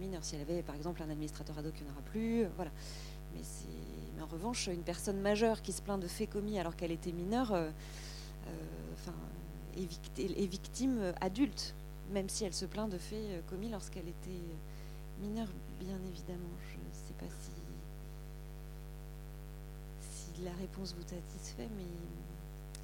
mineure. 0.00 0.24
Si 0.24 0.34
elle 0.34 0.40
avait 0.40 0.62
par 0.62 0.74
exemple 0.74 1.02
un 1.02 1.10
administrateur 1.10 1.58
ad 1.58 1.66
hoc, 1.66 1.74
il 1.76 1.84
n'y 1.84 1.90
en 1.90 1.92
aura 1.92 2.02
plus. 2.02 2.46
voilà. 2.56 2.70
Mais, 3.34 3.42
c'est- 3.42 3.93
mais 4.16 4.22
en 4.22 4.26
revanche, 4.26 4.66
une 4.68 4.82
personne 4.82 5.20
majeure 5.20 5.62
qui 5.62 5.72
se 5.72 5.82
plaint 5.82 6.00
de 6.00 6.08
faits 6.08 6.30
commis 6.30 6.58
alors 6.58 6.76
qu'elle 6.76 6.92
était 6.92 7.12
mineure 7.12 7.52
euh, 7.52 7.70
euh, 8.48 9.10
est, 9.76 9.86
vict- 9.86 10.18
est 10.18 10.46
victime 10.46 10.98
euh, 11.00 11.12
adulte, 11.20 11.74
même 12.12 12.28
si 12.28 12.44
elle 12.44 12.54
se 12.54 12.64
plaint 12.64 12.90
de 12.90 12.98
faits 12.98 13.44
commis 13.48 13.68
lorsqu'elle 13.68 14.08
était 14.08 14.42
mineure, 15.20 15.48
bien 15.80 15.98
évidemment. 16.08 16.50
Je 16.70 16.76
ne 16.76 16.92
sais 16.92 17.14
pas 17.18 17.26
si, 20.10 20.44
la 20.44 20.52
réponse 20.52 20.94
vous 20.94 21.02
satisfait, 21.02 21.68
mais 21.76 21.86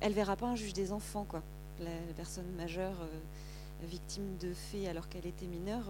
elle 0.00 0.12
verra 0.12 0.36
pas 0.36 0.46
un 0.46 0.56
juge 0.56 0.72
des 0.72 0.92
enfants, 0.92 1.24
quoi. 1.28 1.42
La, 1.80 1.90
personne 2.16 2.46
majeure 2.56 2.96
victime 3.82 4.36
de 4.38 4.52
faits 4.52 4.86
alors 4.86 5.08
qu'elle 5.08 5.26
était 5.26 5.46
mineure. 5.46 5.86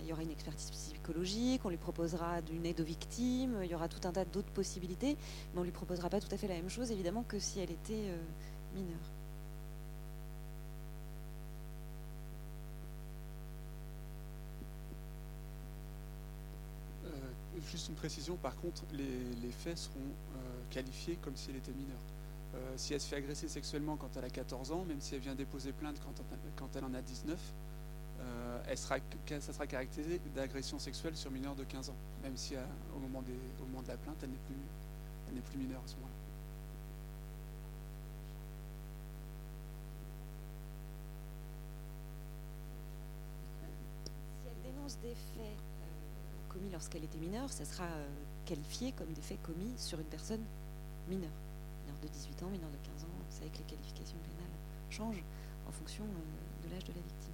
Il 0.00 0.06
y 0.06 0.12
aura 0.12 0.22
une 0.22 0.30
expertise 0.30 0.70
psychologique, 0.70 1.62
on 1.64 1.70
lui 1.70 1.76
proposera 1.76 2.42
d'une 2.42 2.66
aide 2.66 2.80
aux 2.80 2.84
victimes, 2.84 3.58
il 3.62 3.70
y 3.70 3.74
aura 3.74 3.88
tout 3.88 4.06
un 4.06 4.12
tas 4.12 4.24
d'autres 4.24 4.50
possibilités, 4.50 5.16
mais 5.54 5.60
on 5.60 5.64
lui 5.64 5.70
proposera 5.70 6.10
pas 6.10 6.20
tout 6.20 6.32
à 6.32 6.36
fait 6.36 6.48
la 6.48 6.54
même 6.54 6.68
chose, 6.68 6.90
évidemment, 6.90 7.24
que 7.26 7.38
si 7.38 7.60
elle 7.60 7.70
était 7.70 7.94
euh, 7.94 8.16
mineure. 8.74 8.98
Euh, 17.06 17.10
juste 17.70 17.88
une 17.88 17.94
précision, 17.94 18.36
par 18.36 18.56
contre, 18.56 18.82
les, 18.92 19.50
faits 19.52 19.78
seront 19.78 19.94
euh, 19.96 20.38
qualifiés 20.70 21.16
comme 21.22 21.36
si 21.36 21.50
elle 21.50 21.56
était 21.56 21.72
mineure. 21.72 21.96
Si 22.76 22.94
elle 22.94 23.00
se 23.00 23.08
fait 23.08 23.16
agresser 23.16 23.48
sexuellement 23.48 23.96
quand 23.96 24.16
elle 24.16 24.24
a 24.24 24.30
14 24.30 24.70
ans, 24.70 24.84
même 24.84 25.00
si 25.00 25.16
elle 25.16 25.20
vient 25.20 25.34
déposer 25.34 25.72
plainte 25.72 26.00
quand 26.56 26.76
elle 26.76 26.84
en 26.84 26.94
a 26.94 27.02
19, 27.02 27.36
euh, 28.20 28.62
elle 28.68 28.78
sera, 28.78 28.96
ça 29.40 29.52
sera 29.52 29.66
caractérisé 29.66 30.20
d'agression 30.34 30.78
sexuelle 30.78 31.16
sur 31.16 31.30
mineur 31.30 31.54
de 31.54 31.64
15 31.64 31.90
ans, 31.90 31.96
même 32.22 32.36
si 32.36 32.54
euh, 32.56 32.64
au, 32.94 32.98
moment 32.98 33.22
des, 33.22 33.38
au 33.60 33.66
moment 33.66 33.82
de 33.82 33.88
la 33.88 33.96
plainte, 33.96 34.16
elle 34.22 34.30
n'est 34.30 34.36
plus, 34.36 34.56
elle 35.28 35.34
n'est 35.34 35.40
plus 35.40 35.58
mineure 35.58 35.82
à 35.84 35.88
ce 35.88 35.94
moment-là. 35.96 36.12
Si 44.04 44.48
elle 44.48 44.72
dénonce 44.72 44.98
des 44.98 45.14
faits 45.14 45.40
euh, 45.40 46.52
commis 46.52 46.70
lorsqu'elle 46.70 47.04
était 47.04 47.18
mineure, 47.18 47.52
ça 47.52 47.64
sera 47.64 47.88
qualifié 48.46 48.92
comme 48.92 49.12
des 49.12 49.22
faits 49.22 49.42
commis 49.42 49.74
sur 49.76 49.98
une 49.98 50.06
personne 50.06 50.44
mineure. 51.08 51.30
mineur 51.84 51.98
de 52.00 52.08
18 52.08 52.42
ans, 52.44 52.48
mineur 52.48 52.70
de 52.70 52.76
15 52.76 53.04
ans. 53.04 53.08
Vous 53.28 53.36
savez 53.36 53.50
que 53.50 53.58
les 53.58 53.64
qualifications 53.64 54.18
pénales 54.18 54.54
changent 54.90 55.24
en 55.68 55.72
fonction 55.72 56.04
de 56.04 56.70
l'âge 56.70 56.84
de 56.84 56.92
la 56.92 57.00
victime. 57.00 57.33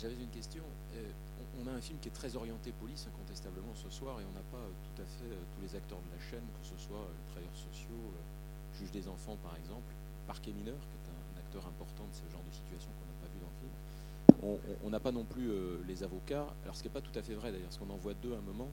J'avais 0.00 0.14
une 0.14 0.30
question. 0.30 0.62
on 1.58 1.66
a 1.66 1.72
un 1.72 1.80
film 1.80 1.98
qui 1.98 2.06
est 2.06 2.12
très 2.12 2.36
orienté 2.36 2.70
police, 2.70 3.08
incontestablement, 3.08 3.74
ce 3.74 3.90
soir, 3.90 4.20
et 4.20 4.24
on 4.24 4.30
n'a 4.32 4.46
pas 4.52 4.62
tout 4.62 5.02
à 5.02 5.04
fait 5.04 5.34
tous 5.56 5.60
les 5.60 5.74
acteurs 5.74 5.98
de 5.98 6.10
la 6.14 6.20
chaîne, 6.30 6.46
que 6.62 6.66
ce 6.66 6.78
soit 6.78 7.02
travailleurs 7.30 7.56
sociaux, 7.56 8.06
juge 8.78 8.92
des 8.92 9.08
enfants, 9.08 9.36
par 9.42 9.56
exemple, 9.56 9.90
parquet 10.28 10.52
mineur, 10.52 10.78
qui 10.78 10.94
est 10.94 11.08
un, 11.10 11.40
acteur 11.42 11.66
important 11.66 12.04
de 12.06 12.14
ce 12.14 12.30
genre 12.30 12.44
de 12.46 12.54
situation 12.54 12.90
qu'on 12.94 13.10
n'a 13.10 13.18
pas 13.18 13.30
vu 13.32 13.40
dans 13.42 13.50
le 13.50 13.58
film. 13.58 14.78
On 14.84 14.90
n'a 14.90 15.00
pas 15.00 15.10
non 15.10 15.24
plus 15.24 15.50
les 15.88 16.04
avocats, 16.04 16.46
alors 16.62 16.76
ce 16.76 16.82
qui 16.82 16.88
n'est 16.88 16.94
pas 16.94 17.00
tout 17.00 17.18
à 17.18 17.22
fait 17.22 17.34
vrai 17.34 17.50
d'ailleurs, 17.50 17.66
parce 17.66 17.78
qu'on 17.78 17.90
en 17.90 17.96
voit 17.98 18.14
deux 18.14 18.34
à 18.34 18.38
un 18.38 18.46
moment, 18.46 18.68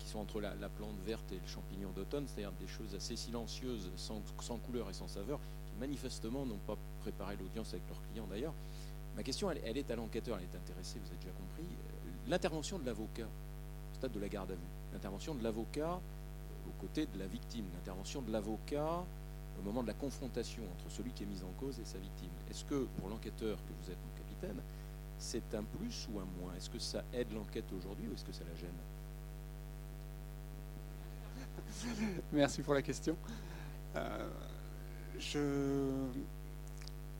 qui 0.00 0.08
sont 0.08 0.18
entre 0.18 0.40
la, 0.40 0.50
plante 0.74 0.98
verte 1.06 1.30
et 1.30 1.38
le 1.38 1.46
champignon 1.46 1.90
d'automne, 1.94 2.26
c'est-à-dire 2.26 2.52
des 2.58 2.66
choses 2.66 2.96
assez 2.96 3.14
silencieuses, 3.14 3.90
sans, 3.94 4.20
couleur 4.66 4.90
et 4.90 4.92
sans 4.92 5.06
saveur, 5.06 5.38
qui 5.66 5.78
manifestement 5.78 6.44
n'ont 6.44 6.64
pas 6.66 6.76
préparé 7.02 7.36
l'audience 7.36 7.68
avec 7.74 7.86
leurs 7.88 8.02
clients 8.10 8.26
d'ailleurs. 8.28 8.54
Ma 9.16 9.22
question, 9.22 9.50
elle, 9.50 9.76
est 9.76 9.90
à 9.90 9.96
l'enquêteur, 9.96 10.38
elle 10.38 10.44
est 10.44 10.56
intéressée, 10.56 10.98
vous 10.98 11.08
avez 11.08 11.18
déjà 11.18 11.32
compris. 11.32 11.66
L'intervention 12.28 12.78
de 12.78 12.86
l'avocat, 12.86 13.26
au 13.26 13.94
stade 13.94 14.12
de 14.12 14.20
la 14.20 14.28
garde 14.28 14.52
à 14.52 14.54
vue, 14.54 14.60
l'intervention 14.92 15.34
de 15.34 15.42
l'avocat 15.42 16.00
aux 16.66 16.80
côtés 16.80 17.06
de 17.06 17.18
la 17.18 17.26
victime, 17.26 17.66
l'intervention 17.74 18.22
de 18.22 18.32
l'avocat 18.32 19.04
au 19.58 19.62
moment 19.62 19.82
de 19.82 19.88
la 19.88 19.94
confrontation 19.94 20.62
entre 20.78 20.90
celui 20.90 21.12
qui 21.12 21.24
est 21.24 21.26
mis 21.26 21.42
en 21.42 21.52
cause 21.60 21.78
et 21.78 21.84
sa 21.84 21.98
victime. 21.98 22.30
Est-ce 22.50 22.64
que, 22.64 22.86
pour 22.98 23.08
l'enquêteur 23.08 23.58
que 23.58 23.72
vous 23.82 23.90
êtes, 23.90 23.98
mon 23.98 24.16
capitaine, 24.16 24.62
c'est 25.18 25.54
un 25.54 25.62
plus 25.62 26.08
ou 26.12 26.18
un 26.18 26.26
moins? 26.40 26.54
Est-ce 26.56 26.70
que 26.70 26.78
ça 26.78 27.04
aide 27.12 27.32
l'enquête 27.32 27.70
aujourd'hui 27.72 28.08
ou 28.08 28.14
est-ce 28.14 28.24
que 28.24 28.32
ça 28.32 28.44
la 28.48 28.54
gêne? 28.54 28.70
Merci 32.32 32.62
pour 32.62 32.74
la 32.74 32.82
question. 32.82 33.16
Euh, 33.96 34.28
je 35.18 36.08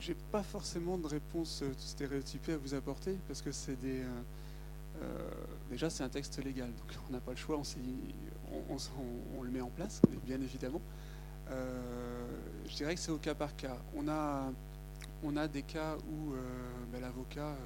n'ai 0.09 0.17
pas 0.31 0.43
forcément 0.43 0.99
de 0.99 1.07
réponse 1.07 1.63
stéréotypée 1.79 2.53
à 2.53 2.57
vous 2.57 2.75
apporter 2.75 3.17
parce 3.29 3.43
que 3.43 3.53
c'est 3.53 3.81
des. 3.81 4.01
Euh, 4.01 4.23
euh, 5.03 5.31
déjà, 5.71 5.91
c'est 5.91 6.05
un 6.05 6.09
texte 6.09 6.43
légal, 6.45 6.69
donc 6.69 6.99
on 7.09 7.13
n'a 7.13 7.21
pas 7.21 7.33
le 7.33 7.37
choix, 7.37 7.59
on, 7.59 9.43
le 9.43 9.51
met 9.51 9.61
en 9.61 9.71
place, 9.71 10.03
bien 10.27 10.41
évidemment. 10.41 10.83
je 11.49 12.75
dirais 12.77 12.95
que 12.95 13.01
c'est 13.01 13.11
au 13.11 13.17
cas 13.17 13.35
par 13.35 13.57
cas. 13.57 13.79
On 13.97 14.09
a, 14.09 15.49
des 15.49 15.63
cas 15.63 15.97
où 15.97 16.35
ben, 16.93 17.01
l'avocat 17.01 17.57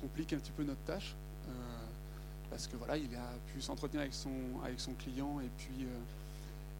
complique 0.00 0.32
un 0.32 0.38
petit 0.38 0.52
peu 0.52 0.64
notre 0.64 0.82
tâche 0.82 1.14
parce 2.50 2.66
que 2.66 2.76
voilà, 2.76 2.96
il 2.96 3.14
a 3.14 3.32
pu 3.46 3.62
s'entretenir 3.62 4.02
avec 4.02 4.12
son, 4.12 4.60
avec 4.64 4.80
son 4.80 4.92
client 4.94 5.40
et 5.40 5.48
puis, 5.56 5.84
euh, 5.84 5.98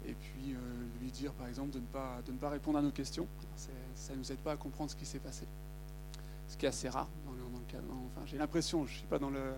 et 0.05 0.13
puis 0.13 0.53
euh, 0.53 0.57
lui 1.01 1.11
dire 1.11 1.31
par 1.33 1.47
exemple 1.47 1.71
de 1.71 1.79
ne, 1.79 2.37
pas, 2.37 2.49
répondre 2.49 2.77
à 2.77 2.81
nos 2.81 2.91
questions. 2.91 3.27
Ça 3.95 4.13
ne 4.13 4.17
nous 4.17 4.31
aide 4.31 4.39
pas 4.39 4.53
à 4.53 4.57
comprendre 4.57 4.91
ce 4.91 4.95
qui 4.95 5.05
s'est 5.05 5.19
passé. 5.19 5.45
Ce 6.47 6.57
qui 6.57 6.65
est 6.65 6.69
assez 6.69 6.89
rare 6.89 7.07
dans 7.25 7.31
le, 7.31 7.65
cas. 7.67 7.77
enfin, 7.77 8.25
j'ai 8.25 8.37
l'impression, 8.37 8.85
je 8.85 8.91
ne 8.91 8.97
suis 8.97 9.07
pas 9.07 9.19
le. 9.19 9.53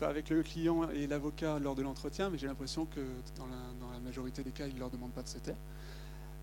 Avec 0.00 0.30
le 0.30 0.42
client 0.42 0.90
et 0.90 1.06
l'avocat 1.06 1.60
lors 1.60 1.76
de 1.76 1.82
l'entretien, 1.82 2.30
mais 2.30 2.38
j'ai 2.38 2.48
l'impression 2.48 2.84
que 2.86 3.00
dans 3.36 3.46
la, 3.46 4.00
majorité 4.00 4.42
des 4.42 4.50
cas, 4.50 4.66
il 4.66 4.74
ne 4.74 4.80
leur 4.80 4.90
demande 4.90 5.12
pas 5.12 5.22
de 5.22 5.28
se 5.28 5.38
taire. 5.38 5.56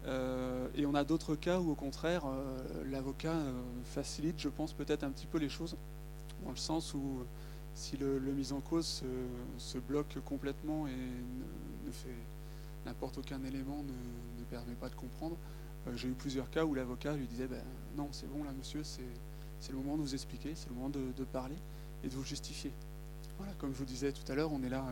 Euh, 0.06 0.70
et 0.76 0.86
on 0.86 0.96
a 0.96 1.04
d'autres 1.04 1.36
cas 1.36 1.60
où, 1.60 1.72
au 1.72 1.76
contraire, 1.76 2.24
l'avocat 2.86 3.36
facilite, 3.84 4.40
je 4.40 4.48
pense, 4.48 4.72
peut-être 4.72 5.04
un 5.04 5.10
petit 5.10 5.26
peu 5.26 5.38
les 5.38 5.50
choses, 5.50 5.76
dans 6.46 6.52
le 6.52 6.56
sens 6.56 6.94
où 6.94 7.26
si 7.76 7.98
le, 7.98 8.20
mis 8.20 8.54
en 8.54 8.62
cause 8.62 9.04
se, 9.58 9.78
bloque 9.78 10.18
complètement 10.24 10.88
et 10.88 10.96
ne, 11.86 11.92
fait 11.92 12.16
n'importe 12.86 13.18
aucun 13.18 13.44
élément 13.44 13.84
ne, 13.84 14.44
permet 14.50 14.76
pas 14.76 14.90
de 14.90 14.96
comprendre, 14.96 15.38
euh, 15.88 15.96
j'ai 15.96 16.08
eu 16.08 16.14
plusieurs 16.14 16.50
cas 16.52 16.66
où 16.66 16.76
l'avocat 16.76 17.14
lui 17.16 17.26
disait 17.26 17.48
ben, 17.48 17.64
non 17.98 18.10
c'est 18.12 18.28
bon 18.28 18.44
là 18.44 18.52
monsieur 18.56 18.84
c'est 18.84 19.72
le 19.72 19.78
moment 19.78 19.98
de 19.98 20.02
vous 20.02 20.14
expliquer, 20.14 20.54
c'est 20.54 20.70
le 20.70 20.76
moment 20.76 20.90
de, 20.90 21.24
parler 21.24 21.56
et 22.04 22.08
de 22.08 22.14
vous 22.14 22.24
justifier. 22.24 22.72
Voilà, 23.38 23.54
comme 23.54 23.74
je 23.74 23.80
vous 23.80 23.86
disais 23.86 24.12
tout 24.12 24.32
à 24.32 24.36
l'heure, 24.36 24.52
on 24.52 24.62
est 24.62 24.70
là 24.70 24.86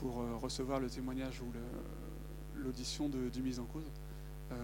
pour 0.00 0.20
euh, 0.20 0.36
recevoir 0.36 0.78
le 0.80 0.90
témoignage 0.90 1.40
ou 1.40 1.46
l'audition 2.56 3.08
du 3.08 3.42
mise 3.42 3.58
en 3.58 3.64
cause. 3.64 3.90
Euh, 4.52 4.56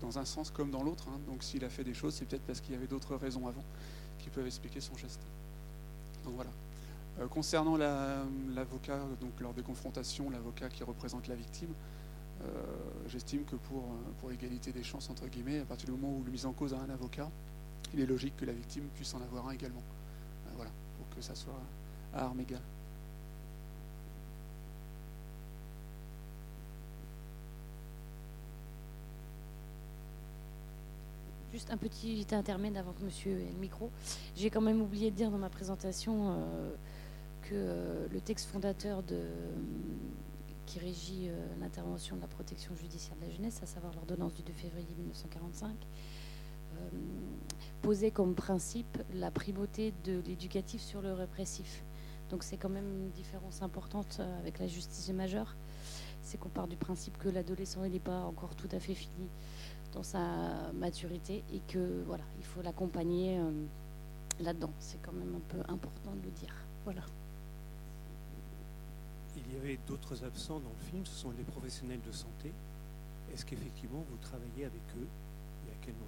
dans 0.00 0.18
un 0.18 0.24
sens 0.24 0.50
comme 0.50 0.70
dans 0.70 0.82
l'autre. 0.82 1.08
Hein. 1.08 1.18
Donc 1.26 1.42
s'il 1.42 1.64
a 1.64 1.68
fait 1.68 1.84
des 1.84 1.92
choses, 1.92 2.14
c'est 2.14 2.24
peut-être 2.26 2.46
parce 2.46 2.60
qu'il 2.60 2.72
y 2.72 2.76
avait 2.76 2.86
d'autres 2.86 3.16
raisons 3.16 3.46
avant 3.46 3.64
qui 4.18 4.30
peuvent 4.30 4.46
expliquer 4.46 4.80
son 4.80 4.96
geste 4.96 5.20
voilà. 6.34 6.50
Euh, 7.20 7.26
concernant 7.26 7.76
l'avocat, 7.76 9.00
donc 9.20 9.40
lors 9.40 9.52
des 9.52 9.62
confrontations, 9.62 10.30
l'avocat 10.30 10.68
qui 10.68 10.84
représente 10.84 11.26
la 11.26 11.34
victime, 11.34 11.72
euh, 12.42 12.46
j'estime 13.08 13.44
que 13.44 13.56
pour, 13.56 13.78
euh, 13.78 14.12
pour 14.20 14.30
l'égalité 14.30 14.70
des 14.70 14.84
chances, 14.84 15.10
entre 15.10 15.26
guillemets, 15.26 15.60
à 15.60 15.64
partir 15.64 15.86
du 15.86 15.92
moment 15.92 16.16
où 16.16 16.22
le 16.22 16.30
mise 16.30 16.46
en 16.46 16.52
cause 16.52 16.74
a 16.74 16.78
un 16.78 16.90
avocat, 16.90 17.28
il 17.92 18.00
est 18.00 18.06
logique 18.06 18.36
que 18.36 18.44
la 18.44 18.52
victime 18.52 18.84
puisse 18.94 19.12
en 19.14 19.22
avoir 19.22 19.48
un 19.48 19.52
également. 19.52 19.82
voilà, 20.54 20.70
pour 20.96 21.16
que 21.16 21.22
ça 21.22 21.34
soit 21.34 21.60
à 22.12 22.24
armes 22.24 22.40
égales. 22.40 22.60
Juste 31.52 31.70
un 31.70 31.76
petit 31.76 32.26
intermède 32.32 32.76
avant 32.76 32.92
que 32.92 33.02
monsieur 33.02 33.32
ait 33.32 33.52
le 33.52 33.58
micro. 33.60 33.90
J'ai 34.36 34.50
quand 34.50 34.60
même 34.60 34.80
oublié 34.80 35.10
de 35.10 35.16
dire 35.16 35.30
dans 35.30 35.38
ma 35.38 35.48
présentation 35.48 36.36
que 37.48 37.54
euh, 37.54 38.06
le 38.12 38.20
texte 38.20 38.46
fondateur 38.50 39.02
de, 39.02 39.20
qui 40.66 40.78
régit 40.78 41.28
euh, 41.28 41.46
l'intervention 41.60 42.16
de 42.16 42.20
la 42.20 42.26
protection 42.26 42.74
judiciaire 42.76 43.16
de 43.16 43.26
la 43.26 43.30
jeunesse, 43.30 43.60
à 43.62 43.66
savoir 43.66 43.94
l'ordonnance 43.94 44.34
du 44.34 44.42
2 44.42 44.52
février 44.52 44.88
1945, 44.98 45.74
posait 47.82 48.12
comme 48.12 48.34
principe 48.34 48.98
la 49.14 49.32
primauté 49.32 49.92
de 50.04 50.20
l'éducatif 50.26 50.80
sur 50.80 51.02
le 51.02 51.12
répressif. 51.12 51.82
Donc 52.30 52.44
c'est 52.44 52.56
quand 52.56 52.68
même 52.68 52.84
une 52.84 53.10
différence 53.10 53.62
importante 53.62 54.20
avec 54.38 54.58
la 54.58 54.68
justice 54.68 55.08
majeure. 55.10 55.56
C'est 56.22 56.38
qu'on 56.38 56.50
part 56.50 56.68
du 56.68 56.76
principe 56.76 57.16
que 57.18 57.28
l'adolescent 57.28 57.80
n'est 57.80 57.98
pas 57.98 58.20
encore 58.20 58.54
tout 58.54 58.68
à 58.70 58.78
fait 58.78 58.94
fini 58.94 59.28
dans 59.92 60.02
sa 60.02 60.70
maturité 60.74 61.42
et 61.52 61.60
que 61.66 62.02
voilà, 62.06 62.24
il 62.38 62.44
faut 62.44 62.62
l'accompagner 62.62 63.38
euh, 63.38 63.50
là-dedans. 64.40 64.70
C'est 64.78 65.00
quand 65.02 65.12
même 65.12 65.34
un 65.34 65.40
peu 65.48 65.72
important 65.72 66.12
de 66.14 66.24
le 66.24 66.30
dire. 66.30 66.54
Voilà. 66.84 67.02
Il 69.48 69.54
y 69.54 69.56
avait 69.56 69.78
d'autres 69.86 70.24
absents 70.24 70.60
dans 70.60 70.70
le 70.70 70.90
film, 70.90 71.04
ce 71.06 71.14
sont 71.14 71.32
les 71.36 71.44
professionnels 71.44 72.00
de 72.06 72.12
santé. 72.12 72.52
Est-ce 73.32 73.44
qu'effectivement 73.44 74.04
vous 74.10 74.16
travaillez 74.18 74.64
avec 74.64 74.82
eux 74.98 75.06
et 75.66 75.72
à 75.72 75.76
quel 75.82 75.94
moment? 75.94 76.04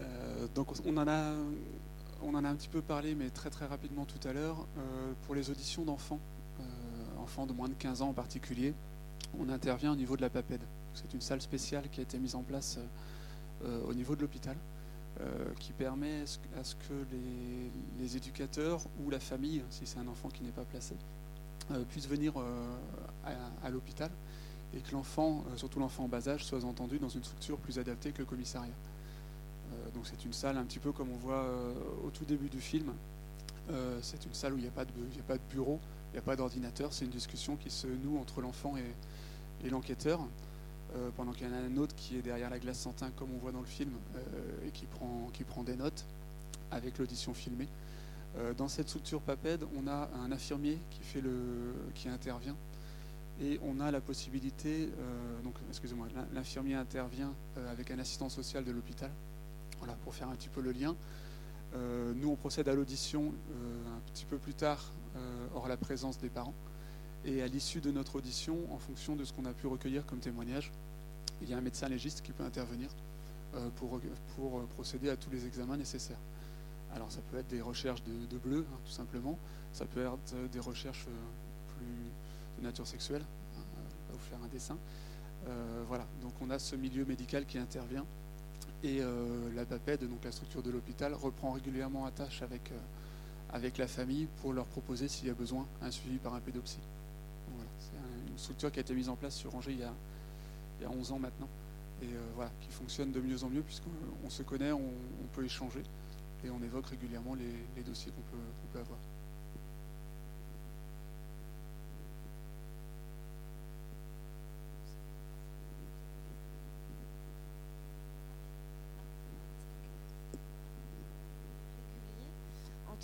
Euh, 0.00 0.46
donc 0.54 0.68
on 0.84 0.96
en 0.96 1.06
a 1.06 1.34
on 2.22 2.34
en 2.34 2.44
a 2.44 2.48
un 2.48 2.54
petit 2.54 2.68
peu 2.68 2.80
parlé 2.80 3.14
mais 3.14 3.30
très 3.30 3.50
très 3.50 3.66
rapidement 3.66 4.04
tout 4.04 4.26
à 4.26 4.32
l'heure 4.32 4.66
euh, 4.78 5.12
pour 5.26 5.34
les 5.34 5.50
auditions 5.50 5.84
d'enfants 5.84 6.20
enfants 7.22 7.46
de 7.46 7.52
moins 7.52 7.68
de 7.68 7.74
15 7.74 8.02
ans 8.02 8.08
en 8.08 8.12
particulier, 8.12 8.74
on 9.38 9.48
intervient 9.48 9.92
au 9.92 9.96
niveau 9.96 10.16
de 10.16 10.22
la 10.22 10.30
PAPED. 10.30 10.60
C'est 10.94 11.14
une 11.14 11.20
salle 11.20 11.40
spéciale 11.40 11.84
qui 11.90 12.00
a 12.00 12.02
été 12.02 12.18
mise 12.18 12.34
en 12.34 12.42
place 12.42 12.78
euh, 13.64 13.80
au 13.86 13.94
niveau 13.94 14.16
de 14.16 14.20
l'hôpital, 14.20 14.56
euh, 14.56 14.71
qui 15.60 15.72
permet 15.72 16.24
à 16.58 16.64
ce 16.64 16.74
que 16.74 16.94
les, 18.00 18.16
éducateurs 18.16 18.80
ou 19.04 19.10
la 19.10 19.20
famille, 19.20 19.62
si 19.70 19.86
c'est 19.86 19.98
un 19.98 20.08
enfant 20.08 20.28
qui 20.28 20.42
n'est 20.42 20.50
pas 20.50 20.64
placé, 20.64 20.94
euh, 21.70 21.84
puissent 21.84 22.08
venir 22.08 22.32
à, 23.62 23.70
l'hôpital 23.70 24.10
et 24.74 24.80
que 24.80 24.92
l'enfant, 24.92 25.44
surtout 25.56 25.78
l'enfant 25.78 26.04
en 26.04 26.08
bas 26.08 26.28
âge, 26.28 26.44
soit 26.44 26.64
entendu 26.64 26.98
dans 26.98 27.08
une 27.08 27.22
structure 27.22 27.58
plus 27.58 27.78
adaptée 27.78 28.10
que 28.10 28.18
le 28.18 28.24
commissariat. 28.24 28.74
donc 29.94 30.06
c'est 30.06 30.24
une 30.24 30.32
salle 30.32 30.56
un 30.56 30.64
petit 30.64 30.78
peu 30.78 30.92
comme 30.92 31.10
on 31.10 31.18
voit 31.18 31.46
au 32.04 32.10
tout 32.10 32.24
début 32.24 32.48
du 32.48 32.60
film. 32.60 32.92
c'est 34.00 34.24
une 34.24 34.34
salle 34.34 34.54
où 34.54 34.56
il 34.56 34.62
n'y 34.62 34.68
a, 34.68 34.72
pas 34.72 34.84
de 34.84 35.42
bureau, 35.50 35.78
il 36.12 36.16
n'y 36.16 36.18
a 36.18 36.22
pas 36.22 36.36
d'ordinateur, 36.36 36.92
c'est 36.92 37.06
une 37.06 37.10
discussion 37.10 37.56
qui 37.56 37.70
se 37.70 37.86
noue 37.86 38.18
entre 38.18 38.42
l'enfant 38.42 38.74
et, 38.76 39.70
l'enquêteur, 39.70 40.20
euh, 40.94 41.10
pendant 41.16 41.32
qu'il 41.32 41.46
y 41.46 41.50
en 41.50 41.54
a 41.54 41.58
un 41.58 41.76
autre 41.78 41.94
qui 41.94 42.18
est 42.18 42.22
derrière 42.22 42.50
la 42.50 42.58
glace 42.58 42.78
Santin, 42.78 43.10
comme 43.16 43.28
on 43.34 43.38
voit 43.38 43.52
dans 43.52 43.60
le 43.60 43.66
film, 43.66 43.92
euh, 44.16 44.66
et 44.66 44.70
qui 44.70 44.84
prend, 44.84 45.30
qui 45.32 45.44
prend 45.44 45.62
des 45.62 45.76
notes 45.76 46.04
avec 46.70 46.98
l'audition 46.98 47.32
filmée. 47.32 47.68
Euh, 48.36 48.52
dans 48.52 48.68
cette 48.68 48.88
structure 48.88 49.20
PAPED, 49.22 49.64
on 49.76 49.86
a 49.88 50.10
un 50.22 50.32
infirmier 50.32 50.78
qui, 50.90 51.00
qui 51.94 52.08
intervient, 52.08 52.56
et 53.40 53.58
on 53.62 53.80
a 53.80 53.90
la 53.90 54.00
possibilité, 54.00 54.90
donc 55.42 55.54
excusez-moi, 55.70 56.06
l'infirmier 56.34 56.74
intervient 56.74 57.32
avec 57.70 57.90
un 57.90 57.98
assistant 57.98 58.28
social 58.28 58.62
de 58.62 58.70
l'hôpital, 58.70 59.10
voilà, 59.78 59.94
pour 60.04 60.14
faire 60.14 60.28
un 60.28 60.34
petit 60.34 60.50
peu 60.50 60.60
le 60.60 60.70
lien. 60.70 60.94
nous, 62.14 62.28
on 62.28 62.36
procède 62.36 62.68
à 62.68 62.74
l'audition 62.74 63.32
un 63.88 64.12
petit 64.12 64.26
peu 64.26 64.36
plus 64.36 64.52
tard 64.52 64.92
hors 65.54 65.66
la 65.66 65.78
présence 65.78 66.18
des 66.18 66.28
parents. 66.28 66.54
Et 67.24 67.42
à 67.42 67.46
l'issue 67.46 67.80
de 67.80 67.90
notre 67.90 68.16
audition, 68.16 68.58
en 68.70 68.78
fonction 68.78 69.16
de 69.16 69.24
ce 69.24 69.32
qu'on 69.32 69.46
a 69.46 69.52
pu 69.52 69.66
recueillir 69.66 70.04
comme 70.04 70.18
témoignage, 70.18 70.70
il 71.42 71.50
y 71.50 71.54
a 71.54 71.58
un 71.58 71.62
médecin 71.62 71.88
légiste 71.88 72.22
qui 72.22 72.32
peut 72.32 72.44
intervenir 72.44 72.88
euh, 73.54 73.68
pour, 73.76 74.00
pour 74.36 74.62
procéder 74.68 75.10
à 75.10 75.16
tous 75.16 75.30
les 75.30 75.46
examens 75.46 75.76
nécessaires. 75.76 76.20
Alors 76.94 77.10
ça 77.10 77.20
peut 77.30 77.38
être 77.38 77.48
des 77.48 77.60
recherches 77.60 78.02
de, 78.04 78.38
bleu, 78.38 78.66
hein, 78.70 78.78
tout 78.84 78.92
simplement. 78.92 79.38
Ça 79.72 79.84
peut 79.86 80.04
être 80.04 80.50
des 80.52 80.60
recherches 80.60 81.06
plus 81.76 82.58
de 82.58 82.64
nature 82.64 82.86
sexuelle. 82.86 83.24
Hein, 83.56 83.62
vous 84.12 84.18
faire 84.18 84.38
un 84.44 84.48
dessin. 84.48 84.76
voilà, 85.88 86.06
donc 86.20 86.32
on 86.42 86.50
a 86.50 86.58
ce 86.58 86.76
milieu 86.76 87.04
médical 87.06 87.46
qui 87.46 87.56
intervient 87.56 88.04
et 88.84 89.00
la 89.54 89.64
BAPED, 89.64 90.08
donc 90.08 90.24
la 90.24 90.32
structure 90.32 90.62
de 90.62 90.70
l'hôpital, 90.70 91.14
reprend 91.14 91.52
régulièrement 91.52 92.04
attache 92.04 92.42
avec, 92.42 92.72
avec 93.52 93.78
la 93.78 93.86
famille 93.86 94.26
pour 94.40 94.52
leur 94.52 94.66
proposer, 94.66 95.08
s'il 95.08 95.28
y 95.28 95.30
a 95.30 95.34
besoin, 95.34 95.66
un 95.80 95.90
suivi 95.90 96.18
par 96.18 96.34
un 96.34 96.40
pédopsie. 96.40 96.80
Voilà, 97.54 97.70
c'est 97.78 98.30
une 98.30 98.38
structure 98.38 98.72
qui 98.72 98.80
a 98.80 98.82
été 98.82 98.94
mise 98.94 99.08
en 99.08 99.16
place 99.16 99.36
sur 99.36 99.54
Angers 99.54 99.72
il 99.72 99.80
y 99.80 99.84
a, 99.84 99.94
il 100.82 100.90
y 100.90 100.92
a 100.92 100.96
11 100.98 101.12
ans 101.12 101.18
maintenant 101.18 101.48
et 102.02 102.06
euh, 102.06 102.18
voilà, 102.34 102.50
qui 102.60 102.70
fonctionne 102.70 103.12
de 103.12 103.20
mieux 103.20 103.44
en 103.44 103.48
mieux 103.48 103.62
puisqu'on 103.62 104.30
se 104.30 104.42
connaît, 104.42 104.72
on, 104.72 104.82
peut 105.32 105.44
échanger 105.44 105.82
et 106.44 106.50
on 106.50 106.62
évoque 106.62 106.86
régulièrement 106.86 107.34
les, 107.34 107.82
dossiers 107.82 108.12
qu'on 108.12 108.22
peut, 108.22 108.42
peut 108.72 108.80
avoir. 108.80 108.98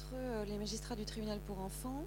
Entre 0.08 0.16
euh, 0.16 0.44
les 0.44 0.58
magistrats 0.58 0.96
du 0.96 1.04
tribunal 1.04 1.38
pour 1.46 1.58
enfants, 1.60 2.04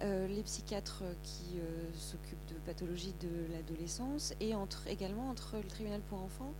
euh, 0.00 0.26
les 0.28 0.42
psychiatres 0.42 1.02
qui 1.22 1.58
euh, 1.58 1.90
s'occupent 1.94 2.46
de 2.48 2.54
pathologies 2.66 3.14
de 3.20 3.52
l'adolescence 3.52 4.34
et 4.40 4.54
entre, 4.54 4.86
également 4.88 5.28
entre 5.28 5.56
le 5.56 5.68
tribunal 5.68 6.00
pour 6.08 6.22
enfants 6.22 6.52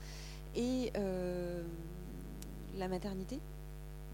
et 0.54 0.92
la 2.76 2.88
maternité. 2.88 3.38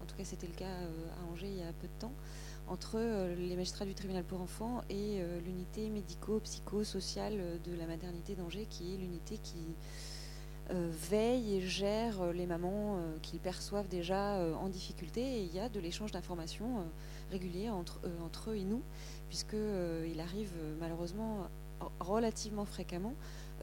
En 0.01 0.05
tout 0.05 0.15
cas, 0.15 0.23
c'était 0.23 0.47
le 0.47 0.53
cas 0.53 0.65
à 0.65 1.31
Angers 1.31 1.49
il 1.49 1.57
y 1.57 1.61
a 1.61 1.73
peu 1.73 1.87
de 1.87 1.99
temps 1.99 2.13
entre 2.67 2.97
les 3.37 3.55
magistrats 3.55 3.85
du 3.85 3.93
tribunal 3.93 4.23
pour 4.23 4.39
enfants 4.39 4.83
et 4.89 5.21
l'unité 5.43 5.89
médico-psycho-sociale 5.89 7.59
de 7.65 7.75
la 7.75 7.87
maternité 7.87 8.35
d'Angers, 8.35 8.67
qui 8.69 8.93
est 8.93 8.97
l'unité 8.97 9.37
qui 9.43 9.57
veille 10.69 11.55
et 11.55 11.61
gère 11.61 12.31
les 12.33 12.45
mamans 12.45 12.99
qu'ils 13.21 13.39
perçoivent 13.39 13.87
déjà 13.87 14.39
en 14.57 14.69
difficulté. 14.69 15.21
Et 15.21 15.41
il 15.43 15.53
y 15.53 15.59
a 15.59 15.69
de 15.69 15.79
l'échange 15.79 16.11
d'informations 16.11 16.85
régulier 17.31 17.69
entre, 17.69 17.99
eux 18.47 18.55
et 18.55 18.63
nous 18.63 18.81
puisqu'il 19.27 19.57
euh, 19.59 20.13
arrive 20.19 20.51
euh, 20.57 20.75
malheureusement 20.79 21.47
relativement 21.99 22.65
fréquemment 22.65 23.13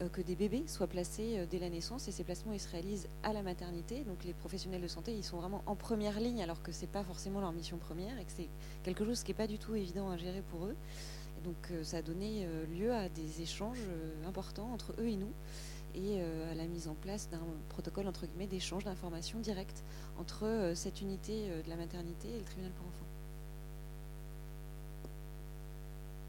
euh, 0.01 0.09
que 0.09 0.21
des 0.21 0.35
bébés 0.35 0.63
soient 0.67 0.87
placés 0.87 1.45
dès 1.51 1.59
la 1.59 1.69
naissance 1.69 2.07
et 2.07 2.11
ces 2.11 2.23
placements 2.23 2.53
ils 2.53 2.59
se 2.59 2.69
réalisent 2.69 3.07
à 3.23 3.33
la 3.33 3.43
maternité. 3.43 4.03
Donc 4.03 4.23
les 4.23 4.33
professionnels 4.33 4.81
de 4.81 4.87
santé 4.87 5.13
ils 5.13 5.23
sont 5.23 5.37
vraiment 5.37 5.61
en 5.65 5.75
première 5.75 6.19
ligne 6.19 6.41
alors 6.41 6.61
que 6.61 6.71
ce 6.71 6.81
n'est 6.81 6.87
pas 6.87 7.03
forcément 7.03 7.41
leur 7.41 7.51
mission 7.51 7.77
première 7.77 8.17
et 8.19 8.23
que 8.23 8.31
c'est 8.35 8.49
quelque 8.83 9.05
chose 9.05 9.23
qui 9.23 9.31
n'est 9.31 9.37
pas 9.37 9.47
du 9.47 9.57
tout 9.57 9.75
évident 9.75 10.09
à 10.09 10.17
gérer 10.17 10.41
pour 10.41 10.65
eux. 10.65 10.75
donc 11.43 11.71
ça 11.83 11.97
a 11.97 12.01
donné 12.01 12.47
lieu 12.77 12.93
à 12.93 13.09
des 13.09 13.41
échanges 13.41 13.83
importants 14.25 14.71
entre 14.73 14.93
eux 14.99 15.07
et 15.07 15.17
nous 15.17 15.31
et 15.97 16.21
à 16.51 16.55
la 16.55 16.65
mise 16.65 16.87
en 16.87 16.93
place 16.93 17.27
d'un 17.29 17.41
protocole 17.69 18.07
entre 18.07 18.27
guillemets 18.27 18.47
d'échange 18.47 18.83
d'informations 18.83 19.39
directes 19.39 19.83
entre 20.19 20.71
cette 20.75 21.01
unité 21.01 21.49
de 21.65 21.69
la 21.69 21.75
maternité 21.75 22.29
et 22.29 22.37
le 22.37 22.43
tribunal 22.45 22.71
pour 22.71 22.87
enfants. 22.87 23.07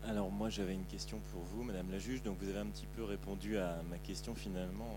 Alors 0.08 0.30
moi 0.30 0.48
j'avais 0.48 0.72
une 0.72 0.86
question 0.86 1.20
pour 1.32 1.42
vous, 1.42 1.62
Madame 1.62 1.90
la 1.90 1.98
juge. 1.98 2.22
Donc 2.22 2.38
vous 2.40 2.48
avez 2.48 2.60
un 2.60 2.66
petit 2.66 2.86
peu 2.96 3.04
répondu 3.04 3.58
à 3.58 3.82
ma 3.90 3.98
question 3.98 4.34
finalement 4.34 4.88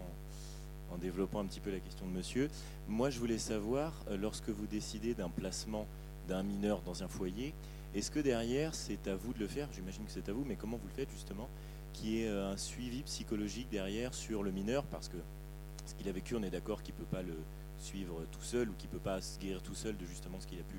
en, 0.89 0.97
développant 0.97 1.41
un 1.41 1.45
petit 1.45 1.59
peu 1.59 1.69
la 1.69 1.81
question 1.81 2.05
de 2.05 2.11
Monsieur. 2.11 2.49
Moi 2.87 3.09
je 3.09 3.19
voulais 3.19 3.37
savoir, 3.37 3.93
euh, 4.09 4.15
lorsque 4.15 4.47
vous 4.47 4.67
décidez 4.67 5.13
d'un 5.13 5.27
placement 5.27 5.85
d'un 6.29 6.43
mineur 6.43 6.81
dans 6.81 7.03
un 7.03 7.09
foyer, 7.09 7.53
est-ce 7.93 8.09
que 8.09 8.19
derrière 8.19 8.73
c'est 8.73 9.05
à 9.09 9.15
vous 9.15 9.33
de 9.33 9.39
le 9.39 9.47
faire? 9.47 9.67
J'imagine 9.73 10.05
que 10.05 10.11
c'est 10.11 10.29
à 10.29 10.31
vous, 10.31 10.45
mais 10.47 10.55
comment 10.55 10.77
vous 10.77 10.87
le 10.87 10.93
faites 10.93 11.11
justement? 11.11 11.49
Qui 11.93 12.21
est 12.21 12.27
euh, 12.27 12.51
un 12.51 12.57
suivi 12.57 13.03
psychologique 13.03 13.69
derrière 13.69 14.13
sur 14.13 14.43
le 14.43 14.51
mineur 14.51 14.83
Parce 14.85 15.07
que 15.07 15.17
ce 15.85 15.95
qu'il 15.95 16.07
a 16.07 16.11
vécu, 16.11 16.35
on 16.35 16.43
est 16.43 16.49
d'accord 16.49 16.83
qu'il 16.83 16.93
ne 16.95 16.99
peut 16.99 17.15
pas 17.15 17.21
le 17.21 17.35
suivre 17.79 18.25
tout 18.31 18.41
seul 18.41 18.69
ou 18.69 18.73
qu'il 18.73 18.89
ne 18.89 18.93
peut 18.93 19.03
pas 19.03 19.21
se 19.21 19.39
guérir 19.39 19.61
tout 19.61 19.75
seul 19.75 19.97
de 19.97 20.05
justement 20.05 20.39
ce 20.39 20.47
qu'il 20.47 20.59
a 20.59 20.63
pu, 20.63 20.77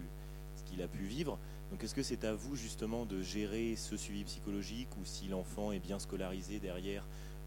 ce 0.56 0.62
qu'il 0.70 0.82
a 0.82 0.88
pu 0.88 1.04
vivre. 1.04 1.38
Donc 1.70 1.82
est-ce 1.82 1.94
que 1.94 2.02
c'est 2.02 2.24
à 2.24 2.34
vous 2.34 2.54
justement 2.54 3.06
de 3.06 3.22
gérer 3.22 3.76
ce 3.76 3.96
suivi 3.96 4.24
psychologique 4.24 4.88
ou 5.00 5.04
si 5.04 5.28
l'enfant 5.28 5.72
est 5.72 5.78
bien 5.78 5.98
scolarisé 5.98 6.58
derrière 6.58 7.04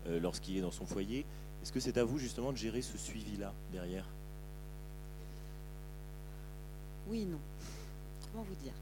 euh, 0.07 0.19
lorsqu'il 0.19 0.57
est 0.57 0.61
dans 0.61 0.71
son 0.71 0.85
foyer? 0.85 1.25
Est-ce 1.61 1.71
que 1.71 1.79
c'est 1.79 1.97
à 1.97 2.03
vous 2.03 2.19
justement 2.19 2.51
de 2.51 2.57
gérer 2.57 2.81
ce 2.81 2.97
suivi-là 2.97 3.53
derrière? 3.71 4.05
Oui, 7.07 7.25
non. 7.25 7.39
Comment 8.31 8.43
vous 8.43 8.55
dire? 8.55 8.73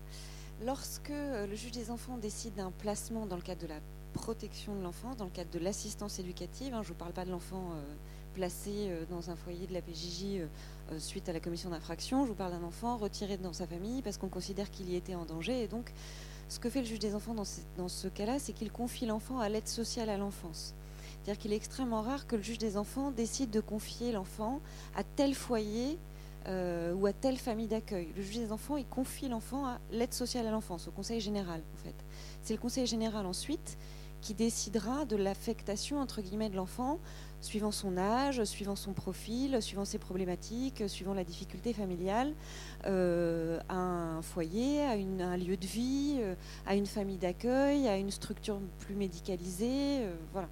Lorsque 0.66 1.10
euh, 1.10 1.46
le 1.46 1.56
juge 1.56 1.72
des 1.72 1.92
enfants 1.92 2.18
décide 2.18 2.56
d'un 2.56 2.72
placement 2.72 3.26
dans 3.26 3.36
le 3.36 3.42
cadre 3.42 3.62
de 3.62 3.68
la 3.68 3.80
protection 4.14 4.76
de 4.76 4.82
l'enfant, 4.82 5.16
dans 5.16 5.26
le 5.26 5.32
cadre 5.32 5.52
de 5.52 5.60
l'assistance 5.60 6.20
éducative, 6.20 6.74
hein, 6.74 6.82
je 6.84 6.90
ne 6.90 6.94
vous 6.94 7.00
parle 7.00 7.14
pas 7.14 7.26
de 7.26 7.32
l'enfant 7.32 7.72
euh, 7.74 7.82
placé 8.34 8.90
dans 9.10 9.30
un 9.30 9.36
foyer 9.36 9.68
de 9.68 9.74
la 9.74 9.82
PJJ 9.82 10.48
euh, 10.92 11.00
suite 11.00 11.30
à 11.30 11.34
la 11.34 11.40
commission 11.40 11.70
d'infraction. 11.70 12.24
Je 12.24 12.30
vous 12.30 12.36
parle 12.36 12.52
d'un 12.52 12.64
enfant 12.64 12.98
retiré 12.98 13.38
dans 13.38 13.54
sa 13.54 13.68
famille 13.68 14.02
parce 14.02 14.18
qu'on 14.18 14.28
considère 14.28 14.70
qu'il 14.70 14.90
y 14.90 14.96
était 14.96 15.16
en 15.16 15.26
danger. 15.26 15.64
Et 15.64 15.68
donc, 15.68 15.94
ce 16.50 16.60
que 16.60 16.70
fait 16.70 16.82
le 16.82 16.86
juge 16.86 17.00
des 17.00 17.16
enfants 17.16 17.34
dans 17.34 17.88
ce, 17.88 18.08
cas-là, 18.08 18.40
c'est 18.40 18.54
qu'il 18.54 18.72
confie 18.72 19.06
l'enfant 19.06 19.40
à 19.40 19.50
l'aide 19.50 19.68
sociale 19.68 20.10
à 20.10 20.18
l'enfance. 20.18 20.74
C'est-à-dire 21.24 21.42
qu'il 21.42 21.54
est 21.54 21.56
extrêmement 21.56 22.02
rare 22.02 22.28
que 22.28 22.36
le 22.36 22.42
juge 22.42 22.58
des 22.58 22.76
enfants 22.76 23.12
décide 23.12 23.50
de 23.50 23.62
confier 23.62 24.12
l'enfant 24.12 24.60
à 24.96 25.04
tel 25.04 25.36
foyer 25.36 25.98
euh, 26.48 26.94
ou 26.94 27.06
à 27.06 27.14
telle 27.14 27.38
famille 27.38 27.68
d'accueil. 27.68 28.10
Le 28.18 28.22
juge 28.22 28.40
des 28.40 28.52
enfants, 28.52 28.76
il 28.76 28.86
confie 28.86 29.30
l'enfant 29.30 29.66
à 29.66 29.80
l'aide 29.92 30.14
sociale 30.14 30.46
à 30.48 30.52
l'enfance, 30.52 30.90
au 30.90 30.92
conseil 30.92 31.22
général 31.22 31.62
en 31.74 31.78
fait. 31.78 31.96
C'est 32.42 32.54
le 32.54 32.60
conseil 32.60 32.86
général 32.86 33.26
ensuite 33.26 33.78
qui 34.24 34.34
décidera 34.34 35.04
de 35.04 35.18
l'affectation 35.18 36.00
entre 36.00 36.22
guillemets 36.22 36.50
de 36.50 36.56
l'enfant 36.56 36.98
suivant 37.42 37.72
son 37.72 37.98
âge, 37.98 38.42
suivant 38.46 38.78
son 38.78 38.94
profil, 38.94 39.62
suivant 39.62 39.84
ses 39.84 39.98
problématiques, 39.98 40.82
suivant 40.88 41.14
la 41.14 41.26
difficulté 41.26 41.74
familiale, 41.74 42.34
euh, 42.86 43.60
à 43.68 43.76
un 43.76 44.22
foyer, 44.22 44.82
à, 44.82 44.92
un 44.94 45.38
lieu 45.38 45.58
de 45.58 45.66
vie, 45.66 46.20
euh, 46.20 46.36
à 46.66 46.76
une 46.76 46.86
famille 46.86 47.18
d'accueil, 47.18 47.86
à 47.90 47.98
une 47.98 48.12
structure 48.12 48.60
plus 48.80 48.96
médicalisée. 48.96 50.06
Euh, 50.06 50.16
voilà. 50.32 50.48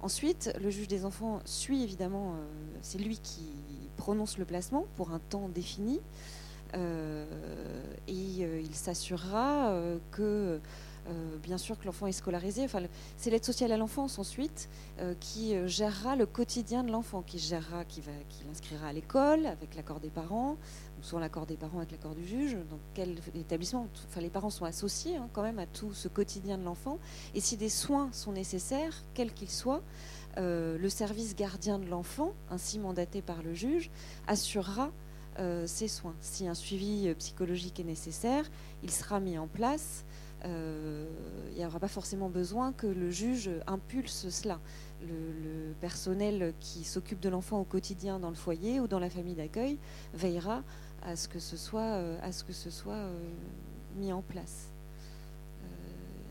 Ensuite, 0.00 0.50
le 0.58 0.70
juge 0.70 0.88
des 0.88 1.04
enfants 1.04 1.40
suit 1.44 1.82
évidemment, 1.82 2.36
c'est 2.80 2.96
lui 2.96 3.18
qui 3.18 3.52
prononce 3.98 4.38
le 4.38 4.46
placement 4.46 4.86
pour 4.96 5.10
un 5.10 5.18
temps 5.18 5.50
défini. 5.50 6.00
et 6.74 8.08
il 8.08 8.74
s'assurera 8.74 9.78
que 10.10 10.58
euh, 11.08 11.36
bien 11.42 11.58
sûr 11.58 11.78
que 11.78 11.86
l'enfant 11.86 12.06
est 12.06 12.12
scolarisé. 12.12 12.66
C'est 13.16 13.30
l'aide 13.30 13.44
sociale 13.44 13.72
à 13.72 13.76
l'enfance 13.76 14.18
ensuite 14.18 14.68
euh, 15.00 15.14
qui 15.18 15.54
euh, 15.54 15.66
gérera 15.66 16.14
le 16.14 16.26
quotidien 16.26 16.84
de 16.84 16.90
l'enfant, 16.90 17.22
qui 17.22 17.38
gérera, 17.38 17.84
qui 17.84 18.02
l'inscrira 18.46 18.88
à 18.88 18.92
l'école 18.92 19.46
avec 19.46 19.74
l'accord 19.74 20.00
des 20.00 20.10
parents, 20.10 20.56
ou 20.98 21.02
soit 21.02 21.20
l'accord 21.20 21.46
des 21.46 21.56
parents 21.56 21.78
avec 21.78 21.92
l'accord 21.92 22.14
du 22.14 22.26
juge. 22.26 22.56
Dans 22.70 22.78
quel 22.94 23.18
établissement 23.34 23.88
Enfin, 24.08 24.20
les 24.20 24.28
parents 24.28 24.50
sont 24.50 24.64
associés 24.64 25.16
hein, 25.16 25.28
quand 25.32 25.42
même 25.42 25.58
à 25.58 25.66
tout 25.66 25.94
ce 25.94 26.08
quotidien 26.08 26.58
de 26.58 26.64
l'enfant. 26.64 26.98
Et 27.34 27.40
si 27.40 27.56
des 27.56 27.70
soins 27.70 28.10
sont 28.12 28.32
nécessaires, 28.32 29.02
quels 29.14 29.32
qu'ils 29.32 29.50
soient, 29.50 29.82
le 30.36 30.88
service 30.88 31.34
gardien 31.34 31.78
de 31.78 31.86
l'enfant, 31.86 32.32
ainsi 32.50 32.78
mandaté 32.78 33.20
par 33.20 33.42
le 33.42 33.52
juge, 33.52 33.90
assurera 34.26 34.90
ces 35.66 35.88
soins. 35.88 36.14
Si 36.20 36.46
un 36.46 36.54
suivi 36.54 37.12
psychologique 37.14 37.80
est 37.80 37.84
nécessaire, 37.84 38.44
il 38.82 38.90
sera 38.90 39.18
mis 39.20 39.36
en 39.38 39.48
place 39.48 40.04
il 40.44 41.58
n'y 41.58 41.66
aura 41.66 41.78
pas 41.78 41.88
forcément 41.88 42.28
besoin 42.28 42.72
que 42.72 42.86
le 42.86 43.10
juge 43.10 43.50
impulse 43.66 44.28
cela. 44.30 44.58
Le, 45.02 45.72
personnel 45.80 46.52
qui 46.60 46.84
s'occupe 46.84 47.20
de 47.20 47.30
l'enfant 47.30 47.60
au 47.60 47.64
quotidien 47.64 48.18
dans 48.18 48.28
le 48.28 48.34
foyer 48.34 48.80
ou 48.80 48.86
dans 48.86 48.98
la 48.98 49.08
famille 49.08 49.34
d'accueil 49.34 49.78
veillera 50.12 50.62
à 51.02 51.16
ce 51.16 51.26
que 51.26 51.38
ce 51.38 51.56
soit, 51.56 51.80
euh, 51.80 52.18
euh, 52.86 53.12
mis 53.96 54.12
en 54.12 54.20
place. 54.20 54.68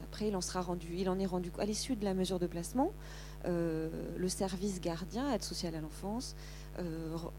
après, 0.03 0.27
il 0.27 0.35
en 0.35 0.41
sera 0.41 0.61
rendu, 0.61 0.87
il 0.95 1.09
en 1.09 1.17
est 1.19 1.25
rendu 1.25 1.51
à 1.57 1.65
l'issue 1.65 1.95
de 1.95 2.05
la 2.05 2.13
mesure 2.13 2.39
de 2.39 2.47
placement. 2.47 2.91
le 3.45 4.27
service 4.27 4.81
gardien, 4.81 5.31
aide 5.33 5.43
sociale 5.43 5.75
à 5.75 5.81
l'enfance, 5.81 6.35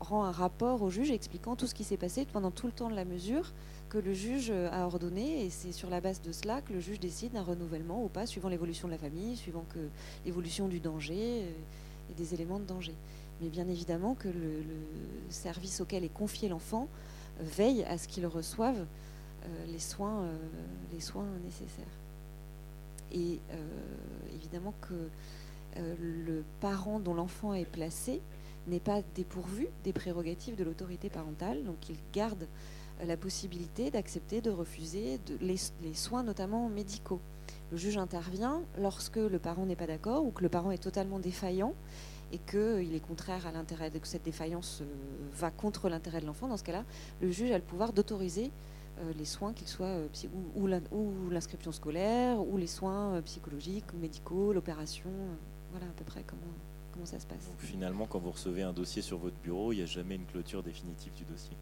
rend 0.01 0.25
un 0.25 0.33
rapport 0.33 0.83
au 0.83 0.91
juge 0.91 1.11
expliquant 1.11 1.57
tout 1.57 1.67
ce 1.67 1.75
qui 1.75 1.85
s'est 1.85 1.97
passé 1.97 2.27
pendant 2.33 2.51
tout 2.51 2.67
le 2.67 2.73
temps 2.73 2.91
de 2.91 2.97
la 2.97 3.05
mesure 3.05 3.53
que 3.91 3.99
le 3.99 4.15
juge 4.15 4.51
a 4.51 4.87
ordonné 4.87 5.45
et 5.45 5.51
c'est 5.51 5.73
sur 5.73 5.91
la 5.91 6.01
base 6.01 6.23
de 6.23 6.31
cela 6.31 6.63
que 6.63 6.73
le 6.73 6.81
juge 6.81 7.01
décide 7.01 7.33
d'un 7.33 7.43
renouvellement 7.43 8.03
ou 8.05 8.09
pas, 8.09 8.25
suivant 8.25 8.49
l'évolution 8.49 8.87
de 8.87 8.93
la 8.93 8.99
famille, 8.99 9.37
suivant 9.37 9.65
que 9.75 9.81
l'évolution 10.25 10.69
du 10.69 10.79
danger 10.79 11.43
euh, 11.43 11.51
et 12.11 12.15
des 12.15 12.33
éléments 12.33 12.61
de 12.61 12.65
danger. 12.65 12.95
Mais 13.43 13.49
bien 13.49 13.67
évidemment 13.69 14.15
que 14.15 14.29
le, 14.29 14.63
service 15.29 15.81
auquel 15.81 16.05
est 16.05 16.15
confié 16.15 16.49
l'enfant 16.49 16.89
euh, 17.41 17.45
veille 17.45 17.83
à 17.85 17.99
ce 17.99 18.07
qu'il 18.07 18.25
reçoive 18.27 18.79
euh, 18.79 19.67
les, 19.67 19.81
soins, 19.81 20.25
les 20.93 21.01
soins 21.01 21.27
nécessaires. 21.45 21.85
Et 23.13 23.41
évidemment 24.37 24.73
que 24.83 24.95
le 25.77 26.45
parent 26.61 27.01
dont 27.01 27.13
l'enfant 27.13 27.55
est 27.55 27.65
placé 27.65 28.21
n'est 28.69 28.79
pas 28.79 29.03
dépourvu 29.17 29.67
des 29.83 29.93
prérogatives 29.93 30.55
de 30.55 30.63
l'autorité 30.63 31.11
parentale, 31.11 31.65
donc 31.65 31.89
il 31.89 31.97
garde 32.13 32.47
la 33.07 33.17
possibilité 33.17 33.91
d'accepter, 33.91 34.41
de 34.41 34.51
refuser 34.51 35.21
les, 35.41 35.57
soins 35.95 36.23
notamment 36.23 36.69
médicaux. 36.69 37.21
Le 37.71 37.77
juge 37.77 37.99
intervient 37.99 38.63
lorsque 38.79 39.17
le 39.17 39.39
parent 39.39 39.67
n'est 39.67 39.77
pas 39.77 39.87
d'accord 39.87 40.25
ou 40.25 40.31
que 40.31 40.43
le 40.43 40.49
parent 40.49 40.71
est 40.71 40.83
totalement 40.83 41.19
défaillant 41.19 41.75
et 42.33 42.39
qu'il 42.39 42.95
est 42.95 43.07
contraire 43.07 43.47
à 43.47 43.53
l'intérêt, 43.53 43.91
que 43.91 44.07
cette 44.07 44.25
défaillance 44.25 44.83
va 45.33 45.51
contre 45.51 45.89
l'intérêt 45.89 46.21
de 46.21 46.27
l'enfant. 46.27 46.49
Dans 46.49 46.57
ce 46.57 46.65
cas-là, 46.65 46.85
le 47.21 47.31
juge 47.31 47.51
a 47.51 47.59
le 47.59 47.65
pouvoir 47.65 47.93
d'autoriser 47.93 48.51
les 49.17 49.25
soins, 49.25 49.53
qu'ils 49.53 49.69
soient 49.69 49.97
ou, 50.57 50.69
l'inscription 51.31 51.73
scolaire, 51.73 52.41
ou 52.41 52.57
les 52.57 52.67
soins 52.67 53.21
psychologiques 53.23 53.93
médicaux, 54.01 54.53
l'opération. 54.53 55.11
Voilà 55.71 55.87
à 55.87 55.93
peu 55.97 56.05
près 56.05 56.23
comment, 56.27 56.41
comment 56.93 57.07
ça 57.07 57.19
se 57.19 57.27
passe. 57.27 57.47
Donc, 57.47 57.59
finalement, 57.59 58.07
quand 58.07 58.19
vous 58.19 58.33
recevez 58.33 58.63
un 58.63 58.73
dossier 58.73 59.03
sur 59.03 59.19
votre 59.19 59.37
bureau, 59.37 59.73
il 59.73 59.77
n'y 59.77 59.83
a 59.83 59.87
jamais 59.87 60.17
une 60.17 60.27
clôture 60.27 60.63
définitive 60.63 61.13
du 61.15 61.25
dossier? 61.25 61.57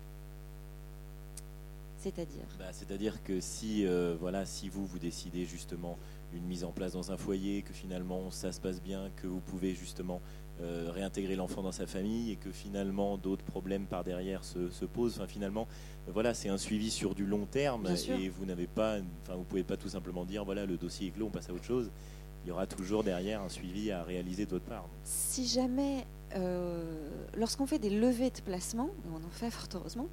C'est-à-dire 1.99 2.45
bah, 2.59 2.67
C'est-à-dire 2.73 3.23
que 3.23 3.41
si, 3.41 3.87
euh, 3.87 4.17
voilà, 4.19 4.47
si 4.47 4.69
vous, 4.69 4.87
vous 4.87 4.99
décidez 4.99 5.45
justement 5.45 5.99
une 6.33 6.45
mise 6.45 6.65
en 6.65 6.71
place 6.71 6.93
dans 6.93 7.11
un 7.11 7.17
foyer, 7.17 7.63
que 7.63 7.73
finalement 7.73 8.31
ça 8.31 8.53
se 8.53 8.61
passe 8.61 8.81
bien, 8.81 9.11
que 9.17 9.27
vous 9.27 9.41
pouvez 9.41 9.75
justement 9.75 10.21
euh, 10.61 10.91
réintégrer 10.93 11.37
l'enfant 11.37 11.63
dans 11.63 11.73
sa 11.73 11.87
famille 11.87 12.33
et 12.33 12.37
que 12.37 12.51
finalement 12.51 13.17
d'autres 13.17 13.45
problèmes 13.45 13.87
par 13.87 14.05
derrière 14.05 14.45
se, 14.45 14.71
se 14.71 14.85
posent. 14.85 15.17
Enfin, 15.17 15.27
finalement, 15.27 15.67
voilà, 16.07 16.35
c'est 16.35 16.49
un 16.49 16.59
suivi 16.59 16.91
sur 16.91 17.15
du 17.15 17.27
long 17.27 17.47
terme 17.47 17.89
et 18.19 18.29
vous 18.29 18.45
n'avez 18.45 18.67
pas, 18.67 18.99
enfin, 19.23 19.37
vous 19.37 19.45
pouvez 19.45 19.65
pas 19.65 19.77
tout 19.77 19.89
simplement 19.89 20.25
dire 20.25 20.45
voilà, 20.45 20.67
le 20.67 20.77
dossier 20.77 21.09
est 21.09 21.11
clos, 21.11 21.27
on 21.27 21.31
passe 21.31 21.49
à 21.51 21.53
autre 21.53 21.65
chose 21.65 21.91
il 22.45 22.49
y 22.49 22.53
aura 22.53 22.67
toujours 22.67 23.05
derrière 23.05 23.43
un 23.43 23.49
suivi 23.49 23.91
à 23.91 24.03
réaliser 24.03 24.47
d'autre 24.47 24.65
part. 24.65 24.89
Si 25.05 25.47
jamais, 25.47 26.07
lorsqu'on 27.39 27.66
fait 27.66 27.79
des 27.79 27.91
levées 27.91 28.31
de 28.31 28.41
placement, 28.41 28.91
on 29.12 29.24
en 29.24 29.31
fait 29.31 29.51
fort 29.51 29.68
heureusement, 29.74 30.09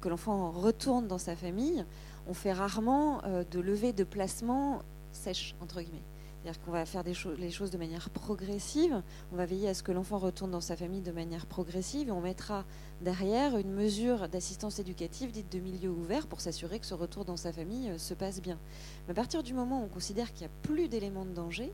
que, 0.00 0.08
l'enfant 0.08 0.50
retourne 0.50 1.08
dans 1.08 1.18
sa 1.18 1.34
famille, 1.34 1.84
on 2.28 2.34
fait 2.34 2.52
rarement 2.52 3.24
euh, 3.24 3.44
de 3.50 3.60
levées 3.60 3.92
de 3.92 4.04
placement 4.04 4.82
sèches, 5.12 5.54
entre 5.60 5.80
guillemets. 5.80 6.02
C'est-à-dire 6.42 6.62
qu'on 6.62 6.70
va 6.70 6.86
faire 6.86 7.02
des 7.02 7.14
les 7.38 7.50
choses 7.50 7.70
de 7.72 7.78
manière 7.78 8.10
progressive, 8.10 9.02
on 9.32 9.36
va 9.36 9.44
veiller 9.44 9.68
à 9.68 9.74
ce 9.74 9.82
que 9.82 9.90
l'enfant 9.90 10.18
retourne 10.18 10.52
dans 10.52 10.60
sa 10.60 10.76
famille 10.76 11.00
de 11.00 11.10
manière 11.10 11.46
progressive 11.46 12.08
et 12.08 12.12
on 12.12 12.20
mettra 12.20 12.64
derrière 13.00 13.56
une 13.58 13.72
mesure 13.72 14.28
d'assistance 14.28 14.78
éducative 14.78 15.32
dite 15.32 15.50
de 15.50 15.58
milieu 15.58 15.90
ouvert 15.90 16.28
pour 16.28 16.40
s'assurer 16.40 16.78
que 16.78 16.86
ce 16.86 16.94
retour 16.94 17.24
dans 17.24 17.36
sa 17.36 17.52
famille 17.52 17.90
euh, 17.90 17.98
se 17.98 18.14
passe 18.14 18.40
bien. 18.40 18.58
Mais 19.06 19.12
à 19.12 19.14
partir 19.14 19.42
du 19.42 19.52
moment 19.52 19.80
où 19.80 19.84
on 19.86 19.88
considère 19.88 20.32
qu'il 20.32 20.46
n'y 20.46 20.52
a 20.52 20.56
plus 20.62 20.88
d'éléments 20.88 21.24
de 21.24 21.32
danger, 21.32 21.72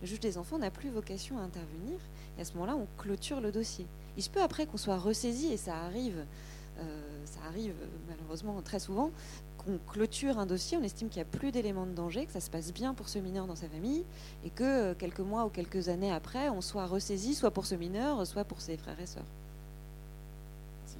le 0.00 0.06
juge 0.06 0.20
des 0.20 0.38
enfants 0.38 0.58
n'a 0.58 0.70
plus 0.70 0.90
vocation 0.90 1.38
à 1.38 1.42
intervenir 1.42 1.98
et 2.38 2.42
à 2.42 2.44
ce 2.44 2.52
moment-là 2.54 2.76
on 2.76 2.86
clôture 2.98 3.40
le 3.40 3.52
dossier. 3.52 3.86
Il 4.16 4.22
se 4.22 4.30
peut 4.30 4.42
après 4.42 4.66
qu'on 4.66 4.76
soit 4.76 4.98
ressaisi 4.98 5.52
et 5.52 5.56
ça 5.56 5.76
arrive. 5.76 6.24
Euh, 6.78 7.24
ça 7.24 7.40
arrive 7.48 7.74
euh, 7.82 7.86
malheureusement 8.08 8.60
très 8.60 8.78
souvent, 8.78 9.10
on 9.68 9.78
clôture 9.90 10.38
un 10.38 10.46
dossier, 10.46 10.78
on 10.78 10.82
estime 10.82 11.08
qu'il 11.08 11.22
n'y 11.22 11.28
a 11.28 11.38
plus 11.38 11.50
d'éléments 11.50 11.86
de 11.86 11.92
danger, 11.92 12.26
que 12.26 12.32
ça 12.32 12.40
se 12.40 12.50
passe 12.50 12.72
bien 12.72 12.94
pour 12.94 13.08
ce 13.08 13.18
mineur 13.18 13.46
dans 13.46 13.56
sa 13.56 13.68
famille, 13.68 14.04
et 14.44 14.50
que 14.50 14.62
euh, 14.62 14.94
quelques 14.94 15.20
mois 15.20 15.44
ou 15.44 15.48
quelques 15.48 15.88
années 15.88 16.12
après, 16.12 16.48
on 16.50 16.60
soit 16.60 16.86
ressaisi 16.86 17.34
soit 17.34 17.50
pour 17.50 17.66
ce 17.66 17.74
mineur, 17.74 18.26
soit 18.26 18.44
pour 18.44 18.60
ses 18.60 18.76
frères 18.76 19.00
et 19.00 19.06
sœurs. 19.06 19.24
Merci. 20.84 20.98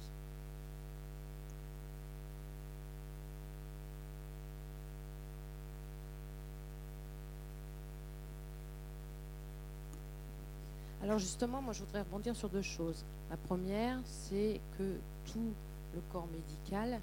Alors 11.07 11.19
justement, 11.19 11.61
moi 11.61 11.71
je 11.71 11.79
voudrais 11.79 12.01
rebondir 12.01 12.35
sur 12.35 12.49
deux 12.49 12.61
choses. 12.61 13.05
La 13.29 13.37
première, 13.37 13.97
c'est 14.03 14.59
que 14.77 14.97
tout 15.31 15.53
le 15.95 16.01
corps 16.11 16.27
médical 16.27 16.99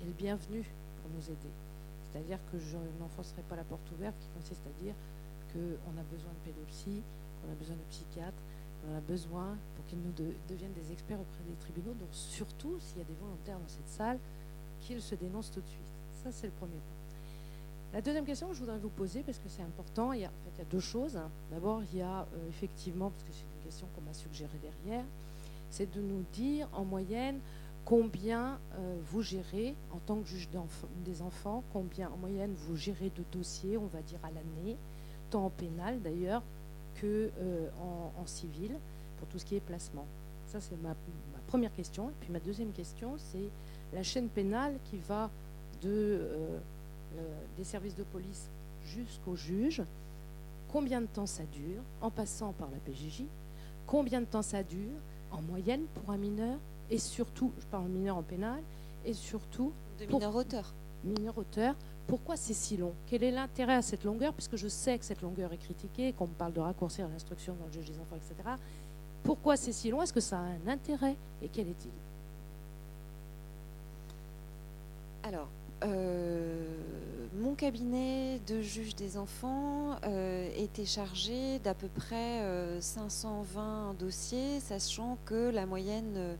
est 0.00 0.06
le 0.06 0.12
bienvenu 0.12 0.64
nous 1.14 1.24
aider. 1.30 1.52
C'est-à-dire 2.00 2.38
que 2.50 2.58
je 2.58 2.78
n'enfoncerai 2.98 3.42
pas 3.50 3.56
la 3.56 3.64
porte 3.64 3.84
ouverte, 3.92 4.14
qui 4.18 4.28
consiste 4.40 4.62
à 4.66 4.82
dire 4.82 4.94
qu'on 5.52 6.00
a 6.00 6.04
besoin 6.10 6.32
de 6.32 6.50
pédopsie, 6.50 7.02
qu'on 7.42 7.52
a 7.52 7.54
besoin 7.54 7.76
de 7.76 7.82
psychiatres, 7.90 8.42
qu'on 8.80 8.96
a 8.96 9.00
besoin 9.00 9.56
pour 9.76 9.84
qu'ils 9.84 10.00
nous 10.00 10.14
deviennent 10.48 10.72
des 10.72 10.90
experts 10.90 11.20
auprès 11.20 11.44
des 11.44 11.56
tribunaux. 11.60 11.92
Donc 12.00 12.08
surtout, 12.12 12.78
s'il 12.80 12.98
y 12.98 13.02
a 13.02 13.04
des 13.04 13.20
volontaires 13.20 13.58
dans 13.58 13.68
cette 13.68 13.88
salle, 13.88 14.18
qu'ils 14.80 15.02
se 15.02 15.14
dénoncent 15.14 15.50
tout 15.50 15.60
de 15.60 15.68
suite. 15.68 15.92
Ça, 16.24 16.32
c'est 16.32 16.46
le 16.46 16.52
premier 16.52 16.80
point. 16.80 17.01
La 17.92 18.00
deuxième 18.00 18.24
question 18.24 18.48
que 18.48 18.54
je 18.54 18.60
voudrais 18.60 18.78
vous 18.78 18.88
poser, 18.88 19.22
parce 19.22 19.38
que 19.38 19.48
c'est 19.48 19.62
important, 19.62 20.14
il 20.14 20.20
y, 20.20 20.24
a, 20.24 20.30
deux 20.70 20.80
choses. 20.80 21.18
D'abord, 21.50 21.82
il 21.92 21.98
y 21.98 22.02
a 22.02 22.20
euh, 22.20 22.48
effectivement, 22.48 23.10
parce 23.10 23.22
que 23.24 23.32
c'est 23.32 23.44
une 23.58 23.64
question 23.64 23.86
qu'on 23.94 24.00
m'a 24.00 24.14
suggérée 24.14 24.58
derrière, 24.62 25.04
c'est 25.68 25.92
de 25.94 26.00
nous 26.00 26.24
dire 26.32 26.68
en 26.72 26.84
moyenne 26.84 27.38
combien 27.84 28.58
euh, 28.78 28.96
vous 29.04 29.20
gérez 29.20 29.74
en 29.92 29.98
tant 29.98 30.16
que 30.20 30.26
juge 30.26 30.48
des 31.04 31.20
enfants, 31.20 31.62
combien 31.74 32.08
en 32.08 32.16
moyenne 32.16 32.54
vous 32.56 32.76
gérez 32.76 33.10
de 33.10 33.24
dossiers, 33.30 33.76
on 33.76 33.86
va 33.86 34.00
dire 34.00 34.20
à 34.22 34.28
l'année, 34.28 34.76
tant 35.30 35.44
en 35.46 35.50
pénal 35.50 36.00
d'ailleurs 36.00 36.42
que 36.94 37.30
euh, 37.40 37.68
en, 38.18 38.26
civil, 38.26 38.72
pour 39.18 39.28
tout 39.28 39.38
ce 39.38 39.44
qui 39.44 39.56
est 39.56 39.60
placement. 39.60 40.06
Ça, 40.46 40.60
c'est 40.60 40.80
ma, 40.82 40.94
première 41.46 41.74
question. 41.74 42.08
Et 42.08 42.14
puis 42.20 42.32
ma 42.32 42.40
deuxième 42.40 42.72
question, 42.72 43.16
c'est 43.18 43.50
la 43.92 44.02
chaîne 44.02 44.28
pénale 44.28 44.78
qui 44.84 44.96
va 44.96 45.28
de, 45.82 46.20
des 47.56 47.64
services 47.64 47.96
de 47.96 48.02
police 48.04 48.48
jusqu'au 48.84 49.36
juge. 49.36 49.82
Combien 50.72 51.00
de 51.00 51.06
temps 51.06 51.26
ça 51.26 51.42
dure, 51.52 51.82
en 52.00 52.10
passant 52.10 52.52
par 52.52 52.68
la 52.70 52.78
PJJ 52.78 53.24
Combien 53.86 54.20
de 54.20 54.26
temps 54.26 54.42
ça 54.42 54.62
dure, 54.62 54.98
en 55.30 55.42
moyenne, 55.42 55.82
pour 55.94 56.12
un 56.12 56.16
mineur? 56.16 56.58
Et 56.90 56.98
surtout, 56.98 57.52
je 57.60 57.66
parle 57.66 57.88
mineur 57.88 58.16
en 58.16 58.22
pénal, 58.22 58.60
et 59.04 59.12
surtout... 59.12 59.72
De 59.98 60.06
mineur 60.06 60.34
auteur. 60.34 60.72
Mineur 61.04 61.36
auteur. 61.36 61.74
Pourquoi 62.06 62.36
c'est 62.36 62.54
si 62.54 62.76
long? 62.76 62.92
Quel 63.06 63.22
est 63.22 63.30
l'intérêt 63.30 63.74
à 63.74 63.82
cette 63.82 64.04
longueur 64.04 64.32
Puisque 64.32 64.56
je 64.56 64.68
sais 64.68 64.98
que 64.98 65.04
cette 65.04 65.22
longueur 65.22 65.52
est 65.52 65.58
critiquée, 65.58 66.12
qu'on 66.12 66.26
me 66.26 66.32
parle 66.32 66.52
de 66.52 66.60
raccourcir 66.60 67.08
l'instruction 67.08 67.54
dans 67.54 67.66
le 67.66 67.72
juge 67.72 67.90
des 67.90 67.98
enfants, 67.98 68.16
etc. 68.16 68.56
Pourquoi 69.22 69.56
c'est 69.56 69.72
si 69.72 69.90
long? 69.90 70.02
Est-ce 70.02 70.12
que 70.12 70.20
ça 70.20 70.38
a 70.38 70.42
un 70.42 70.68
intérêt? 70.68 71.16
Et 71.42 71.48
quel 71.48 71.68
est-il? 71.68 71.90
Alors, 75.22 75.48
mon 75.84 77.54
cabinet 77.54 78.40
de 78.46 78.60
juge 78.60 78.94
des 78.94 79.16
enfants 79.16 79.96
euh, 80.04 80.48
était 80.56 80.84
chargé 80.84 81.58
d'à 81.60 81.74
peu 81.74 81.88
près 81.88 82.40
520 82.80 83.62
euh, 83.62 83.92
dossiers, 83.94 84.60
sachant 84.60 85.18
que 85.24 85.50
la 85.50 85.66
moyenne 85.66 86.36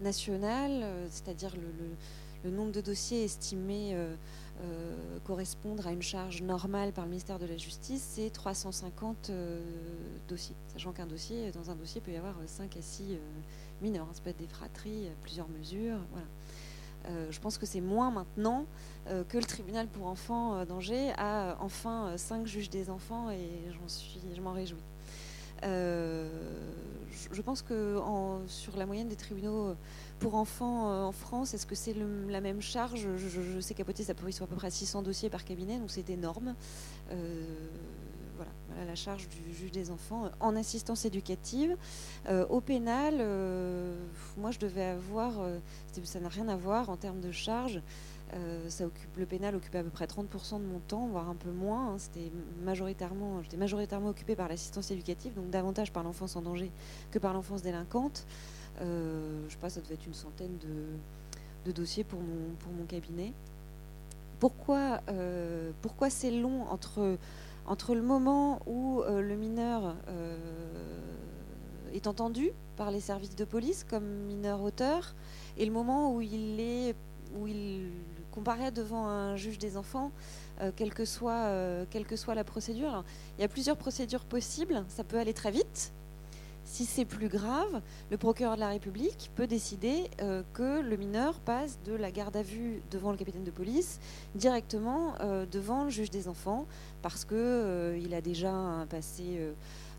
nationale, 0.00 0.80
euh, 0.82 1.06
c'est-à-dire 1.10 1.52
le, 1.56 2.50
nombre 2.50 2.72
de 2.72 2.82
dossiers 2.82 3.24
estimés 3.24 3.94
euh, 3.94 4.14
euh, 4.60 5.18
correspondre 5.24 5.86
à 5.86 5.92
une 5.92 6.02
charge 6.02 6.42
normale 6.42 6.92
par 6.92 7.04
le 7.04 7.10
ministère 7.10 7.38
de 7.38 7.46
la 7.46 7.56
Justice, 7.56 8.06
c'est 8.14 8.30
350 8.30 9.32
dossiers. 10.28 10.54
Sachant 10.74 10.92
qu'un 10.92 11.06
dossier, 11.06 11.50
dans 11.52 11.70
un 11.70 11.74
dossier, 11.74 12.02
peut 12.02 12.12
y 12.12 12.16
avoir 12.16 12.34
5 12.44 12.76
à 12.76 12.82
6 12.82 13.16
mineurs. 13.80 14.06
Ça 14.12 14.20
peut 14.22 14.28
être 14.28 14.38
des 14.38 14.46
fratries, 14.46 15.08
plusieurs 15.22 15.48
mesures. 15.48 15.98
Voilà. 16.10 16.26
Je 17.30 17.40
pense 17.40 17.58
que 17.58 17.66
c'est 17.66 17.80
moins 17.80 18.10
maintenant 18.10 18.66
que 19.28 19.36
le 19.36 19.44
tribunal 19.44 19.86
pour 19.88 20.06
enfants 20.06 20.64
d'Angers 20.64 21.12
a 21.18 21.56
enfin 21.60 22.16
5 22.16 22.46
juges 22.46 22.70
des 22.70 22.90
enfants 22.90 23.30
et 23.30 23.48
je 24.34 24.40
m'en 24.40 24.52
réjouis. 24.52 24.78
Euh, 25.64 26.28
je 27.32 27.42
pense 27.42 27.62
que 27.62 27.98
sur 28.46 28.76
la 28.76 28.86
moyenne 28.86 29.08
des 29.08 29.16
tribunaux 29.16 29.74
pour 30.18 30.34
enfants 30.34 30.90
euh, 30.90 31.02
en 31.02 31.12
France, 31.12 31.54
est-ce 31.54 31.66
que 31.66 31.74
c'est 31.74 31.94
la 32.28 32.40
même 32.40 32.60
charge? 32.60 33.06
Je, 33.16 33.60
sais 33.60 33.74
qu'à 33.74 33.84
Poitiers, 33.84 34.04
ça 34.04 34.14
peut 34.14 34.28
être 34.28 34.42
à 34.42 34.46
peu 34.46 34.56
près 34.56 34.70
600 34.70 35.02
dossiers 35.02 35.30
par 35.30 35.44
cabinet, 35.44 35.78
donc 35.78 35.90
c'est 35.90 36.10
énorme. 36.10 36.54
Euh, 38.40 38.44
voilà, 38.68 38.84
la 38.86 38.94
charge 38.94 39.28
du 39.28 39.54
juge 39.54 39.72
des 39.72 39.90
enfants 39.90 40.30
en 40.40 40.56
assistance 40.56 41.04
éducative. 41.04 41.76
au 42.50 42.60
pénal, 42.60 43.16
moi 44.36 44.50
je 44.50 44.58
devais 44.58 44.84
avoir, 44.84 45.32
ça 46.02 46.20
n'a 46.20 46.28
rien 46.28 46.48
à 46.48 46.56
voir 46.56 46.90
en 46.90 46.96
termes 46.96 47.20
de 47.20 47.32
charge. 47.32 47.80
Euh, 48.32 48.68
le 49.16 49.26
pénal 49.26 49.54
occupe 49.54 49.74
à 49.74 49.82
peu 49.82 49.90
près 49.90 50.06
30% 50.06 50.58
de 50.58 50.64
mon 50.64 50.80
temps, 50.80 51.06
voire 51.06 51.28
un 51.28 51.34
peu 51.34 51.50
moins. 51.50 51.90
Hein. 51.90 51.96
J'étais 51.98 52.32
majoritairement 52.64 54.08
occupée 54.08 54.34
par 54.34 54.48
l'assistance 54.48 54.90
éducative, 54.90 55.34
donc 55.34 55.50
davantage 55.50 55.92
par 55.92 56.02
l'enfance 56.02 56.34
en 56.36 56.42
danger 56.42 56.70
que 57.10 57.18
par 57.18 57.32
l'enfance 57.32 57.62
délinquante. 57.62 58.26
Euh, 58.80 59.44
je 59.48 59.52
sais 59.52 59.60
pas, 59.60 59.70
ça 59.70 59.80
devait 59.80 59.94
être 59.94 60.06
une 60.06 60.14
centaine 60.14 60.58
de, 61.64 61.72
dossiers 61.72 62.04
pour 62.04 62.20
mon, 62.20 62.84
cabinet. 62.86 63.32
Euh, 65.08 65.70
pourquoi 65.80 66.10
c'est 66.10 66.30
long 66.30 66.66
entre, 66.68 67.16
entre 67.66 67.94
le 67.94 68.02
moment 68.02 68.60
où 68.66 69.02
euh, 69.02 69.20
le 69.20 69.36
mineur 69.36 69.96
est 71.92 72.06
entendu 72.06 72.50
par 72.76 72.90
les 72.90 73.00
services 73.00 73.36
de 73.36 73.44
police 73.44 73.84
comme 73.84 74.04
mineur 74.04 74.62
auteur 74.62 75.14
et 75.56 75.64
le 75.64 75.72
moment 75.72 76.14
où 76.14 76.20
il 76.20 76.60
est 76.60 76.94
où 77.36 77.46
il 77.46 77.90
comparer 78.34 78.72
devant 78.72 79.06
un 79.06 79.36
juge 79.36 79.58
des 79.58 79.76
enfants, 79.76 80.10
euh, 80.60 80.64
euh, 80.66 81.84
quelle 81.88 82.04
que 82.06 82.16
soit 82.16 82.34
la 82.34 82.44
procédure. 82.44 83.04
il 83.38 83.42
y 83.42 83.44
a 83.44 83.48
plusieurs 83.48 83.76
procédures 83.76 84.24
possibles, 84.24 84.84
ça 84.88 85.04
peut 85.04 85.18
aller 85.18 85.32
très 85.32 85.52
vite, 85.52 85.92
Si 86.64 86.86
c'est 86.86 87.04
plus 87.04 87.28
grave, 87.28 87.82
le 88.10 88.16
procureur 88.16 88.54
de 88.54 88.60
la 88.60 88.68
République 88.68 89.30
peut 89.34 89.46
décider 89.46 90.10
euh, 90.22 90.42
que 90.54 90.80
le 90.80 90.96
mineur 90.96 91.38
passe 91.40 91.78
de 91.84 91.94
la 91.94 92.10
garde 92.10 92.36
à 92.36 92.42
vue 92.42 92.80
devant 92.90 93.10
le 93.10 93.18
capitaine 93.18 93.44
de 93.44 93.50
police 93.50 94.00
directement 94.34 95.14
euh, 95.20 95.44
devant 95.46 95.84
le 95.84 95.90
juge 95.90 96.10
des 96.10 96.26
enfants 96.26 96.66
parce 97.02 97.24
qu'il 97.26 97.36
euh, 97.38 98.16
a 98.16 98.20
déjà 98.22 98.50
un 98.50 98.86
passé 98.86 99.38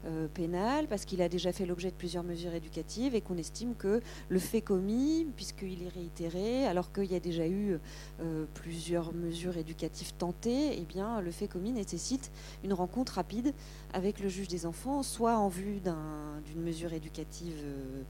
euh, 0.05 0.27
pénal, 0.27 0.87
parce 0.87 1.05
qu'il 1.05 1.21
a 1.21 1.29
déjà 1.29 1.51
fait 1.51 1.65
l'objet 1.65 1.89
de 1.89 1.95
plusieurs 1.95 2.23
mesures 2.23 2.53
éducatives 2.53 3.15
et 3.15 3.21
qu'on 3.21 3.37
estime 3.37 3.75
que 3.75 4.01
le 4.29 4.39
fait 4.39 4.61
commis, 4.61 5.25
puisqu'il 5.35 5.83
est 5.83 5.89
réitéré, 5.89 6.65
alors 6.67 6.91
qu'il 6.91 7.11
y 7.11 7.15
a 7.15 7.19
déjà 7.19 7.47
eu 7.47 7.79
euh, 8.21 8.45
plusieurs 8.53 9.13
mesures 9.13 9.57
éducatives 9.57 10.13
tentées, 10.13 10.77
eh 10.77 10.83
bien, 10.83 11.21
le 11.21 11.31
fait 11.31 11.47
commis 11.47 11.71
nécessite 11.71 12.31
une 12.63 12.73
rencontre 12.73 13.13
rapide 13.13 13.53
avec 13.93 14.19
le 14.19 14.29
juge 14.29 14.47
des 14.47 14.65
enfants, 14.65 15.03
soit 15.03 15.37
en 15.37 15.47
vue 15.47 15.81
d'une 15.81 16.61
mesure 16.61 16.93
éducative. 16.93 17.57
Euh, 17.63 18.03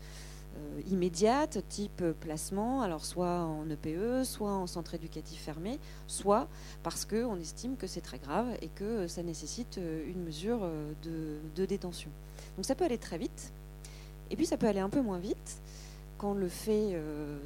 immédiate, 0.88 1.60
type 1.70 2.03
placement, 2.20 2.82
alors 2.82 3.06
soit 3.06 3.41
en 3.41 3.70
EPE, 3.70 4.24
soit 4.24 4.51
en 4.51 4.68
centre 4.68 4.93
éducatif 4.93 5.41
fermé, 5.41 5.80
soit 6.08 6.47
parce 6.84 7.06
qu'on 7.06 7.39
estime 7.39 7.76
que 7.78 7.88
c'est 7.88 8.01
très 8.01 8.20
grave 8.20 8.47
et 8.62 8.68
que 8.68 9.08
ça 9.08 9.24
nécessite 9.24 9.78
euh, 9.78 10.10
une 10.10 10.24
mesure 10.24 10.60
euh, 10.64 10.93
de, 11.56 11.66
détention. 11.66 12.12
Donc 12.56 12.66
ça 12.66 12.76
peut 12.76 12.86
aller 12.86 12.97
très 12.97 13.18
vite, 13.18 13.51
et 14.30 14.36
puis 14.36 14.45
ça 14.45 14.58
peut 14.58 14.68
aller 14.68 14.80
un 14.80 14.89
peu 14.89 15.01
moins 15.01 15.20
vite 15.20 15.62
quand 16.18 16.34
le 16.34 16.47
fait 16.47 16.97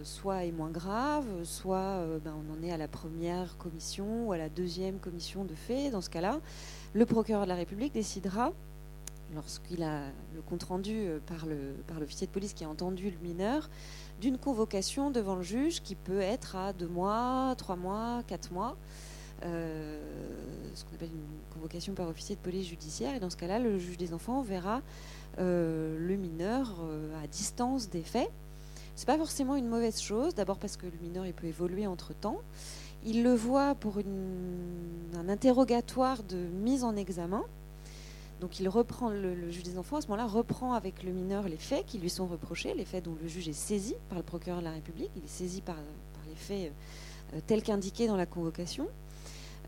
soit 0.03 0.45
est 0.45 0.51
moins 0.51 0.69
grave, 0.69 1.25
soit 1.43 2.05
ben, 2.23 2.35
on 2.37 2.53
en 2.53 2.63
est 2.63 2.71
à 2.71 2.77
la 2.77 2.87
première 2.87 3.57
commission 3.57 4.27
ou 4.27 4.31
à 4.31 4.37
la 4.37 4.47
deuxième 4.47 4.99
commission 4.99 5.43
de 5.43 5.55
fait. 5.55 5.89
Dans 5.89 6.01
ce 6.01 6.09
cas-là, 6.11 6.39
le 6.93 7.05
procureur 7.07 7.45
de 7.45 7.49
la 7.49 7.55
République 7.55 7.93
décidera 7.93 8.53
lorsqu'il 9.33 9.83
a 9.83 10.03
le 10.33 10.41
compte 10.41 10.63
rendu 10.63 10.95
euh, 10.95 11.19
par, 11.25 11.45
le, 11.45 11.75
par 11.87 11.99
l'officier 11.99 12.27
de 12.27 12.31
police 12.31 12.53
qui 12.53 12.63
a 12.63 12.69
entendu 12.69 13.11
le 13.11 13.17
mineur, 13.19 13.69
d'une 14.21 14.37
convocation 14.37 15.11
devant 15.11 15.35
le 15.35 15.43
juge 15.43 15.81
qui 15.81 15.95
peut 15.95 16.21
être 16.21 16.55
à 16.55 16.73
deux 16.73 16.87
mois, 16.87 17.53
trois 17.57 17.75
mois, 17.75 18.23
quatre 18.27 18.51
mois. 18.51 18.75
Euh, 19.45 19.97
ce 20.75 20.83
qu'on 20.83 20.95
appelle 20.95 21.11
une 21.13 21.53
convocation 21.53 21.93
par 21.93 22.09
officier 22.09 22.35
de 22.35 22.41
police 22.41 22.67
judiciaire. 22.67 23.15
Et 23.15 23.19
dans 23.19 23.29
ce 23.29 23.37
cas-là, 23.37 23.59
le 23.59 23.77
juge 23.77 23.97
des 23.97 24.13
enfants 24.13 24.41
verra 24.41 24.81
euh, 25.39 25.97
le 25.97 26.15
mineur 26.17 26.75
à 27.23 27.27
distance 27.27 27.89
des 27.89 28.01
faits. 28.01 28.29
C'est 28.95 29.05
pas 29.05 29.17
forcément 29.17 29.55
une 29.55 29.67
mauvaise 29.67 30.01
chose, 30.01 30.35
d'abord 30.35 30.57
parce 30.57 30.75
que 30.75 30.85
le 30.85 30.97
mineur 31.01 31.25
il 31.25 31.33
peut 31.33 31.47
évoluer 31.47 31.87
entre 31.87 32.13
temps. 32.13 32.41
Il 33.05 33.23
le 33.23 33.33
voit 33.33 33.75
pour 33.75 33.99
un 33.99 35.29
interrogatoire 35.29 36.21
de 36.23 36.35
mise 36.35 36.83
en 36.83 36.97
examen. 36.97 37.45
Donc 38.39 38.59
il 38.59 38.69
reprend, 38.69 39.09
le, 39.09 39.51
juge 39.51 39.63
des 39.63 39.77
enfants 39.77 39.97
à 39.97 40.01
ce 40.01 40.07
moment-là 40.07 40.27
reprend 40.27 40.73
avec 40.73 41.03
le 41.03 41.11
mineur 41.11 41.47
les 41.49 41.57
faits 41.57 41.85
qui 41.85 41.97
lui 41.97 42.09
sont 42.09 42.27
reprochés, 42.27 42.73
les 42.73 42.85
faits 42.85 43.05
dont 43.05 43.15
le 43.21 43.27
juge 43.27 43.49
est 43.49 43.53
saisi 43.53 43.95
par 44.07 44.17
le 44.17 44.23
procureur 44.23 44.59
de 44.59 44.65
la 44.65 44.71
République, 44.71 45.11
il 45.17 45.23
est 45.23 45.27
saisi 45.27 45.61
par, 45.61 45.75
les 46.27 46.35
faits 46.35 46.71
euh, 47.33 47.39
tels 47.47 47.63
qu'indiqués 47.63 48.07
dans 48.07 48.17
la 48.17 48.25
convocation. 48.25 48.87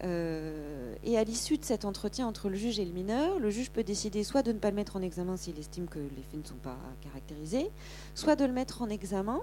Euh, 0.03 0.95
et 1.03 1.17
à 1.17 1.23
l'issue 1.23 1.57
de 1.57 1.65
cet 1.65 1.85
entretien 1.85 2.25
entre 2.25 2.49
le 2.49 2.55
juge 2.55 2.79
et 2.79 2.85
le 2.85 2.91
mineur, 2.91 3.39
le 3.39 3.49
juge 3.49 3.69
peut 3.69 3.83
décider 3.83 4.23
soit 4.23 4.41
de 4.41 4.51
ne 4.51 4.57
pas 4.57 4.69
le 4.69 4.75
mettre 4.75 4.95
en 4.95 5.01
examen 5.01 5.37
s'il 5.37 5.59
estime 5.59 5.87
que 5.87 5.99
les 5.99 6.23
faits 6.31 6.41
ne 6.41 6.47
sont 6.47 6.55
pas 6.55 6.77
caractérisés, 7.01 7.69
soit 8.15 8.35
de 8.35 8.45
le 8.45 8.53
mettre 8.53 8.81
en 8.81 8.89
examen. 8.89 9.41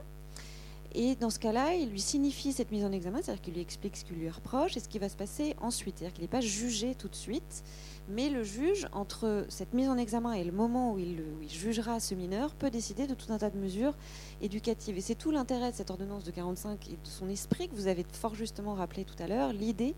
Et 1.00 1.14
dans 1.14 1.30
ce 1.30 1.38
cas-là, 1.38 1.74
il 1.74 1.90
lui 1.90 2.00
signifie 2.00 2.52
cette 2.52 2.72
mise 2.72 2.84
en 2.84 2.90
examen, 2.90 3.20
c'est-à-dire 3.22 3.40
qu'il 3.40 3.54
lui 3.54 3.60
explique 3.60 3.96
ce 3.96 4.04
qu'il 4.04 4.16
lui 4.16 4.28
reproche 4.28 4.76
et 4.76 4.80
ce 4.80 4.88
qui 4.88 4.98
va 4.98 5.08
se 5.08 5.14
passer 5.14 5.54
ensuite. 5.60 5.96
C'est-à-dire 5.96 6.12
qu'il 6.12 6.24
n'est 6.24 6.28
pas 6.28 6.40
jugé 6.40 6.96
tout 6.96 7.06
de 7.06 7.14
suite, 7.14 7.62
mais 8.08 8.28
le 8.28 8.42
juge, 8.42 8.88
entre 8.90 9.46
cette 9.48 9.74
mise 9.74 9.88
en 9.88 9.96
examen 9.96 10.32
et 10.32 10.42
le 10.42 10.50
moment 10.50 10.94
où 10.94 10.98
il, 10.98 11.22
jugera 11.48 12.00
ce 12.00 12.16
mineur, 12.16 12.52
peut 12.52 12.68
décider 12.68 13.06
de 13.06 13.14
tout 13.14 13.32
un 13.32 13.38
tas 13.38 13.50
de 13.50 13.58
mesures 13.58 13.94
éducatives. 14.42 14.98
Et 14.98 15.00
c'est 15.00 15.14
tout 15.14 15.30
l'intérêt 15.30 15.70
de 15.70 15.76
cette 15.76 15.90
ordonnance 15.90 16.24
de 16.24 16.32
45 16.32 16.88
et 16.88 16.90
de 16.90 16.96
son 17.04 17.28
esprit 17.28 17.68
que 17.68 17.76
vous 17.76 17.86
avez 17.86 18.04
fort 18.10 18.34
justement 18.34 18.74
rappelé 18.74 19.04
tout 19.04 19.22
à 19.22 19.28
l'heure. 19.28 19.52
L'idée 19.52 19.94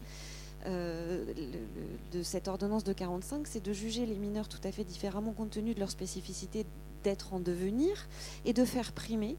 euh, 0.66 1.24
de 2.12 2.22
cette 2.22 2.46
ordonnance 2.46 2.84
de 2.84 2.92
45, 2.92 3.46
c'est 3.46 3.64
de 3.64 3.72
juger 3.72 4.04
les 4.04 4.18
mineurs 4.18 4.48
tout 4.48 4.60
à 4.64 4.70
fait 4.70 4.84
différemment 4.84 5.32
compte 5.32 5.52
tenu 5.52 5.72
de 5.72 5.80
leur 5.80 5.90
spécificité 5.90 6.66
d'être 7.04 7.32
en 7.32 7.40
devenir 7.40 8.06
et 8.44 8.52
de 8.52 8.66
faire 8.66 8.92
primer 8.92 9.38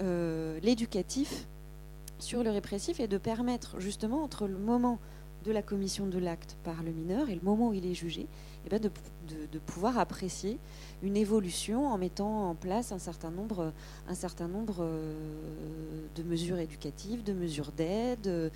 l'éducatif 0.00 1.46
sur 2.18 2.42
le 2.42 2.50
répressif 2.50 3.00
et 3.00 3.08
de 3.08 3.18
permettre 3.18 3.80
justement 3.80 4.22
entre 4.22 4.46
le 4.46 4.58
moment 4.58 4.98
de 5.44 5.52
la 5.52 5.62
commission 5.62 6.06
de 6.06 6.18
l'acte 6.18 6.56
par 6.64 6.82
le 6.82 6.92
mineur 6.92 7.30
et 7.30 7.34
le 7.34 7.40
moment 7.42 7.68
où 7.68 7.74
il 7.74 7.86
est 7.86 7.94
jugé, 7.94 8.26
eh 8.66 8.68
ben, 8.68 8.78
de, 8.80 8.90
pouvoir 9.66 9.98
apprécier 9.98 10.58
une 11.02 11.16
évolution 11.16 11.86
en 11.86 11.96
mettant 11.96 12.50
en 12.50 12.54
place 12.54 12.92
un 12.92 12.98
certain 12.98 13.30
nombre, 13.30 13.72
un 14.08 14.14
certain 14.14 14.48
nombre 14.48 14.78
euh, 14.80 15.14
de 16.16 16.22
mesures 16.22 16.58
éducatives, 16.58 17.22
de 17.22 17.32
mesures 17.32 17.72
d'aide, 17.72 18.50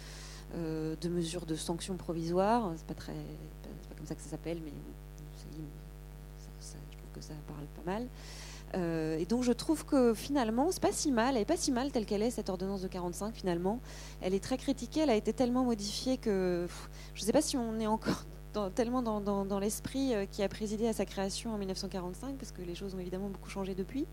euh, 0.54 0.96
de 1.00 1.08
mesures 1.08 1.46
de 1.46 1.54
sanctions 1.54 1.96
provisoires. 1.96 2.72
C'est 2.76 2.86
pas 2.86 2.94
très, 2.94 3.12
pas 3.12 3.94
comme 3.96 4.06
ça 4.06 4.14
que 4.14 4.22
ça 4.22 4.30
s'appelle, 4.30 4.58
mais 4.64 4.72
je 5.32 5.56
trouve 6.98 7.12
que 7.14 7.22
ça 7.22 7.34
parle 7.46 7.66
pas 7.84 7.92
mal. 7.92 8.06
Euh, 8.74 9.18
et 9.18 9.26
donc 9.26 9.42
je 9.42 9.52
trouve 9.52 9.84
que 9.84 10.14
finalement, 10.14 10.70
c'est 10.70 10.82
pas 10.82 10.92
si 10.92 11.12
mal, 11.12 11.36
elle 11.36 11.42
est 11.42 11.46
pas 11.46 11.56
si 11.56 11.70
mal 11.72 11.90
telle 11.90 12.06
qu'elle 12.06 12.22
est 12.22 12.30
cette 12.30 12.48
ordonnance 12.48 12.82
de 12.82 12.88
45 12.88 13.34
finalement. 13.34 13.80
Elle 14.20 14.34
est 14.34 14.42
très 14.42 14.56
critiquée, 14.56 15.00
elle 15.00 15.10
a 15.10 15.16
été 15.16 15.32
tellement 15.32 15.64
modifiée 15.64 16.16
que 16.16 16.66
je 17.14 17.20
ne 17.20 17.26
sais 17.26 17.32
pas 17.32 17.42
si 17.42 17.56
on 17.56 17.78
est 17.78 17.86
encore 17.86 18.24
tellement 18.74 19.02
dans, 19.02 19.58
l'esprit 19.58 20.14
euh, 20.14 20.26
qui 20.26 20.42
a 20.42 20.48
présidé 20.48 20.88
à 20.88 20.92
sa 20.92 21.04
création 21.04 21.54
en 21.54 21.58
1945, 21.58 22.36
parce 22.36 22.52
que 22.52 22.62
les 22.62 22.74
choses 22.74 22.94
ont 22.94 23.00
évidemment 23.00 23.28
beaucoup 23.28 23.50
changé 23.50 23.74
depuis. 23.74 24.06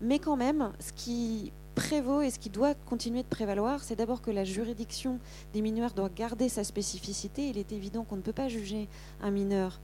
Mais 0.00 0.18
quand 0.18 0.36
même, 0.36 0.72
ce 0.78 0.92
qui 0.92 1.52
prévaut 1.74 2.20
et 2.20 2.30
ce 2.30 2.38
qui 2.38 2.50
doit 2.50 2.74
continuer 2.74 3.22
de 3.22 3.28
prévaloir, 3.28 3.82
c'est 3.82 3.96
d'abord 3.96 4.20
que 4.20 4.30
la 4.30 4.44
juridiction 4.44 5.18
des 5.52 5.62
mineurs 5.62 5.92
doit 5.92 6.08
garder 6.08 6.48
sa 6.48 6.64
spécificité. 6.64 7.48
Il 7.48 7.58
est 7.58 7.72
évident 7.72 8.04
qu'on 8.04 8.16
ne 8.16 8.22
peut 8.22 8.32
pas 8.32 8.48
juger 8.48 8.88
un 9.22 9.30
mineur 9.30 9.80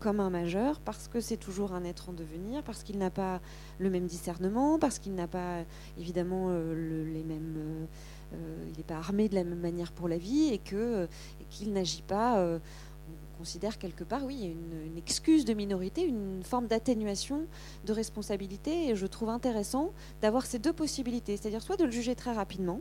comme 0.00 0.20
un 0.20 0.30
majeur 0.30 0.80
parce 0.80 1.08
que 1.08 1.20
c'est 1.20 1.36
toujours 1.36 1.72
un 1.72 1.84
être 1.84 2.08
en 2.08 2.12
devenir, 2.12 2.62
parce 2.62 2.82
qu'il 2.82 2.98
n'a 2.98 3.10
pas 3.10 3.40
le 3.78 3.90
même 3.90 4.06
discernement, 4.06 4.78
parce 4.78 4.98
qu'il 4.98 5.14
n'a 5.14 5.26
pas 5.26 5.64
évidemment 5.98 6.48
euh, 6.50 7.04
les 7.12 7.22
mêmes, 7.22 7.86
euh, 8.32 8.64
il 8.72 8.76
n'est 8.76 8.84
pas 8.84 8.96
armé 8.96 9.28
de 9.28 9.34
la 9.34 9.44
même 9.44 9.60
manière 9.60 9.92
pour 9.92 10.08
la 10.08 10.18
vie 10.18 10.52
et 10.52 10.58
qu'il 10.58 11.72
n'agit 11.72 12.02
pas. 12.02 12.42
on 12.42 13.38
considère 13.38 13.78
quelque 13.78 14.04
part, 14.04 14.24
oui, 14.24 14.52
une 14.52 14.98
excuse 14.98 15.44
de 15.44 15.54
minorité, 15.54 16.04
une 16.04 16.42
forme 16.42 16.66
d'atténuation 16.66 17.46
de 17.84 17.92
responsabilité. 17.92 18.88
Et 18.88 18.96
je 18.96 19.06
trouve 19.06 19.28
intéressant 19.28 19.92
d'avoir 20.20 20.46
ces 20.46 20.58
deux 20.58 20.72
possibilités, 20.72 21.36
c'est-à-dire 21.36 21.62
soit 21.62 21.76
de 21.76 21.84
le 21.84 21.90
juger 21.90 22.16
très 22.16 22.32
rapidement, 22.32 22.80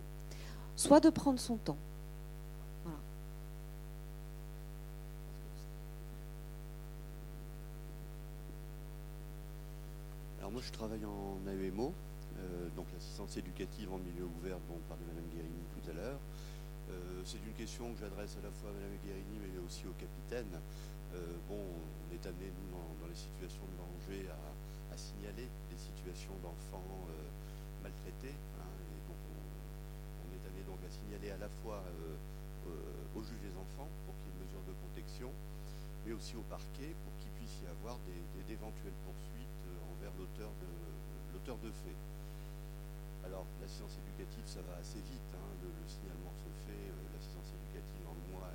soit 0.75 0.99
de 0.99 1.09
prendre 1.09 1.39
son 1.39 1.57
temps. 1.57 1.77
Moi, 10.57 10.65
je 10.65 10.73
travaille 10.73 11.05
en 11.05 11.37
AEMO, 11.45 11.93
euh, 11.93 12.41
donc 12.73 12.89
l'assistance 12.89 13.37
éducative 13.37 13.93
en 13.93 14.01
milieu 14.01 14.25
ouvert 14.25 14.57
dont 14.65 14.81
parlait 14.89 15.05
Mme 15.05 15.29
Guérini 15.29 15.61
tout 15.69 15.85
à 15.85 15.93
l'heure. 15.93 16.17
Euh, 16.89 17.21
c'est 17.29 17.37
une 17.45 17.53
question 17.53 17.93
que 17.93 18.01
j'adresse 18.01 18.41
à 18.41 18.41
la 18.41 18.49
fois 18.49 18.73
à 18.73 18.73
Mme 18.73 18.97
Guérini 19.05 19.37
mais 19.37 19.53
aussi 19.61 19.85
au 19.85 19.93
capitaine. 20.01 20.49
Euh, 21.13 21.37
bon, 21.45 21.61
on 21.61 22.09
est 22.09 22.25
amené, 22.25 22.49
nous, 22.49 22.73
dans, 22.73 23.05
les 23.05 23.13
situations 23.13 23.61
de 23.69 23.77
danger, 23.77 24.25
à, 24.33 24.97
signaler 24.97 25.45
des 25.69 25.77
situations 25.77 26.33
d'enfants 26.41 27.05
maltraités. 27.85 28.33
Hein, 28.57 28.73
et 28.81 29.01
donc, 29.05 29.21
on, 29.29 30.25
est 30.33 30.41
amené 30.41 30.65
donc 30.65 30.81
à 30.81 30.89
signaler 30.89 31.37
à 31.37 31.37
la 31.37 31.53
fois 31.61 31.85
au 33.13 33.21
juge 33.21 33.45
des 33.45 33.53
enfants 33.61 33.85
pour 34.09 34.17
qu'il 34.17 34.25
y 34.25 34.29
ait 34.33 34.41
une 34.41 34.49
mesure 34.49 34.65
de 34.65 34.73
protection, 34.89 35.29
mais 36.01 36.17
aussi 36.17 36.33
au 36.33 36.41
parquet 36.49 36.97
pour 37.05 37.13
qu'il 37.21 37.29
puisse 37.37 37.61
y 37.61 37.69
avoir 37.69 38.01
d'éventuelles 38.49 38.97
poursuites 39.05 39.37
l'auteur 40.17 40.49
de, 40.61 40.69
l'auteur 41.33 41.57
de 41.61 41.69
fait. 41.69 41.97
Alors, 43.25 43.45
l'assistance 43.61 43.97
éducative, 44.01 44.45
ça 44.45 44.61
va 44.65 44.81
assez 44.81 44.99
vite. 45.05 45.29
Hein. 45.35 45.47
Le, 45.61 45.69
signalement 45.85 46.33
se 46.33 46.49
fait, 46.65 46.89
euh, 46.89 47.13
l'assistance 47.13 47.53
éducative 47.53 48.05
en 48.09 48.17
mois, 48.33 48.49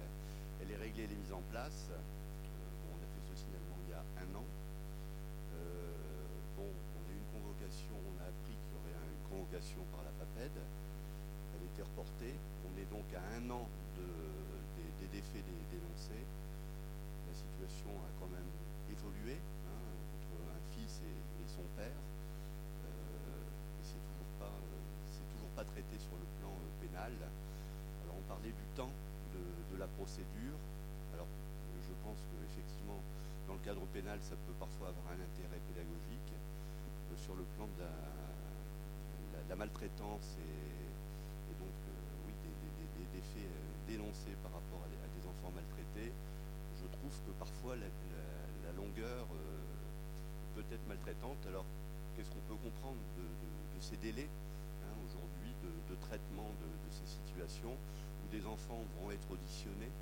elle, 0.61 0.71
est 0.71 0.81
réglée, 0.81 1.05
elle 1.07 1.15
est 1.15 1.22
en 1.33 1.43
place. 1.51 1.89
Euh, 1.91 1.99
on 2.93 2.97
a 3.01 3.07
fait 3.09 3.25
ce 3.29 3.35
signalement 3.35 3.77
il 3.87 3.91
y 3.91 3.97
a 3.97 4.05
un 4.23 4.31
an. 4.37 4.45
Euh, 4.45 5.97
bon, 6.57 6.69
on 6.69 7.03
a 7.09 7.13
eu 7.13 7.19
une 7.19 7.31
convocation, 7.33 7.97
on 7.97 8.17
a 8.21 8.29
appris 8.29 8.55
qu'il 8.55 8.73
y 8.73 8.79
aurait 8.79 8.97
une 8.97 9.25
convocation 9.29 9.83
par 9.93 10.05
la 10.05 10.13
PAPED. 10.21 10.53
Elle 10.53 11.63
a 11.63 11.69
été 11.73 11.83
reportée. 11.83 12.35
On 12.69 12.73
est 12.77 12.89
donc 12.93 13.09
à 13.17 13.23
un 13.37 13.45
an 13.51 13.69
des, 13.97 15.09
défaits 15.13 15.45
dénoncés. 15.69 16.25
La 17.29 17.35
situation 17.35 17.91
a 17.91 18.11
quand 18.19 18.31
même 18.33 18.49
évolué 18.89 19.37
son 21.53 21.69
père. 21.77 21.93
Euh, 21.93 23.77
et 23.77 23.85
c'est 23.85 24.01
toujours 24.01 24.33
pas, 24.41 24.49
euh, 24.49 24.81
toujours 25.37 25.53
pas 25.53 25.65
traité 25.69 26.01
sur 26.01 26.17
le 26.17 26.25
plan 26.41 26.57
pénal. 26.81 27.13
Alors 28.05 28.17
on 28.17 28.25
parlait 28.25 28.57
du 28.57 28.67
temps 28.73 28.93
de, 29.37 29.77
la 29.77 29.89
procédure. 29.99 30.57
Alors 31.13 31.27
je 31.81 31.95
pense 32.05 32.21
que 32.31 32.37
effectivement 32.45 33.01
dans 33.49 33.52
cadre 33.63 33.87
pénal 33.95 34.19
ça 34.23 34.35
peut 34.35 34.57
parfois 34.59 34.91
avoir 34.91 35.15
un 35.15 35.21
intérêt 35.23 35.63
pédagogique. 35.71 36.35
sur 37.15 37.37
le 37.37 37.45
plan 37.55 37.69
de 37.79 37.87
la, 39.49 39.55
maltraitance 39.55 40.41
et, 40.41 41.55
donc 41.61 41.77
euh, 41.85 42.27
oui, 42.27 42.33
des, 42.41 43.21
faits 43.21 43.45
euh, 43.45 43.87
dénoncés 43.87 44.33
par 44.43 44.51
rapport 44.51 44.81
à 44.81 44.89
des, 44.89 45.23
enfants 45.29 45.53
maltraités, 45.55 46.11
je 46.81 46.87
trouve 46.89 47.15
que 47.29 47.33
parfois 47.39 47.77
la, 47.77 48.73
longueur 48.73 49.29
euh, 49.29 50.57
peut 50.57 50.65
être 50.73 50.89
maltraitante. 50.89 51.37
Alors, 51.47 51.67
qu'est-ce 52.17 52.31
qu'on 52.33 52.43
peut 52.49 52.59
comprendre 52.65 52.99
de, 53.21 53.29
ces 53.79 53.99
délais 53.99 54.31
hein, 54.83 54.95
aujourd'hui 55.05 55.53
de, 55.63 55.95
traitement 56.09 56.49
de, 56.65 56.91
ces 56.91 57.07
situations 57.07 57.77
où 57.77 58.25
des 58.33 58.47
enfants 58.47 58.81
vont 58.99 59.11
être 59.13 59.29
auditionnés? 59.31 59.93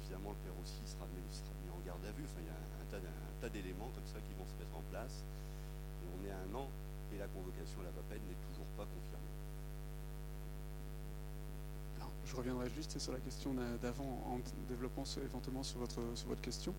Évidemment, 0.00 0.32
le 0.32 0.40
père 0.48 0.56
aussi 0.62 0.80
sera 0.86 1.04
sera 1.30 1.59
garde 1.90 2.02
il 2.38 2.46
y 2.46 2.48
a 2.48 2.52
un 2.54 3.40
tas, 3.40 3.48
d'éléments 3.48 3.90
comme 3.94 4.06
ça 4.06 4.18
qui 4.20 4.32
vont 4.38 4.46
se 4.46 4.54
mettre 4.62 4.76
en 4.76 4.82
place. 4.90 5.24
On 6.14 6.26
est 6.26 6.30
à 6.30 6.36
un 6.38 6.54
an 6.54 6.68
et 7.14 7.18
la 7.18 7.26
convocation 7.26 7.80
à 7.80 7.84
la 7.84 7.90
peine 8.08 8.22
n'est 8.28 8.38
toujours 8.50 8.66
pas 8.76 8.84
confirmée. 8.84 9.26
Je 12.26 12.36
reviendrai 12.36 12.70
juste 12.70 12.96
sur 12.98 13.12
la 13.12 13.18
question 13.18 13.54
d'a- 13.54 13.76
d'avant 13.82 14.22
en 14.30 14.38
développant 14.68 15.04
ce- 15.04 15.18
éventuellement 15.20 15.64
sur 15.64 15.80
votre, 15.80 15.98
sur 16.14 16.28
votre 16.28 16.40
question. 16.40 16.72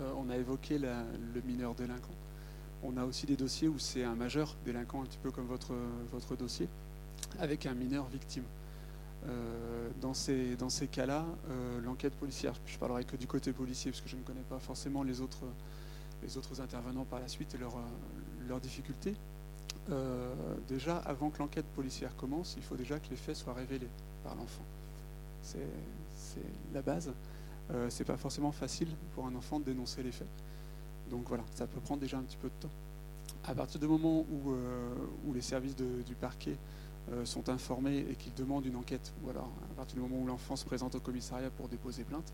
Euh, 0.00 0.12
on 0.18 0.28
a 0.28 0.36
évoqué 0.36 0.78
le 0.78 1.40
mineur 1.46 1.74
délinquant. 1.74 2.12
On 2.82 2.96
a 2.98 3.04
aussi 3.04 3.24
des 3.24 3.36
dossiers 3.36 3.68
où 3.68 3.78
c'est 3.78 4.04
un 4.04 4.14
majeur 4.14 4.54
délinquant, 4.66 5.02
un 5.02 5.06
petit 5.06 5.18
peu 5.22 5.30
comme 5.30 5.46
votre 5.46 6.36
dossier, 6.36 6.68
avec 7.38 7.64
un 7.64 7.74
mineur 7.74 8.04
victime. 8.08 8.44
Euh, 9.28 9.88
dans 10.00 10.14
ces, 10.14 10.56
dans 10.56 10.68
ces 10.68 10.86
cas-là, 10.86 11.24
euh, 11.48 11.80
l'enquête 11.80 12.14
policière, 12.14 12.54
je 12.66 12.78
parlerai 12.78 13.04
que 13.04 13.16
du 13.16 13.26
côté 13.26 13.52
policier 13.52 13.90
parce 13.90 14.00
que 14.00 14.08
je 14.08 14.16
ne 14.16 14.22
connais 14.22 14.44
pas 14.48 14.58
forcément 14.58 15.02
les 15.02 15.20
autres, 15.20 15.44
les 16.22 16.36
autres 16.36 16.60
intervenants 16.60 17.04
par 17.04 17.18
la 17.18 17.28
suite 17.28 17.54
et 17.54 17.58
leurs 17.58 17.76
euh, 17.76 18.48
leurs 18.48 18.60
difficultés. 18.60 19.14
Déjà, 20.68 20.96
avant 20.98 21.30
que 21.30 21.38
l'enquête 21.38 21.66
policière 21.66 22.16
commence, 22.16 22.54
il 22.56 22.62
faut 22.64 22.74
déjà 22.74 22.98
que 22.98 23.08
les 23.08 23.16
faits 23.16 23.36
soient 23.36 23.54
révélés 23.54 23.88
par 24.24 24.34
l'enfant. 24.34 24.64
C'est 25.42 25.60
la 26.74 26.82
base. 26.82 27.12
Euh, 27.70 27.86
c'est 27.88 28.04
pas 28.04 28.16
forcément 28.16 28.50
facile 28.50 28.88
pour 29.14 29.26
un 29.26 29.34
enfant 29.36 29.60
de 29.60 29.64
dénoncer 29.64 30.02
les 30.02 30.10
faits. 30.10 30.26
Donc 31.08 31.28
voilà, 31.28 31.44
ça 31.54 31.68
peut 31.68 31.80
prendre 31.80 32.00
déjà 32.00 32.18
un 32.18 32.22
petit 32.22 32.36
peu 32.36 32.48
de 32.48 32.54
temps. 32.60 32.70
À 33.44 33.54
partir 33.54 33.78
du 33.78 33.86
moment 33.86 34.20
où, 34.20 34.54
où 35.24 35.32
les 35.32 35.40
services 35.40 35.76
du 35.76 36.14
parquet 36.20 36.56
sont 37.24 37.48
informés 37.48 38.04
et 38.10 38.16
qu'ils 38.16 38.34
demandent 38.34 38.66
une 38.66 38.76
enquête, 38.76 39.12
ou 39.22 39.30
alors 39.30 39.48
à 39.72 39.74
partir 39.76 39.96
du 39.96 40.02
moment 40.02 40.22
où 40.22 40.26
l'enfant 40.26 40.56
se 40.56 40.64
présente 40.64 40.94
au 40.96 41.00
commissariat 41.00 41.50
pour 41.50 41.68
déposer 41.68 42.02
plainte, 42.02 42.32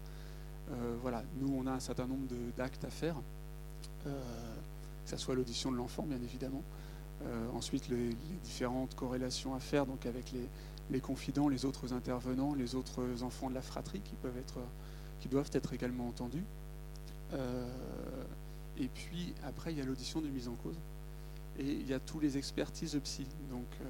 euh, 0.70 0.96
voilà, 1.02 1.22
nous 1.40 1.54
on 1.54 1.66
a 1.66 1.72
un 1.72 1.80
certain 1.80 2.06
nombre 2.06 2.26
d'actes 2.56 2.84
à 2.84 2.90
faire, 2.90 3.16
euh, 4.06 4.20
que 5.04 5.10
ce 5.10 5.16
soit 5.16 5.34
l'audition 5.34 5.70
de 5.70 5.76
l'enfant 5.76 6.04
bien 6.04 6.20
évidemment, 6.22 6.62
euh, 7.24 7.48
ensuite 7.54 7.88
les, 7.88 8.16
différentes 8.44 8.94
corrélations 8.94 9.54
à 9.54 9.60
faire, 9.60 9.86
donc 9.86 10.06
avec 10.06 10.32
les, 10.32 10.48
les 10.90 11.00
confidents, 11.00 11.48
les 11.48 11.64
autres 11.64 11.92
intervenants, 11.92 12.54
les 12.54 12.74
autres 12.74 13.22
enfants 13.22 13.50
de 13.50 13.54
la 13.54 13.62
fratrie 13.62 14.00
qui 14.00 14.14
peuvent 14.14 14.38
être, 14.38 14.58
qui 15.20 15.28
doivent 15.28 15.50
être 15.52 15.72
également 15.72 16.08
entendus. 16.08 16.44
Euh, 17.34 17.66
et 18.78 18.88
puis 18.88 19.34
après 19.44 19.72
il 19.72 19.78
y 19.78 19.80
a 19.80 19.84
l'audition 19.84 20.20
de 20.20 20.28
mise 20.28 20.48
en 20.48 20.54
cause 20.54 20.76
et 21.58 21.64
il 21.64 21.86
y 21.86 21.94
a 21.94 22.00
tous 22.00 22.20
les 22.20 22.36
expertises 22.36 22.98
psy. 23.04 23.26
Donc 23.50 23.66
euh, 23.80 23.84
euh, 23.84 23.88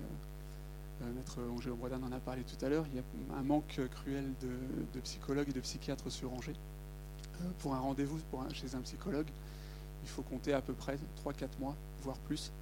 Maître 1.15 1.39
Angèle 1.55 1.73
Brodin 1.73 2.03
en 2.03 2.13
a 2.13 2.21
parlé 2.21 2.43
tout 2.43 2.63
à 2.65 2.69
l'heure, 2.69 2.87
il 2.91 2.97
y 2.97 2.99
a 2.99 3.39
un 3.39 3.43
manque 3.43 3.81
cruel 3.91 4.25
de, 4.41 5.01
psychologues 5.01 5.49
et 5.49 5.53
de 5.53 5.61
psychiatres 5.61 6.11
sur 6.11 6.33
Angers. 6.33 6.57
Euh, 7.41 7.51
pour 7.59 7.75
un 7.75 7.81
rendez-vous 7.81 8.19
chez 8.53 8.75
un 8.75 8.81
psychologue, 8.81 9.29
il 10.03 10.09
faut 10.09 10.23
compter 10.23 10.53
à 10.53 10.61
peu 10.61 10.73
près 10.73 10.99
3-4 11.25 11.59
mois, 11.61 11.77
voire 12.03 12.19
plus. 12.19 12.53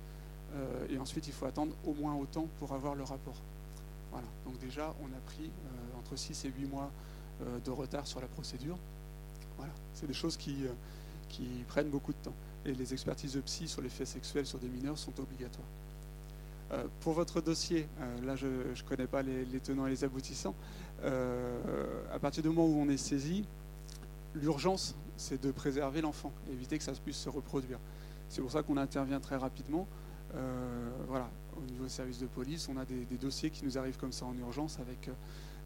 Euh, 0.54 0.86
et 0.88 0.98
ensuite, 0.98 1.26
il 1.26 1.32
faut 1.32 1.46
attendre 1.46 1.74
au 1.86 1.94
moins 1.94 2.14
autant 2.14 2.48
pour 2.58 2.72
avoir 2.72 2.94
le 2.94 3.04
rapport. 3.04 3.40
Voilà. 4.10 4.26
Donc 4.44 4.58
déjà, 4.58 4.94
on 5.02 5.06
a 5.06 5.20
pris 5.26 5.44
euh, 5.44 5.98
entre 5.98 6.16
6 6.16 6.44
et 6.44 6.48
8 6.48 6.66
mois 6.66 6.90
euh, 7.42 7.58
de 7.60 7.70
retard 7.70 8.06
sur 8.06 8.20
la 8.20 8.26
procédure. 8.26 8.78
Voilà. 9.56 9.72
C'est 9.94 10.06
des 10.06 10.14
choses 10.14 10.36
qui, 10.36 10.66
euh, 10.66 10.72
qui 11.28 11.64
prennent 11.68 11.90
beaucoup 11.90 12.12
de 12.12 12.18
temps. 12.18 12.34
Et 12.64 12.72
les 12.72 12.92
expertises 12.92 13.34
de 13.34 13.40
psy 13.40 13.68
sur 13.68 13.82
les 13.82 13.88
faits 13.88 14.08
sexuels 14.08 14.46
sur 14.46 14.58
des 14.58 14.68
mineurs 14.68 14.98
sont 14.98 15.18
obligatoires. 15.18 15.66
Euh, 16.72 16.84
pour 17.00 17.14
votre 17.14 17.40
dossier, 17.40 17.88
euh, 18.00 18.26
là 18.26 18.36
je 18.36 18.46
ne 18.46 18.88
connais 18.88 19.08
pas 19.08 19.22
les, 19.22 19.44
tenants 19.60 19.86
et 19.86 19.90
les 19.90 20.04
aboutissants, 20.04 20.54
euh, 21.02 22.02
à 22.12 22.18
partir 22.18 22.42
du 22.42 22.48
moment 22.48 22.66
où 22.66 22.80
on 22.80 22.88
est 22.88 22.96
saisi, 22.96 23.44
l'urgence 24.34 24.94
c'est 25.16 25.42
de 25.42 25.50
préserver 25.50 26.00
l'enfant, 26.00 26.32
éviter 26.50 26.78
que 26.78 26.84
ça 26.84 26.92
puisse 26.92 27.18
se 27.18 27.28
reproduire. 27.28 27.78
C'est 28.28 28.40
pour 28.40 28.52
ça 28.52 28.62
qu'on 28.62 28.76
intervient 28.76 29.20
très 29.20 29.36
rapidement. 29.36 29.86
Voilà, 31.08 31.28
au 31.58 31.70
niveau 31.70 31.84
des 31.84 31.90
services 31.90 32.20
de 32.20 32.26
police, 32.26 32.70
on 32.72 32.78
a 32.78 32.86
des, 32.86 33.18
dossiers 33.20 33.50
qui 33.50 33.64
nous 33.66 33.76
arrivent 33.76 33.98
comme 33.98 34.12
ça 34.12 34.24
en 34.24 34.34
urgence 34.38 34.78
avec 34.78 35.10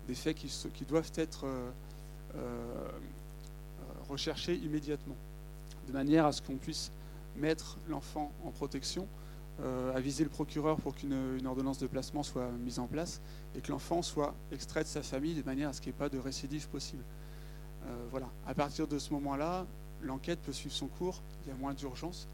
des 0.09 0.15
faits 0.15 0.37
qui, 0.37 0.85
doivent 0.87 1.13
être 1.15 1.47
recherchés 4.09 4.57
immédiatement, 4.57 5.15
de 5.87 5.93
manière 5.93 6.27
à 6.27 6.33
ce 6.33 6.43
qu'on 6.43 6.57
puisse 6.57 6.91
mettre 7.37 7.77
l'enfant 7.89 8.33
en 8.45 8.51
protection, 8.51 9.07
aviser 9.95 10.25
le 10.25 10.31
procureur 10.31 10.77
pour 10.79 10.95
qu'une 10.95 11.17
une 11.39 11.47
ordonnance 11.47 11.79
de 11.79 11.87
placement 11.87 12.23
soit 12.23 12.51
mise 12.65 12.79
en 12.79 12.87
place 12.87 13.21
et 13.55 13.61
que 13.61 13.71
l'enfant 13.71 14.03
soit 14.03 14.35
extrait 14.51 14.83
de 14.83 14.89
sa 14.89 15.03
famille 15.03 15.35
de 15.35 15.43
manière 15.43 15.69
à 15.69 15.73
ce 15.73 15.81
qu'il 15.81 15.93
n'y 15.93 15.97
ait 15.97 15.99
pas 15.99 16.09
de 16.09 16.19
récidive 16.19 16.69
possible. 16.69 17.05
Euh, 17.87 18.07
voilà. 18.11 18.27
À 18.47 18.55
partir 18.55 18.87
de 18.87 18.99
ce 18.99 19.13
moment-là, 19.13 19.67
l'enquête 20.03 20.41
peut 20.41 20.53
suivre 20.53 20.75
son 20.75 20.87
cours, 20.87 21.23
il 21.45 21.49
y 21.49 21.53
a 21.53 21.55
moins 21.57 21.75
d'urgence. 21.75 22.29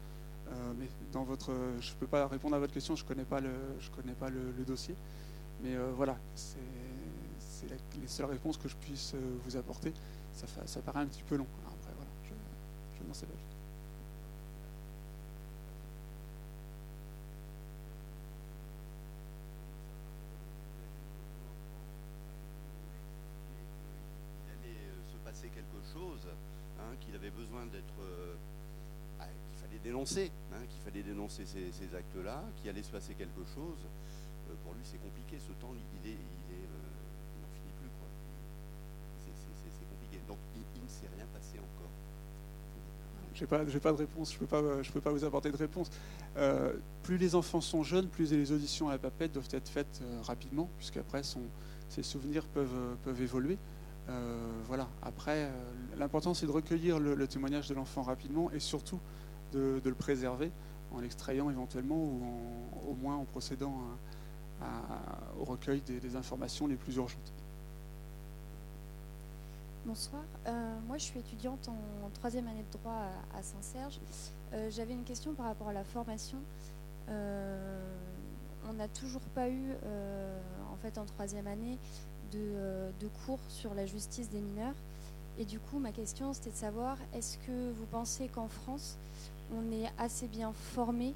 Euh, 0.47 0.73
mais 0.79 0.87
dans 1.11 1.23
votre, 1.23 1.51
je 1.79 1.91
ne 1.91 1.95
peux 1.97 2.07
pas 2.07 2.27
répondre 2.27 2.55
à 2.55 2.59
votre 2.59 2.73
question, 2.73 2.95
je 2.95 3.03
ne 3.03 3.07
connais 3.07 3.23
pas 3.23 3.39
le, 3.39 3.51
je 3.79 3.89
connais 3.91 4.13
pas 4.13 4.29
le, 4.29 4.63
dossier. 4.65 4.95
Mais 5.63 5.75
euh, 5.75 5.91
voilà, 5.95 6.17
c'est 6.35 6.57
les 7.69 8.07
seules 8.07 8.25
réponses 8.25 8.57
que 8.57 8.67
je 8.67 8.75
puisse 8.75 9.13
euh, 9.13 9.37
vous 9.45 9.55
apporter. 9.55 9.93
Ça, 10.65 10.81
paraît 10.81 10.99
un 10.99 11.07
petit 11.07 11.23
peu 11.23 11.35
long. 11.35 11.47
Après, 11.67 11.93
voilà, 11.95 12.09
je, 12.23 12.33
je 12.99 13.07
n'en 13.07 13.13
sais 13.13 13.25
pas 13.25 13.33
allait 24.61 24.75
euh, 24.75 25.11
se 25.11 25.17
passer 25.17 25.49
quelque 25.49 25.81
chose, 25.93 26.27
hein, 26.79 26.95
qu'il 27.01 27.15
avait 27.15 27.31
besoin 27.31 27.65
d'être. 27.67 27.99
euh, 28.01 28.35
ah, 29.19 29.25
hein, 30.01 30.65
qu'il 30.67 30.81
fallait 30.81 31.03
dénoncer 31.03 31.45
ces, 31.45 31.71
ces 31.71 31.95
actes-là, 31.95 32.43
qu'il 32.57 32.69
allait 32.69 32.83
se 32.83 32.91
passer 32.91 33.13
quelque 33.13 33.43
chose. 33.53 33.77
Euh, 34.49 34.53
pour 34.63 34.73
lui, 34.73 34.81
c'est 34.83 34.97
compliqué. 34.97 35.37
Ce 35.39 35.51
temps, 35.61 35.73
il 35.73 36.09
est. 36.09 36.13
Il 36.13 36.55
est 36.55 36.65
euh, 36.65 37.41
n'en 37.41 37.49
finit 37.53 37.73
plus. 37.79 37.89
C'est- 39.25 39.85
compliqué. 39.89 40.23
Donc, 40.27 40.37
il, 40.55 40.83
ne 40.83 40.87
s'est 40.87 41.09
rien 41.15 41.25
passé 41.33 41.59
encore. 41.59 41.89
J'ai 43.33 43.45
pas, 43.45 43.65
j'ai 43.67 43.79
pas 43.79 43.91
de 43.91 43.97
réponse. 43.97 44.33
Je 44.33 44.39
peux 44.39 44.47
pas, 44.47 44.81
je 44.81 44.91
peux 44.91 45.01
pas 45.01 45.11
vous 45.11 45.23
apporter 45.23 45.51
de 45.51 45.57
réponse. 45.57 45.89
Euh, 46.37 46.73
plus 47.03 47.17
les 47.17 47.35
enfants 47.35 47.61
sont 47.61 47.83
jeunes, 47.83 48.07
plus 48.07 48.31
les 48.31 48.51
auditions 48.51 48.89
à 48.89 48.93
la 48.93 48.97
papette 48.97 49.33
doivent 49.33 49.49
être 49.51 49.69
faites 49.69 50.01
rapidement, 50.23 50.69
puisqu'après 50.77 51.21
ses 51.89 52.03
souvenirs 52.03 52.45
peuvent, 52.47 52.95
peuvent 53.03 53.21
évoluer. 53.21 53.57
Voilà. 54.67 54.87
Après, 55.01 55.49
l'important 55.97 56.33
c'est 56.33 56.45
de 56.45 56.51
recueillir 56.51 56.99
le, 56.99 57.15
le 57.15 57.27
témoignage 57.27 57.69
de 57.69 57.73
l'enfant 57.73 58.01
rapidement 58.01 58.51
et 58.51 58.59
surtout 58.59 58.99
de, 59.51 59.81
le 59.83 59.93
préserver 59.93 60.51
en 60.93 60.99
l'extrayant 60.99 61.49
éventuellement 61.49 61.95
ou 61.95 62.21
au 62.89 62.93
moins 62.95 63.15
en 63.15 63.25
procédant 63.25 63.73
au 65.39 65.43
recueil 65.43 65.81
des, 65.81 66.15
informations 66.15 66.67
les 66.67 66.75
plus 66.75 66.95
urgentes. 66.95 67.33
Bonsoir. 69.85 70.21
Euh, 70.45 70.79
moi, 70.87 70.99
je 70.99 71.05
suis 71.05 71.19
étudiante 71.19 71.67
en 71.67 72.09
troisième 72.11 72.47
année 72.47 72.63
de 72.71 72.77
droit 72.77 73.07
à, 73.35 73.41
Saint-Serge. 73.41 73.99
Euh, 74.53 74.69
J'avais 74.69 74.93
une 74.93 75.03
question 75.03 75.33
par 75.33 75.47
rapport 75.47 75.69
à 75.69 75.73
la 75.73 75.83
formation. 75.83 76.37
Euh, 77.09 77.81
on 78.69 78.73
n'a 78.73 78.87
toujours 78.87 79.23
pas 79.33 79.49
eu, 79.49 79.71
en 80.71 80.75
fait, 80.83 80.99
en 80.99 81.05
troisième 81.05 81.47
année, 81.47 81.79
de 82.31 83.07
cours 83.25 83.39
sur 83.49 83.73
la 83.73 83.87
justice 83.87 84.29
des 84.29 84.39
mineurs. 84.39 84.75
Et 85.39 85.45
du 85.45 85.59
coup, 85.59 85.79
ma 85.79 85.91
question, 85.91 86.33
c'était 86.33 86.51
de 86.51 86.55
savoir, 86.55 86.97
est-ce 87.13 87.39
que 87.39 87.71
vous 87.71 87.85
pensez 87.87 88.27
qu'en 88.27 88.47
France, 88.47 88.99
on 89.51 89.71
est 89.71 89.91
assez 89.97 90.27
bien 90.27 90.53
formé 90.53 91.13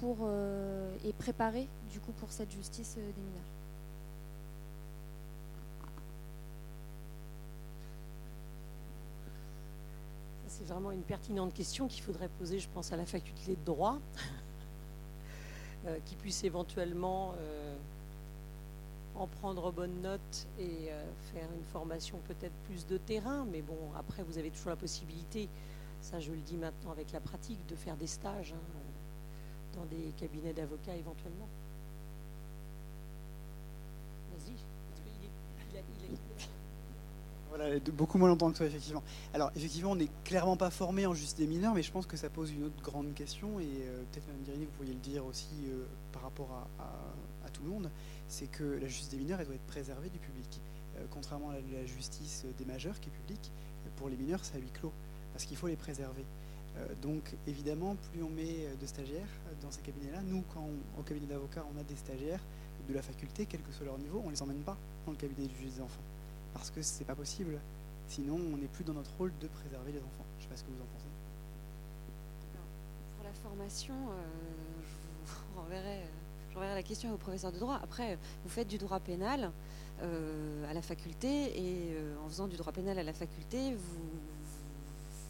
pour, 0.00 0.18
euh, 0.22 0.94
et 1.04 1.12
préparé, 1.12 1.68
du 1.90 2.00
coup, 2.00 2.12
pour 2.12 2.30
cette 2.30 2.50
justice 2.50 2.96
euh, 2.98 3.00
des 3.00 3.20
mineurs 3.20 3.42
C'est 10.46 10.64
vraiment 10.64 10.90
une 10.90 11.02
pertinente 11.02 11.54
question 11.54 11.86
qu'il 11.86 12.02
faudrait 12.02 12.28
poser, 12.28 12.58
je 12.58 12.68
pense, 12.68 12.92
à 12.92 12.96
la 12.96 13.06
faculté 13.06 13.52
de 13.52 13.64
droit, 13.64 14.00
euh, 15.86 15.98
qui 16.04 16.16
puisse 16.16 16.42
éventuellement 16.42 17.34
en 19.14 19.26
prendre 19.28 19.70
bonne 19.70 20.02
note 20.02 20.46
et 20.58 20.90
faire 21.32 21.48
une 21.56 21.64
formation 21.72 22.18
peut-être 22.26 22.54
plus 22.66 22.86
de 22.86 22.98
terrain. 22.98 23.46
Mais 23.52 23.62
bon, 23.62 23.76
après, 23.96 24.24
vous 24.24 24.38
avez 24.38 24.50
toujours 24.50 24.70
la 24.70 24.76
possibilité, 24.76 25.48
ça 26.02 26.20
je 26.20 26.32
le 26.32 26.38
dis 26.38 26.56
maintenant 26.56 26.90
avec 26.90 27.12
la 27.12 27.20
pratique, 27.20 27.64
de 27.66 27.76
faire 27.76 27.96
des 27.96 28.06
stages. 28.06 28.54
hein. 28.54 28.78
dans 29.78 29.84
des 29.86 30.12
cabinets 30.16 30.52
d'avocats 30.52 30.96
éventuellement. 30.96 31.48
Vas-y, 34.32 34.54
Voilà, 37.48 37.78
beaucoup 37.92 38.18
moins 38.18 38.28
longtemps 38.28 38.50
que 38.52 38.58
toi, 38.58 38.66
effectivement. 38.66 39.02
Alors, 39.32 39.50
effectivement, 39.56 39.92
on 39.92 39.96
n'est 39.96 40.10
clairement 40.24 40.56
pas 40.56 40.70
formé 40.70 41.06
en 41.06 41.14
justice 41.14 41.36
des 41.36 41.46
mineurs, 41.46 41.74
mais 41.74 41.82
je 41.82 41.90
pense 41.90 42.06
que 42.06 42.16
ça 42.16 42.28
pose 42.28 42.52
une 42.52 42.64
autre 42.64 42.80
grande 42.82 43.14
question, 43.14 43.58
et 43.58 43.64
euh, 43.64 44.02
peut-être, 44.12 44.26
Mme 44.28 44.42
Guérini, 44.44 44.64
vous 44.66 44.70
pourriez 44.72 44.92
le 44.92 45.00
dire 45.00 45.24
aussi 45.24 45.48
euh, 45.68 45.86
par 46.12 46.22
rapport 46.22 46.50
à, 46.78 47.50
tout 47.50 47.62
le 47.62 47.70
monde, 47.70 47.90
c'est 48.28 48.46
que 48.46 48.62
la 48.62 48.86
justice 48.86 49.08
des 49.08 49.16
mineurs, 49.16 49.40
elle 49.40 49.46
doit 49.46 49.54
être 49.54 49.66
préservée 49.66 50.10
du 50.10 50.18
public. 50.18 50.60
Euh, 50.98 51.06
contrairement 51.10 51.48
à 51.48 51.54
la, 51.54 51.60
la 51.80 51.86
justice 51.86 52.44
des 52.58 52.64
majeurs, 52.66 53.00
qui 53.00 53.08
est 53.08 53.12
publique, 53.12 53.50
pour 53.96 54.10
les 54.10 54.16
mineurs, 54.16 54.40
c'est 54.44 54.56
à 54.56 54.58
huis 54.58 54.70
clos, 54.70 54.92
parce 55.38 55.46
qu'il 55.46 55.56
faut 55.56 55.68
les 55.68 55.76
préserver. 55.76 56.24
Euh, 56.78 56.86
donc, 57.00 57.36
évidemment, 57.46 57.94
plus 58.10 58.24
on 58.24 58.28
met 58.28 58.66
euh, 58.66 58.74
de 58.74 58.86
stagiaires 58.86 59.28
euh, 59.46 59.52
dans 59.62 59.70
ces 59.70 59.80
cabinets-là, 59.82 60.20
nous, 60.22 60.42
quand 60.52 60.62
on- 60.62 61.00
au 61.00 61.04
cabinet 61.04 61.28
d'avocats, 61.28 61.64
on 61.72 61.78
a 61.78 61.84
des 61.84 61.94
stagiaires 61.94 62.40
de 62.88 62.92
la 62.92 63.02
faculté, 63.02 63.46
quel 63.46 63.60
que 63.62 63.70
soit 63.70 63.86
leur 63.86 63.98
niveau, 63.98 64.20
on 64.26 64.30
les 64.30 64.42
emmène 64.42 64.62
pas 64.62 64.76
dans 65.06 65.12
le 65.12 65.16
cabinet 65.16 65.46
du 65.46 65.54
juge 65.54 65.74
des 65.76 65.80
enfants 65.80 66.02
parce 66.52 66.72
que 66.72 66.82
c'est 66.82 67.04
pas 67.04 67.14
possible. 67.14 67.56
Sinon, 68.08 68.34
on 68.52 68.56
n'est 68.56 68.66
plus 68.66 68.82
dans 68.82 68.94
notre 68.94 69.12
rôle 69.16 69.30
de 69.40 69.46
préserver 69.46 69.92
les 69.92 70.00
enfants. 70.00 70.26
Je 70.40 70.42
sais 70.42 70.48
pas 70.48 70.56
ce 70.56 70.64
que 70.64 70.70
vous 70.70 70.82
en 70.82 70.90
pensez. 70.92 71.06
Pour 73.16 73.24
la 73.24 73.32
formation, 73.34 73.94
je 73.94 75.32
vous 75.54 75.60
renverrai, 75.60 76.00
la 76.74 76.82
question 76.82 77.14
au 77.14 77.16
professeur 77.16 77.52
de 77.52 77.60
droit. 77.60 77.78
Après, 77.80 78.18
vous 78.42 78.50
faites 78.50 78.66
du 78.66 78.78
droit 78.78 78.98
pénal 78.98 79.52
à 80.02 80.74
la 80.74 80.82
faculté 80.82 81.28
et 81.56 81.96
en 82.24 82.28
faisant 82.28 82.48
du 82.48 82.56
droit 82.56 82.72
pénal 82.72 82.98
à 82.98 83.04
la 83.04 83.12
faculté, 83.12 83.74
vous, 83.74 84.18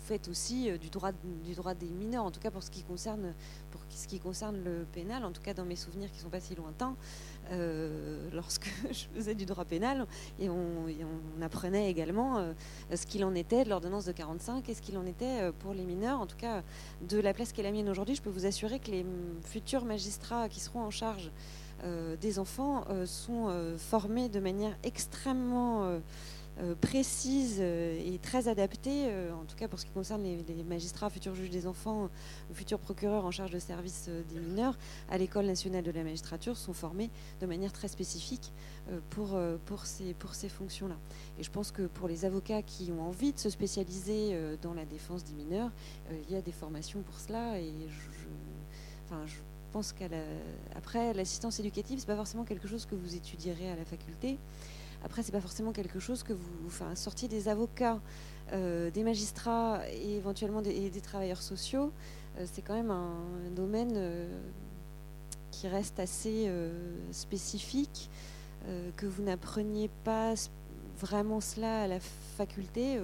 faites 0.09 0.29
aussi 0.29 0.71
euh, 0.71 0.79
du 0.79 0.89
droit, 0.89 1.13
du 1.45 1.55
droit 1.55 1.75
des 1.75 1.87
mineurs, 1.87 2.25
en 2.25 2.31
tout 2.31 2.41
cas 2.41 2.51
pour 2.51 2.63
ce 2.63 2.71
qui 2.71 2.83
concerne, 2.83 3.35
pour 3.71 3.83
ce 3.91 4.09
qui 4.09 4.19
concerne 4.19 4.57
le 4.65 4.87
pénal, 4.91 5.23
en 5.25 5.33
tout 5.33 5.43
cas 5.43 5.53
dans 5.53 5.67
mes 5.67 5.77
souvenirs 5.77 6.11
qui 6.11 6.19
sont 6.19 6.31
pas 6.31 6.41
si 6.41 6.55
lointains. 6.55 6.97
euh, 7.53 8.29
lorsque 8.33 8.71
je 8.91 9.05
faisais 9.15 9.35
du 9.35 9.45
droit 9.45 9.65
pénal 9.67 10.07
et 10.39 10.49
on, 10.49 10.87
apprenait 11.43 11.91
également 11.91 12.39
euh, 12.39 12.53
ce 12.95 13.07
qu'il 13.07 13.25
en 13.25 13.35
était 13.35 13.65
de 13.65 13.69
l'ordonnance 13.69 14.07
de 14.07 14.13
45 14.13 14.69
et 14.69 14.75
ce 14.75 14.83
qu'il 14.83 14.97
en 14.99 15.07
était 15.07 15.53
pour 15.61 15.73
les 15.75 15.85
mineurs. 15.85 16.21
En 16.21 16.27
tout 16.27 16.37
cas, 16.37 16.63
de 17.03 17.19
la 17.21 17.33
place 17.33 17.53
qui 17.53 17.61
est 17.61 17.65
la 17.65 17.71
mienne 17.71 17.89
aujourd'hui, 17.89 18.15
je 18.15 18.23
peux 18.23 18.31
vous 18.31 18.47
assurer 18.47 18.81
que 18.81 18.91
les 18.91 19.05
futurs 19.45 19.85
magistrats 19.85 20.49
qui 20.49 20.61
seront 20.61 20.83
en 20.83 20.91
charge 20.91 21.31
des 22.21 22.39
enfants 22.41 22.85
sont 23.07 23.77
formés 23.79 24.29
de 24.29 24.41
manière 24.41 24.77
extrêmement 24.83 26.01
précise 26.81 27.59
euh, 27.61 28.01
et 28.05 28.19
très 28.19 28.49
adaptée, 28.49 29.07
euh, 29.07 29.33
en 29.33 29.45
tout 29.45 29.57
cas 29.57 29.69
pour 29.69 29.79
ce 29.79 29.87
qui 29.87 29.93
concerne 29.93 30.23
les, 30.23 30.65
magistrats, 30.65 31.11
futurs 31.11 31.35
juges 31.35 31.51
des 31.51 31.67
enfants, 31.67 32.09
futurs 32.53 32.79
procureurs 32.79 33.25
en 33.25 33.31
charge 33.31 33.51
de 33.51 33.59
service 33.59 34.07
euh, 34.09 34.23
des 34.33 34.41
mineurs, 34.41 34.77
à 35.09 35.19
l'École 35.19 35.47
nationale 35.47 35.85
de 35.85 35.91
la 35.91 36.03
magistrature, 36.03 36.57
sont 36.57 36.73
formés 36.73 37.11
de 37.41 37.47
manière 37.47 37.73
très 37.73 37.89
spécifique 37.89 38.53
euh, 38.91 39.01
pour, 39.11 39.35
euh, 39.35 39.57
ces, 39.85 40.49
fonctions-là. 40.49 40.97
Et 41.39 41.43
je 41.43 41.51
pense 41.51 41.71
que 41.71 41.83
pour 41.83 42.09
les 42.09 42.25
avocats 42.25 42.63
qui 42.63 42.91
ont 42.91 43.03
envie 43.03 43.33
de 43.33 43.39
se 43.39 43.51
spécialiser 43.51 44.31
euh, 44.33 44.57
dans 44.63 44.73
la 44.73 44.85
défense 44.85 45.25
des 45.25 45.35
mineurs, 45.35 45.71
euh, 46.11 46.19
il 46.27 46.35
y 46.35 46.37
a 46.37 46.41
des 46.41 46.53
formations 46.53 47.03
pour 47.03 47.19
cela. 47.19 47.61
Et 47.61 47.73
je, 47.89 48.27
enfin, 49.05 49.27
je 49.27 49.37
pense 49.73 49.93
qu'à 49.93 50.09
la- 50.09 50.23
après 50.75 51.13
l'assistance 51.13 51.61
éducative, 51.61 51.99
c'est 51.99 52.07
pas 52.07 52.17
forcément 52.17 52.45
quelque 52.45 52.67
chose 52.67 52.87
que 52.87 52.95
vous 52.95 53.15
étudierez 53.15 53.71
à 53.71 53.77
la 53.77 53.85
faculté. 53.85 54.39
Après, 55.05 55.23
c'est 55.23 55.33
pas 55.33 55.41
forcément 55.41 55.73
quelque 55.73 56.01
chose 56.01 56.23
que 56.23 56.33
vous, 56.33 56.67
enfin, 56.67 56.95
sortiez 56.95 57.29
des 57.29 57.49
avocats, 57.49 58.01
euh, 58.53 58.91
des 58.91 59.05
magistrats 59.05 59.81
et 59.93 60.17
éventuellement 60.17 60.63
des, 60.63 60.91
travailleurs 61.03 61.43
sociaux. 61.43 61.93
euh, 62.39 62.47
c'est 62.51 62.63
quand 62.63 62.75
même 62.75 62.91
un, 62.91 63.15
domaine 63.55 63.95
euh, 63.97 64.41
qui 65.51 65.69
reste 65.69 65.99
assez 65.99 66.51
spécifique, 67.11 68.11
que 68.97 69.07
vous 69.07 69.23
n'appreniez 69.23 69.89
pas 70.05 70.35
vraiment 71.01 71.41
cela 71.41 71.83
à 71.83 71.87
la 71.89 71.99
faculté. 72.01 73.01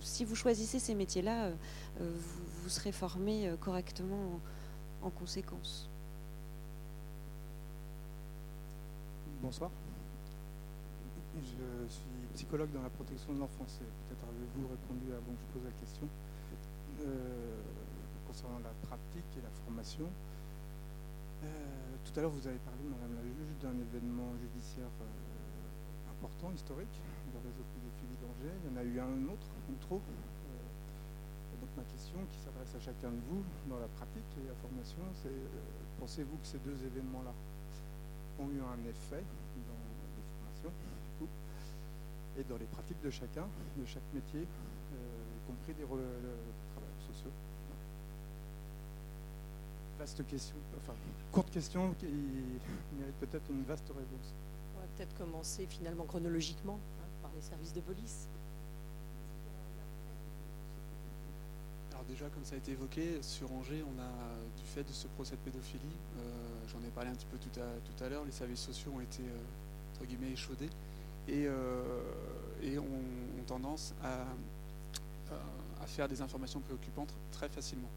si 0.00 0.24
vous 0.24 0.36
choisissez 0.36 0.78
ces 0.78 0.94
métiers-là, 0.94 1.50
vous, 1.98 2.68
serez 2.68 2.92
formé 2.92 3.50
correctement 3.60 4.40
en, 5.02 5.08
en 5.08 5.10
conséquence. 5.10 5.88
Bonsoir. 9.42 9.70
Psychologue 12.34 12.70
dans 12.74 12.82
la 12.82 12.90
protection 12.90 13.32
de 13.32 13.38
l'enfance. 13.38 13.78
Peut-être 13.78 14.26
avez-vous 14.26 14.66
répondu 14.66 15.06
avant 15.14 15.32
que 15.32 15.40
je 15.40 15.48
pose 15.54 15.64
la 15.64 15.76
question. 15.78 16.08
Euh, 17.06 17.62
concernant 18.26 18.58
la 18.58 18.74
pratique 18.88 19.30
et 19.38 19.42
la 19.42 19.50
formation. 19.62 20.08
Euh, 21.44 21.46
tout 22.02 22.10
à 22.18 22.22
l'heure, 22.22 22.34
vous 22.34 22.46
avez 22.46 22.58
parlé, 22.66 22.82
Madame 22.90 23.14
la 23.14 23.22
juge, 23.22 23.54
d'un 23.62 23.78
événement 23.78 24.34
judiciaire 24.42 24.90
euh, 24.98 26.10
important, 26.10 26.50
historique, 26.50 26.98
le 27.30 27.38
réseau 27.38 27.62
pédophilie 27.70 28.18
d'Angers. 28.18 28.56
Il 28.58 28.66
y 28.66 28.70
en 28.74 28.78
a 28.80 28.84
eu 28.84 28.98
un 28.98 29.30
autre, 29.30 29.46
ou 29.70 29.76
trop. 29.78 30.02
Donc 31.60 31.70
ma 31.76 31.86
question, 31.86 32.18
qui 32.32 32.38
s'adresse 32.42 32.74
à 32.74 32.80
chacun 32.82 33.14
de 33.14 33.22
vous 33.30 33.44
dans 33.70 33.78
la 33.78 33.88
pratique 33.94 34.26
et 34.42 34.48
la 34.48 34.58
formation, 34.58 35.04
c'est 35.22 35.38
pensez-vous 36.00 36.36
que 36.42 36.46
ces 36.46 36.58
deux 36.58 36.74
événements-là 36.74 37.32
ont 38.40 38.50
eu 38.50 38.60
un 38.60 38.80
effet 38.90 39.22
les 39.22 39.64
formations 40.34 40.74
du 40.74 41.10
coup, 41.18 41.30
et 42.38 42.44
dans 42.44 42.56
les 42.56 42.66
pratiques 42.66 43.00
de 43.02 43.10
chacun, 43.10 43.46
de 43.76 43.84
chaque 43.86 44.02
métier, 44.12 44.40
euh, 44.40 45.38
y 45.38 45.46
compris 45.46 45.74
des, 45.74 45.84
travailleurs 45.84 47.04
sociaux. 47.06 47.30
Vaste 49.98 50.26
question, 50.26 50.56
enfin 50.76 50.94
courte 51.30 51.50
question 51.50 51.94
qui 51.94 52.06
mérite 52.06 53.14
peut-être 53.20 53.48
une 53.50 53.62
vaste 53.62 53.86
réponse. 53.88 54.34
On 54.76 54.80
va 54.80 54.86
peut-être 54.96 55.16
commencer 55.16 55.66
finalement 55.66 56.04
chronologiquement 56.04 56.78
hein, 57.00 57.06
par 57.22 57.30
les 57.34 57.42
services 57.42 57.72
de 57.72 57.80
police. 57.80 58.28
Alors 61.92 62.04
déjà, 62.06 62.28
comme 62.30 62.44
ça 62.44 62.56
a 62.56 62.58
été 62.58 62.72
évoqué, 62.72 63.22
sur 63.22 63.52
Angers, 63.52 63.84
on 63.84 64.00
a, 64.00 64.10
du 64.58 64.64
fait 64.64 64.82
de 64.82 64.92
ce 64.92 65.06
procès 65.06 65.36
de 65.36 65.40
pédophilie, 65.40 65.82
euh, 66.18 66.22
j'en 66.68 66.80
ai 66.84 66.90
parlé 66.90 67.10
un 67.10 67.14
petit 67.14 67.26
peu 67.26 67.38
tout 67.38 67.60
à, 67.60 67.66
tout 67.84 68.04
à 68.04 68.08
l'heure, 68.08 68.24
les 68.24 68.32
services 68.32 68.62
sociaux 68.62 68.92
ont 68.96 69.00
été, 69.00 69.22
euh, 69.22 69.94
entre 69.94 70.06
guillemets, 70.06 70.32
échaudés 70.32 70.70
et, 71.28 71.46
euh, 71.46 72.78
ont, 72.78 73.44
tendance 73.46 73.92
à, 74.02 74.08
euh, 75.32 75.38
à 75.82 75.86
faire 75.86 76.08
des 76.08 76.22
informations 76.22 76.60
préoccupantes 76.60 77.12
très 77.30 77.48
facilement. 77.50 77.90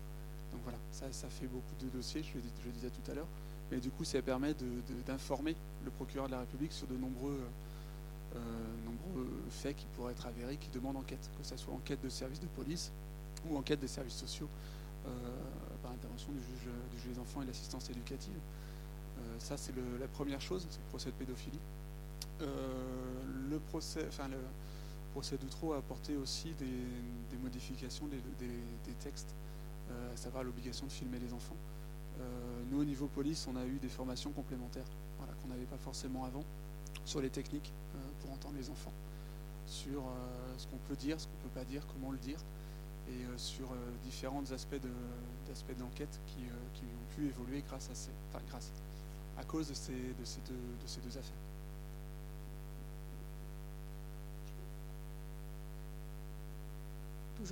Donc 0.52 0.60
voilà, 0.64 0.78
ça, 0.92 1.30
fait 1.30 1.48
beaucoup 1.48 1.74
de 1.80 1.88
dossiers, 1.88 2.22
je 2.22 2.34
le, 2.36 2.72
disais 2.74 2.90
tout 2.90 3.12
à 3.12 3.16
l'heure, 3.16 3.28
mais 3.72 3.80
du 3.80 3.90
coup, 3.90 4.04
ça 4.04 4.22
permet 4.22 4.54
d'informer 5.06 5.56
le 5.86 5.92
procureur 5.92 6.28
de 6.28 6.34
la 6.34 6.40
République 6.40 6.74
sur 6.74 6.86
de 6.88 6.98
nombreux, 6.98 7.40
euh, 8.36 8.40
nombreux 8.86 9.30
faits 9.50 9.78
qui 9.78 9.86
pourraient 9.96 10.12
être 10.12 10.26
avérés, 10.26 10.58
qui 10.58 10.70
demandent 10.70 10.98
enquête, 10.98 11.30
que 11.38 11.48
ce 11.48 11.56
soit 11.56 11.74
enquête 11.74 12.02
de 12.04 12.10
services 12.10 12.42
de 12.42 12.48
police 12.48 12.92
ou 13.50 13.58
enquête 13.58 13.80
des 13.80 13.88
services 13.88 14.16
sociaux 14.16 14.50
par 15.82 15.94
intervention 15.94 16.34
du 16.34 16.40
juge, 16.40 17.14
des 17.14 17.20
enfants 17.20 17.42
et 17.42 17.46
de 17.46 17.52
l'assistance 17.52 17.90
éducative. 17.90 18.34
Ça, 19.40 19.56
c'est 19.56 19.74
la 20.02 20.08
première 20.08 20.42
chose, 20.42 20.68
c'est 20.70 20.80
le 20.80 20.90
procès 20.90 21.10
de 21.10 21.16
pédophilie. 21.16 21.60
Euh, 22.42 23.24
le 23.50 23.60
procès, 23.60 24.06
enfin 24.08 24.28
le 24.28 24.38
procès 25.12 25.38
d'Outreau 25.38 25.74
a 25.74 25.78
apporté 25.78 26.16
aussi 26.16 26.54
des, 26.54 27.38
modifications 27.42 28.08
des, 28.08 28.94
textes, 29.00 29.34
euh, 29.90 30.14
à 30.14 30.18
savoir 30.18 30.44
l'obligation 30.44 30.86
de 30.86 30.92
filmer 30.92 31.20
les 31.20 31.34
enfants. 31.34 31.56
Euh, 32.20 32.24
nous, 32.72 32.82
au 32.82 32.86
niveau 32.86 33.08
police, 33.08 33.48
on 33.48 33.56
a 33.56 33.66
eu 33.66 33.78
des 33.80 33.90
formations 33.90 34.32
complémentaires, 34.32 34.88
voilà, 35.18 35.34
qu'on 35.42 35.48
n'avait 35.48 35.66
pas 35.66 35.78
forcément 35.78 36.26
avant, 36.26 36.44
sur 37.06 37.22
les 37.22 37.30
techniques 37.30 37.72
pour 38.20 38.32
entendre 38.32 38.56
les 38.58 38.70
enfants, 38.70 38.94
sur 39.66 40.04
ce 40.58 40.68
qu'on 40.68 40.78
peut 40.78 40.96
dire, 40.96 41.20
ce 41.20 41.28
qu'on 41.28 41.38
ne 41.38 41.44
peut 41.44 41.60
pas 41.60 41.66
dire, 41.66 41.84
comment 41.94 42.12
le 42.12 42.18
dire, 42.18 42.40
et 43.08 43.38
sur 43.38 43.70
différents 44.04 44.52
aspects 44.52 44.82
de, 44.82 44.90
d'aspects 45.48 45.78
de 45.78 46.06
qui, 46.26 46.42
qui 46.74 46.84
ont 46.84 47.16
pu 47.16 47.28
évoluer 47.28 47.64
grâce 47.68 47.90
à 47.90 47.96
ces, 47.96 48.12
enfin, 48.30 48.44
grâce, 48.50 48.72
à 49.38 49.44
cause 49.46 49.70
de 49.70 49.74
ces, 49.74 49.94
de 49.94 50.26
ces, 50.26 50.42
deux, 50.42 50.54
de 50.54 50.88
ces 50.88 51.00
deux 51.02 51.18
affaires. 51.18 51.47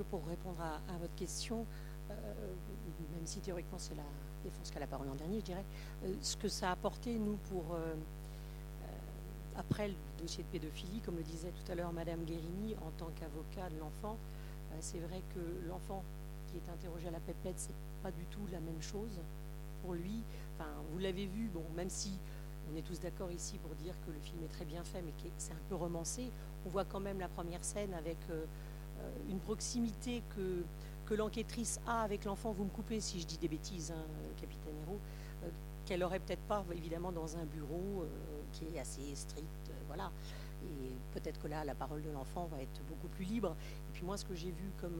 Pour 0.04 0.26
répondre 0.28 0.60
à, 0.60 0.98
votre 1.00 1.16
question, 1.16 1.66
euh, 2.12 2.14
même 3.14 3.26
si 3.26 3.40
théoriquement 3.40 3.78
c'est 3.78 3.96
la 3.96 4.04
défense 4.44 4.70
qui 4.70 4.76
a 4.76 4.82
la 4.82 4.88
parole 4.88 5.08
en 5.08 5.16
dernier, 5.16 5.40
je 5.40 5.46
dirais, 5.46 5.64
euh, 6.04 6.14
ce 6.22 6.36
que 6.36 6.50
ça 6.50 6.70
a 6.70 6.72
apporté, 6.74 7.18
nous, 7.18 7.38
pour, 7.50 7.64
euh, 7.74 7.94
après 9.56 9.88
le 9.88 9.94
dossier 10.20 10.44
de 10.44 10.50
pédophilie, 10.50 11.00
comme 11.00 11.16
le 11.16 11.24
disait 11.24 11.52
tout 11.52 11.72
à 11.72 11.76
l'heure 11.76 11.94
Madame 11.94 12.26
Guérini, 12.26 12.76
en 12.86 12.92
tant 12.98 13.10
qu'avocat 13.16 13.70
de 13.70 13.80
l'enfant, 13.80 14.18
c'est 14.82 15.00
vrai 15.00 15.22
que 15.34 15.70
l'enfant 15.70 16.04
qui 16.48 16.58
est 16.58 16.74
interrogé 16.74 17.08
à 17.08 17.12
la 17.12 17.22
pépette, 17.22 17.58
c'est 17.58 17.76
pas 18.04 18.12
du 18.12 18.26
tout 18.26 18.42
la 18.52 18.60
même 18.60 18.82
chose 18.82 19.22
pour 19.82 19.94
lui. 19.94 20.24
Enfin, 20.56 20.70
vous 20.92 21.00
l'avez 21.00 21.26
vu, 21.26 21.50
bon, 21.54 21.64
même 21.78 21.90
si 21.90 22.12
on 22.70 22.76
est 22.76 22.82
tous 22.82 23.00
d'accord 23.00 23.32
ici 23.32 23.58
pour 23.60 23.74
dire 23.76 23.94
que 24.06 24.12
le 24.12 24.20
film 24.20 24.44
est 24.44 24.52
très 24.52 24.66
bien 24.66 24.84
fait, 24.84 25.02
mais 25.02 25.12
que 25.12 25.34
c'est 25.38 25.54
un 25.54 25.70
peu 25.70 25.76
romancé, 25.76 26.30
on 26.66 26.70
voit 26.70 26.84
quand 26.84 27.00
même 27.00 27.22
la 27.22 27.30
première 27.30 27.64
scène 27.64 27.94
avec 27.94 28.18
une 29.30 29.40
proximité 29.40 30.24
que 31.06 31.14
l'enquêtrice 31.14 31.80
a 31.86 32.02
avec 32.02 32.26
l'enfant, 32.26 32.52
vous 32.52 32.64
me 32.64 32.70
coupez 32.70 33.00
si 33.00 33.20
je 33.20 33.28
dis 33.28 33.38
des 33.38 33.48
bêtises, 33.48 33.92
hein, 33.92 34.06
capitaine 34.38 34.74
Hérault, 34.82 35.00
euh, 35.44 35.50
qu'elle 35.86 36.04
aurait 36.04 36.20
peut-être 36.20 36.42
pas 36.42 36.66
évidemment 36.74 37.12
dans 37.12 37.38
un 37.38 37.46
bureau 37.46 38.02
euh, 38.04 38.08
qui 38.52 38.66
est 38.66 38.80
assez 38.80 39.14
strict, 39.14 39.70
euh, 39.70 39.74
voilà. 39.88 40.12
Et 40.64 40.96
peut-être 41.14 41.40
que 41.40 41.48
là, 41.48 41.64
la 41.64 41.76
parole 41.76 42.02
de 42.02 42.10
l'enfant 42.10 42.46
va 42.46 42.60
être 42.60 42.82
beaucoup 42.88 43.08
plus 43.08 43.26
libre. 43.26 43.56
Et 43.90 43.94
puis 43.94 44.04
moi, 44.04 44.18
ce 44.18 44.26
que 44.26 44.34
j'ai 44.34 44.50
vu 44.50 44.72
comme 44.82 45.00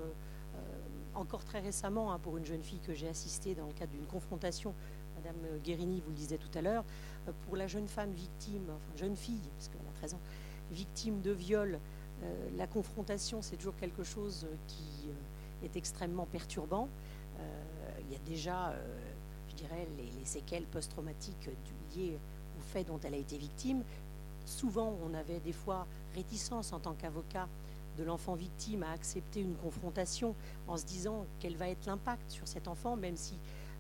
encore 1.16 1.44
très 1.44 1.60
récemment 1.60 2.14
hein, 2.14 2.20
pour 2.20 2.38
une 2.38 2.46
jeune 2.46 2.62
fille 2.62 2.80
que 2.80 2.94
j'ai 2.94 3.08
assistée 3.08 3.56
dans 3.56 3.66
le 3.66 3.74
cadre 3.74 3.92
d'une 3.92 4.06
confrontation, 4.06 4.76
Madame 5.16 5.60
Guérini 5.64 6.02
vous 6.02 6.12
le 6.12 6.16
disait 6.16 6.38
tout 6.38 6.56
à 6.56 6.62
l'heure, 6.62 6.84
pour 7.46 7.56
la 7.58 7.68
jeune 7.68 7.88
femme 7.88 8.12
victime, 8.12 8.64
enfin 8.70 8.96
jeune 8.96 9.16
fille, 9.16 9.42
parce 9.56 9.70
qu'elle 9.70 9.82
a 9.82 9.98
13 9.98 10.14
ans, 10.14 10.20
victime 10.72 11.22
de 11.22 11.32
viol, 11.32 11.80
la 12.58 12.68
confrontation, 12.68 13.42
c'est 13.42 13.58
toujours 13.58 13.76
quelque 13.76 14.04
chose 14.04 14.48
qui 14.68 15.10
est 15.64 15.76
extrêmement 15.76 16.26
perturbant. 16.26 16.88
il 18.02 18.12
y 18.12 18.16
a 18.16 18.20
déjà 18.26 18.74
je 19.56 19.64
dirais, 19.64 19.88
les, 19.98 20.26
séquelles 20.26 20.66
post-traumatiques 20.66 21.50
liées 21.96 22.18
au 22.58 22.62
fait 22.62 22.84
dont 22.84 23.00
elle 23.04 23.14
a 23.14 23.18
été 23.18 23.38
victime. 23.38 23.84
Souvent, 24.46 24.98
on 25.06 25.14
avait 25.14 25.40
des 25.40 25.54
fois 25.54 25.88
réticence 26.14 26.74
en 26.74 26.80
tant 26.80 26.94
qu'avocat 26.94 27.48
de 27.98 28.04
l'enfant 28.04 28.36
victime 28.36 28.84
à 28.84 28.92
accepter 28.92 29.42
une 29.42 29.56
confrontation 29.56 30.36
en 30.68 30.78
se 30.78 30.86
disant 30.86 31.26
quel 31.40 31.56
va 31.56 31.70
être 31.70 31.86
l'impact 31.86 32.30
sur 32.30 32.48
cet 32.48 32.68
enfant, 32.68 32.96
même 32.96 33.16
si 33.16 33.36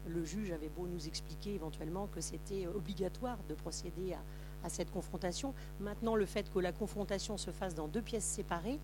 le 0.08 0.24
juge 0.24 0.52
avait 0.52 0.70
beau 0.70 0.88
nous 0.88 1.08
expliquer 1.08 1.56
éventuellement 1.56 2.08
que 2.08 2.22
c'était 2.22 2.68
obligatoire 2.68 3.38
de 3.50 3.56
procéder 3.56 4.14
à, 4.14 4.20
à, 4.66 4.70
cette 4.70 4.92
confrontation. 4.92 5.54
Maintenant, 5.80 6.16
le 6.16 6.26
fait 6.26 6.52
que 6.52 6.60
la 6.60 6.72
confrontation 6.72 7.38
se 7.38 7.52
fasse 7.52 7.76
dans 7.76 7.88
deux 7.88 8.02
pièces 8.02 8.26
séparées, 8.26 8.80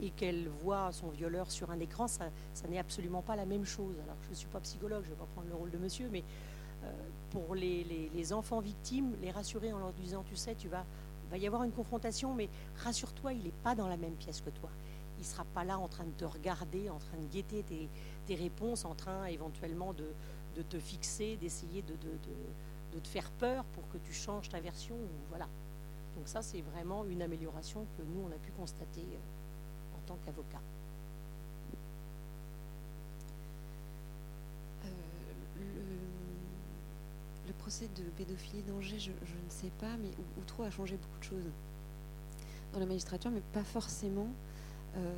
et 0.00 0.10
qu'elle 0.10 0.48
voit 0.48 0.92
son 0.92 1.08
violeur 1.08 1.50
sur 1.50 1.70
un 1.70 1.78
écran, 1.78 2.08
ça, 2.08 2.30
n'est 2.68 2.78
absolument 2.78 3.22
pas 3.22 3.36
la 3.36 3.46
même 3.46 3.64
chose. 3.64 3.94
Alors, 4.02 4.16
je 4.24 4.30
ne 4.30 4.34
suis 4.34 4.48
pas 4.48 4.60
psychologue, 4.60 5.02
je 5.04 5.10
ne 5.10 5.14
vais 5.14 5.20
pas 5.20 5.28
prendre 5.34 5.48
le 5.48 5.54
rôle 5.54 5.70
de 5.70 5.78
monsieur, 5.78 6.08
mais 6.10 6.24
euh, 6.84 6.90
pour 7.30 7.54
les, 7.54 8.32
enfants 8.32 8.60
victimes, 8.60 9.14
les 9.22 9.30
rassurer 9.30 9.72
en 9.72 9.78
leur 9.78 9.92
disant, 9.92 10.24
tu 10.24 10.36
sais, 10.36 10.54
tu 10.54 10.68
vas, 10.68 10.84
va 11.30 11.38
y 11.38 11.46
avoir 11.46 11.62
une 11.62 11.72
confrontation, 11.72 12.34
mais 12.34 12.48
rassure-toi, 12.78 13.34
il 13.34 13.42
n'est 13.42 13.52
pas 13.62 13.74
dans 13.74 13.88
la 13.88 13.96
même 13.96 14.14
pièce 14.14 14.40
que 14.40 14.50
toi. 14.50 14.70
Il 15.18 15.20
ne 15.20 15.26
sera 15.26 15.44
pas 15.44 15.64
là 15.64 15.78
en 15.78 15.88
train 15.88 16.04
de 16.04 16.10
te 16.10 16.24
regarder, 16.24 16.90
en 16.90 16.98
train 16.98 17.16
de 17.16 17.32
guetter 17.32 17.64
tes, 18.26 18.34
réponses, 18.34 18.84
en 18.84 18.94
train 18.94 19.26
éventuellement 19.26 19.92
de, 19.92 20.62
te 20.62 20.78
fixer, 20.78 21.36
d'essayer 21.36 21.82
de, 21.82 21.92
de, 21.92 22.32
te 23.00 23.08
faire 23.08 23.30
peur 23.32 23.64
pour 23.64 23.88
que 23.90 23.98
tu 23.98 24.12
changes 24.12 24.48
ta 24.48 24.60
version. 24.60 24.96
Voilà. 25.30 25.48
Donc 26.16 26.28
ça, 26.28 26.42
c'est 26.42 26.60
vraiment 26.60 27.04
une 27.04 27.22
amélioration 27.22 27.86
que 27.96 28.02
nous, 28.02 28.26
on 28.28 28.32
a 28.32 28.38
pu 28.38 28.52
constater. 28.52 29.02
Euh, 29.02 29.18
tant 30.06 30.18
qu'avocat 30.24 30.60
euh, 34.84 34.88
le, 37.46 37.52
procès 37.54 37.88
de 37.96 38.02
pédophilie 38.16 38.62
d'Angers, 38.62 38.98
je, 38.98 39.10
ne 39.10 39.48
sais 39.48 39.70
pas, 39.80 39.96
mais 39.96 40.10
Outreau 40.38 40.64
a 40.64 40.70
changé 40.70 40.96
beaucoup 40.96 41.18
de 41.18 41.24
choses 41.24 41.50
dans 42.74 42.80
la 42.80 42.84
magistrature, 42.84 43.30
mais 43.30 43.40
pas 43.54 43.64
forcément 43.64 44.28
euh, 44.96 45.14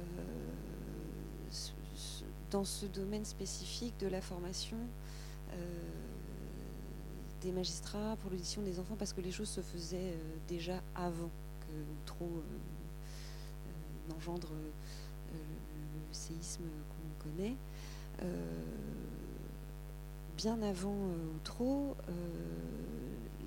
dans 2.53 2.64
ce 2.64 2.87
domaine 2.87 3.24
spécifique 3.24 3.99
de 3.99 4.07
la 4.07 4.20
formation 4.20 4.77
des 7.43 7.53
magistrats 7.53 8.16
pour 8.20 8.30
l'audition 8.30 8.62
des 8.62 8.78
enfants, 8.80 8.97
parce 8.99 9.12
que 9.12 9.20
les 9.20 9.32
choses 9.32 9.49
se 9.49 9.61
faisaient 9.61 10.14
déjà 10.49 10.82
avant 10.95 11.30
que 11.61 12.03
Outreau 12.03 12.43
n'engendre 14.09 14.49
euh, 14.53 15.34
le, 15.34 16.14
séisme 16.14 16.64
qu'on 16.89 17.30
connaît. 17.30 17.57
Euh, 18.22 18.62
bien 20.37 20.61
avant 20.62 20.95
euh, 20.95 21.37
Outreau, 21.37 21.97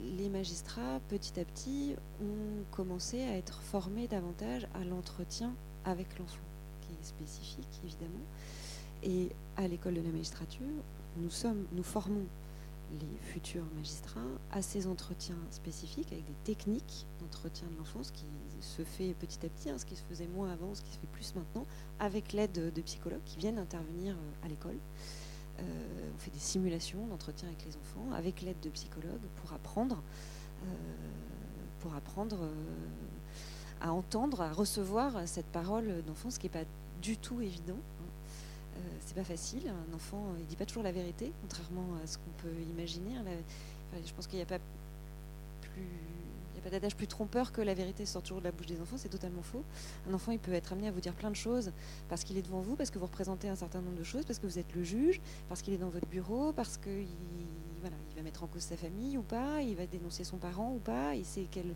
les 0.01 0.29
magistrats, 0.29 0.99
petit 1.07 1.39
à 1.39 1.45
petit, 1.45 1.95
ont 2.21 2.63
commencé 2.71 3.21
à 3.21 3.37
être 3.37 3.61
formés 3.61 4.07
davantage 4.07 4.67
à 4.73 4.83
l'entretien 4.83 5.53
avec 5.85 6.19
l'enfant, 6.19 6.39
qui 6.81 6.89
est 6.91 7.05
spécifique 7.05 7.81
évidemment. 7.85 8.25
Et 9.03 9.29
à 9.55 9.67
l'école 9.67 9.93
de 9.93 10.01
la 10.01 10.09
magistrature, 10.09 10.65
nous 11.17 11.83
formons 11.83 12.25
les 12.91 13.17
futurs 13.31 13.65
magistrats 13.75 14.21
à 14.51 14.61
ces 14.61 14.87
entretiens 14.87 15.37
spécifiques 15.51 16.11
avec 16.11 16.25
des 16.25 16.35
techniques 16.43 17.05
d'entretien 17.19 17.67
de 17.69 17.77
l'enfance 17.77 18.11
qui 18.11 18.25
se 18.61 18.83
fait 18.83 19.13
petit 19.13 19.45
à 19.45 19.49
petit, 19.49 19.69
hein, 19.69 19.77
ce 19.77 19.85
qui 19.85 19.95
se 19.95 20.03
faisait 20.03 20.27
moins 20.27 20.51
avant, 20.51 20.73
ce 20.73 20.81
qui 20.81 20.91
se 20.91 20.97
fait 20.97 21.07
plus 21.07 21.35
maintenant, 21.35 21.65
avec 21.99 22.33
l'aide 22.33 22.73
de 22.73 22.81
psychologues 22.81 23.23
qui 23.25 23.37
viennent 23.37 23.59
intervenir 23.59 24.15
euh, 24.15 24.45
à 24.45 24.47
l'école. 24.47 24.77
Euh, 25.59 26.11
on 26.15 26.17
fait 26.19 26.31
des 26.31 26.39
simulations 26.39 27.05
d'entretien 27.07 27.47
avec 27.47 27.65
les 27.65 27.75
enfants, 27.77 28.11
avec 28.13 28.41
l'aide 28.41 28.59
de 28.61 28.69
psychologues 28.69 29.27
pour 29.35 29.53
apprendre, 29.53 30.01
euh, 30.63 30.67
pour 31.79 31.93
apprendre 31.95 32.37
à 33.81 33.93
entendre, 33.93 34.41
à 34.41 34.51
recevoir 34.51 35.27
cette 35.27 35.45
parole 35.47 36.03
d'enfant, 36.05 36.29
ce 36.29 36.39
qui 36.39 36.47
n'est 36.47 36.63
pas 36.63 36.65
du 37.01 37.17
tout 37.17 37.41
évident. 37.41 37.77
Hein. 38.79 38.97
c'est 39.05 39.15
pas 39.15 39.23
facile. 39.23 39.63
Un 39.67 39.95
enfant, 39.95 40.23
il 40.39 40.45
dit 40.45 40.55
pas 40.55 40.65
toujours 40.65 40.83
la 40.83 40.91
vérité, 40.91 41.31
contrairement 41.41 41.87
à 42.03 42.07
ce 42.07 42.17
qu'on 42.17 42.31
peut 42.41 42.61
imaginer. 42.71 43.15
je 44.05 44.13
pense 44.13 44.27
qu'il 44.27 44.37
n'y 44.37 44.43
a 44.43 44.47
pas 44.47 44.59
plus 45.61 45.87
n'y 46.59 46.67
a 46.67 46.69
pas 46.69 46.75
d'adage 46.75 46.95
plus 46.95 47.07
trompeur 47.07 47.51
que 47.51 47.61
la 47.61 47.73
vérité 47.73 48.05
sort 48.05 48.21
toujours 48.21 48.39
de 48.39 48.45
la 48.45 48.51
bouche 48.51 48.67
des 48.67 48.81
enfants, 48.81 48.97
c'est 48.97 49.09
totalement 49.09 49.41
faux. 49.41 49.63
Un 50.09 50.13
enfant, 50.13 50.31
il 50.31 50.39
peut 50.39 50.53
être 50.53 50.73
amené 50.73 50.87
à 50.87 50.91
vous 50.91 50.99
dire 50.99 51.13
plein 51.13 51.29
de 51.29 51.35
choses 51.35 51.71
parce 52.09 52.23
qu'il 52.23 52.37
est 52.37 52.41
devant 52.41 52.61
vous, 52.61 52.75
parce 52.75 52.89
que 52.89 52.99
vous 52.99 53.05
représentez 53.05 53.47
un 53.49 53.55
certain 53.55 53.81
nombre 53.81 53.97
de 53.97 54.03
choses, 54.03 54.25
parce 54.25 54.39
que 54.39 54.47
vous 54.47 54.59
êtes 54.59 54.73
le 54.75 54.83
juge, 54.83 55.21
parce 55.47 55.61
qu'il 55.61 55.73
est 55.73 55.77
dans 55.77 55.89
votre 55.89 56.07
bureau, 56.07 56.51
parce 56.51 56.77
qu'il 56.77 57.07
voilà, 57.81 57.95
il 58.11 58.15
va 58.17 58.23
mettre 58.23 58.43
en 58.43 58.47
cause 58.47 58.63
sa 58.63 58.75
famille 58.75 59.17
ou 59.17 59.21
pas, 59.21 59.61
il 59.61 59.75
va 59.75 59.85
dénoncer 59.85 60.25
son 60.25 60.35
parent 60.35 60.73
ou 60.75 60.79
pas, 60.79 61.15
il 61.15 61.23
sait 61.23 61.47
qu'elle, 61.49 61.73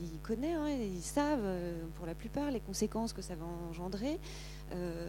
il 0.00 0.20
connaît, 0.22 0.52
hein, 0.52 0.68
ils 0.68 1.02
savent 1.02 1.40
euh, 1.42 1.82
pour 1.96 2.06
la 2.06 2.14
plupart 2.14 2.52
les 2.52 2.60
conséquences 2.60 3.12
que 3.12 3.22
ça 3.22 3.34
va 3.34 3.44
engendrer. 3.68 4.20
Euh, 4.72 5.08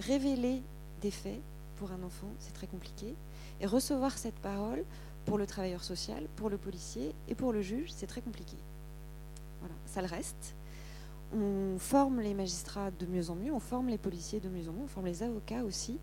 révéler 0.00 0.62
des 1.00 1.10
faits 1.10 1.40
pour 1.76 1.92
un 1.92 2.02
enfant, 2.02 2.28
c'est 2.38 2.52
très 2.52 2.66
compliqué. 2.66 3.14
Et 3.60 3.66
recevoir 3.66 4.16
cette 4.18 4.34
parole, 4.36 4.84
pour 5.26 5.38
le 5.38 5.46
travailleur 5.46 5.84
social, 5.84 6.24
pour 6.36 6.50
le 6.50 6.56
policier 6.56 7.14
et 7.28 7.34
pour 7.34 7.52
le 7.52 7.62
juge, 7.62 7.90
c'est 7.94 8.06
très 8.06 8.20
compliqué. 8.20 8.56
Voilà, 9.60 9.74
ça 9.86 10.00
le 10.00 10.08
reste. 10.08 10.54
On 11.34 11.78
forme 11.78 12.20
les 12.20 12.34
magistrats 12.34 12.90
de 12.90 13.06
mieux 13.06 13.30
en 13.30 13.36
mieux, 13.36 13.52
on 13.52 13.60
forme 13.60 13.88
les 13.88 13.98
policiers 13.98 14.40
de 14.40 14.48
mieux 14.48 14.68
en 14.68 14.72
mieux, 14.72 14.84
on 14.84 14.88
forme 14.88 15.06
les 15.06 15.22
avocats 15.22 15.62
aussi. 15.62 15.98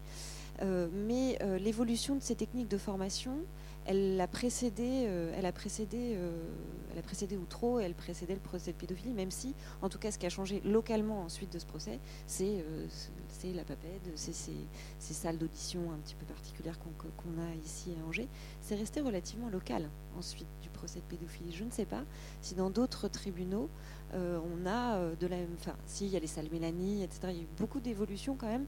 Euh, 0.62 0.88
mais 0.94 1.38
euh, 1.42 1.60
l'évolution 1.60 2.16
de 2.16 2.22
ces 2.22 2.36
techniques 2.36 2.70
de 2.70 2.78
formation, 2.78 3.34
elle 3.88 4.20
a 4.20 4.28
précédé, 4.28 5.06
euh, 5.08 5.34
elle 5.36 5.46
a 5.46 5.54
précédé, 5.54 6.18
elle 6.92 7.00
a 7.00 7.02
précédé 7.02 7.38
ou 7.38 7.46
trop, 7.46 7.80
elle 7.80 7.94
précédait 7.94 8.34
le 8.34 8.42
procès 8.42 8.74
de 8.74 8.78
pédophilie, 8.78 9.14
même 9.14 9.32
si, 9.32 9.56
en 9.82 9.88
tout 9.88 9.98
cas, 9.98 10.12
ce 10.12 10.18
qui 10.18 10.26
a 10.26 10.30
changé 10.30 10.62
localement 10.66 11.22
ensuite 11.22 11.52
de 11.54 11.58
ce 11.58 11.66
procès, 11.66 12.00
c'est 12.28 12.64
la 13.54 13.64
PAPED, 13.64 14.12
c'est 14.16 14.34
ces, 14.34 14.54
salles 15.00 15.38
d'audition 15.38 15.92
un 15.94 15.98
petit 16.00 16.16
peu 16.16 16.26
particulières 16.26 16.78
qu'on 16.80 17.42
a 17.42 17.56
ici 17.64 17.94
à 18.02 18.06
Angers. 18.06 18.28
C'est 18.60 18.76
resté 18.76 19.00
relativement 19.00 19.50
local 19.50 19.90
ensuite 20.18 20.48
du 20.62 20.70
procès 20.70 21.00
de 21.00 21.06
pédophilie. 21.06 21.54
Je 21.54 21.64
ne 21.64 21.72
sais 21.72 21.86
pas 21.86 22.04
si 22.42 22.56
dans 22.56 22.70
d'autres 22.70 23.08
tribunaux, 23.08 23.70
on 24.14 24.66
a 24.68 25.16
de 25.16 25.28
la 25.28 25.38
même. 25.38 25.56
Enfin, 25.60 25.76
s'il 25.86 26.08
y 26.08 26.18
a 26.18 26.20
les 26.20 26.28
salles 26.28 26.50
Mélanie, 26.52 27.04
etc., 27.04 27.20
il 27.30 27.38
y 27.38 27.40
a 27.40 27.44
eu 27.44 27.48
beaucoup 27.58 27.80
d'évolutions 27.80 28.36
quand 28.36 28.48
même 28.48 28.66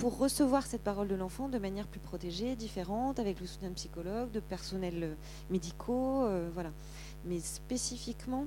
pour 0.00 0.16
recevoir 0.16 0.64
cette 0.64 0.80
parole 0.80 1.08
de 1.08 1.14
l'enfant 1.14 1.50
de 1.50 1.58
manière 1.58 1.86
plus 1.86 2.00
protégée, 2.00 2.56
différente, 2.56 3.18
avec 3.18 3.38
le 3.38 3.46
soutien 3.46 3.68
de 3.68 3.74
psychologues, 3.74 4.30
de 4.30 4.40
personnels 4.40 5.02
euh, 5.02 5.14
médicaux, 5.50 6.24
euh, 6.24 6.48
voilà. 6.54 6.70
Mais 7.26 7.38
spécifiquement, 7.38 8.46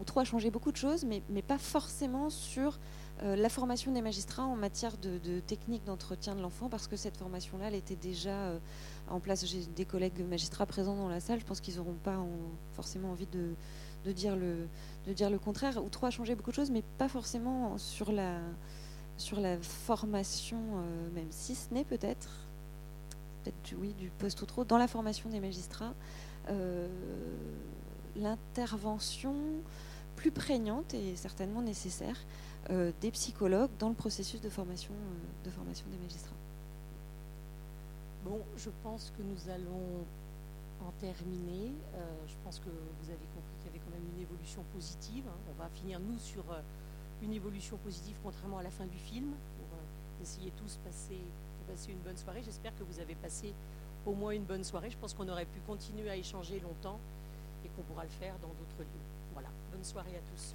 on 0.00 0.04
trouve 0.04 0.22
à 0.22 0.24
changer 0.24 0.50
beaucoup 0.50 0.72
de 0.72 0.76
choses, 0.76 1.04
mais, 1.04 1.22
mais 1.30 1.42
pas 1.42 1.58
forcément 1.58 2.28
sur 2.28 2.80
euh, 3.22 3.36
la 3.36 3.48
formation 3.48 3.92
des 3.92 4.02
magistrats 4.02 4.42
en 4.42 4.56
matière 4.56 4.96
de, 4.96 5.38
technique 5.46 5.84
d'entretien 5.84 6.34
de 6.34 6.42
l'enfant, 6.42 6.68
parce 6.68 6.88
que 6.88 6.96
cette 6.96 7.16
formation-là, 7.18 7.68
elle 7.68 7.76
était 7.76 7.94
déjà 7.94 8.52
en 9.08 9.20
place. 9.20 9.46
J'ai 9.46 9.64
des 9.76 9.84
collègues 9.84 10.26
magistrats 10.28 10.66
présents 10.66 10.96
dans 10.96 11.08
la 11.08 11.20
salle, 11.20 11.38
je 11.38 11.46
pense 11.46 11.60
qu'ils 11.60 11.76
n'auront 11.76 11.98
pas 12.02 12.18
forcément 12.72 13.12
envie 13.12 13.28
de, 13.28 13.54
de, 14.04 14.10
dire 14.10 14.34
le, 14.34 14.66
de 15.06 15.12
dire 15.12 15.30
le 15.30 15.38
contraire. 15.38 15.80
Outreau 15.84 16.06
a 16.06 16.10
changé 16.10 16.34
beaucoup 16.34 16.50
de 16.50 16.56
choses, 16.56 16.72
mais 16.72 16.82
pas 16.98 17.08
forcément 17.08 17.78
sur 17.78 18.10
la 18.10 18.40
sur 19.18 19.40
la 19.40 19.58
formation, 19.58 20.58
euh, 20.58 21.10
même 21.14 21.30
si 21.30 21.54
ce 21.54 21.74
n'est 21.74 21.84
peut-être, 21.84 22.30
peut-être 23.42 23.96
du 23.96 24.10
poste 24.18 24.46
trop, 24.46 24.64
dans 24.64 24.78
la 24.78 24.88
formation 24.88 25.28
des 25.28 25.40
magistrats, 25.40 25.92
euh, 26.48 26.88
l'intervention 28.16 29.34
plus 30.16 30.30
prégnante 30.30 30.94
et 30.94 31.14
certainement 31.16 31.62
nécessaire 31.62 32.16
euh, 32.70 32.92
des 33.00 33.10
psychologues 33.10 33.70
dans 33.78 33.88
le 33.88 33.94
processus 33.94 34.40
de 34.40 34.48
formation, 34.48 34.94
de 35.44 35.50
formation 35.50 35.86
des 35.90 35.98
magistrats. 35.98 36.36
Bon, 38.24 38.40
je 38.56 38.70
pense 38.82 39.12
que 39.16 39.22
nous 39.22 39.50
allons 39.50 40.04
en 40.86 40.92
terminer. 41.00 41.72
je 42.26 42.34
pense 42.44 42.58
que 42.60 42.68
vous 42.68 43.10
avez 43.10 43.26
compris 43.34 43.54
qu'il 43.58 43.66
y 43.66 43.70
avait 43.70 43.78
quand 43.84 43.90
même 43.90 44.08
une 44.16 44.22
évolution 44.22 44.62
positive. 44.74 45.24
Hein. 45.26 45.38
On 45.50 45.62
va 45.62 45.68
finir, 45.70 45.98
nous, 45.98 46.18
sur 46.18 46.44
une 47.22 47.32
évolution 47.32 47.76
positive 47.78 48.16
contrairement 48.22 48.58
à 48.58 48.62
la 48.62 48.70
fin 48.70 48.86
du 48.86 48.98
film, 48.98 49.26
pour 49.58 49.66
euh, 49.78 50.22
essayer 50.22 50.50
tous 50.52 50.78
de 50.78 50.90
passer 51.72 51.90
une 51.92 51.98
bonne 51.98 52.16
soirée. 52.16 52.42
J'espère 52.44 52.74
que 52.76 52.82
vous 52.84 52.98
avez 53.00 53.14
passé 53.14 53.52
au 54.06 54.12
moins 54.14 54.30
une 54.32 54.44
bonne 54.44 54.64
soirée. 54.64 54.90
Je 54.90 54.96
pense 54.96 55.12
qu'on 55.14 55.28
aurait 55.28 55.44
pu 55.46 55.60
continuer 55.66 56.08
à 56.08 56.16
échanger 56.16 56.60
longtemps 56.60 56.98
et 57.64 57.68
qu'on 57.68 57.82
pourra 57.82 58.04
le 58.04 58.10
faire 58.10 58.34
dans 58.40 58.48
d'autres 58.48 58.80
lieux. 58.80 59.04
Voilà, 59.34 59.48
bonne 59.72 59.84
soirée 59.84 60.16
à 60.16 60.22
tous. 60.32 60.52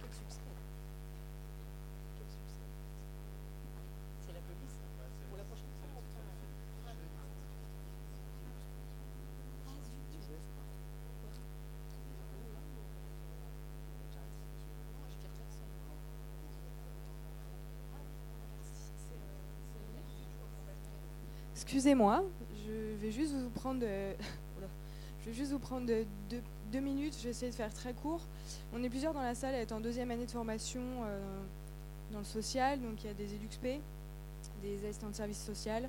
Quel 0.00 0.12
succès. 0.12 0.40
Quel 2.16 2.28
succès. 2.28 2.68
C'est 4.24 4.32
la 4.32 4.40
police. 4.40 4.76
Pour 5.28 5.36
la 5.38 5.44
prochaine 5.44 5.72
fois, 5.80 5.88
on 5.96 6.02
fera 6.06 6.22
un- 6.22 6.94
Ah, 9.66 9.72
zut. 10.22 10.42
Excusez-moi, 21.60 22.22
je 22.68 22.94
vais 23.02 23.10
juste 23.10 23.34
vous 23.34 23.50
prendre, 23.50 23.82
euh, 23.82 24.14
deux, 26.72 26.78
minutes. 26.80 27.16
Je 27.18 27.24
vais 27.24 27.30
essayer 27.30 27.50
de 27.50 27.56
faire 27.56 27.74
très 27.74 27.92
court. 27.92 28.20
On 28.72 28.80
est 28.84 28.88
plusieurs 28.88 29.12
dans 29.12 29.22
la 29.22 29.34
salle 29.34 29.56
à 29.56 29.58
être 29.58 29.72
en 29.72 29.80
deuxième 29.80 30.12
année 30.12 30.24
de 30.24 30.30
formation 30.30 30.80
euh, 31.04 31.18
dans 32.12 32.20
le 32.20 32.24
social. 32.24 32.80
Donc 32.80 33.02
il 33.02 33.08
y 33.08 33.10
a 33.10 33.12
des 33.12 33.34
EduxP, 33.34 33.80
des 34.62 34.84
assistants 34.84 35.10
de 35.10 35.16
service 35.16 35.42
social 35.42 35.88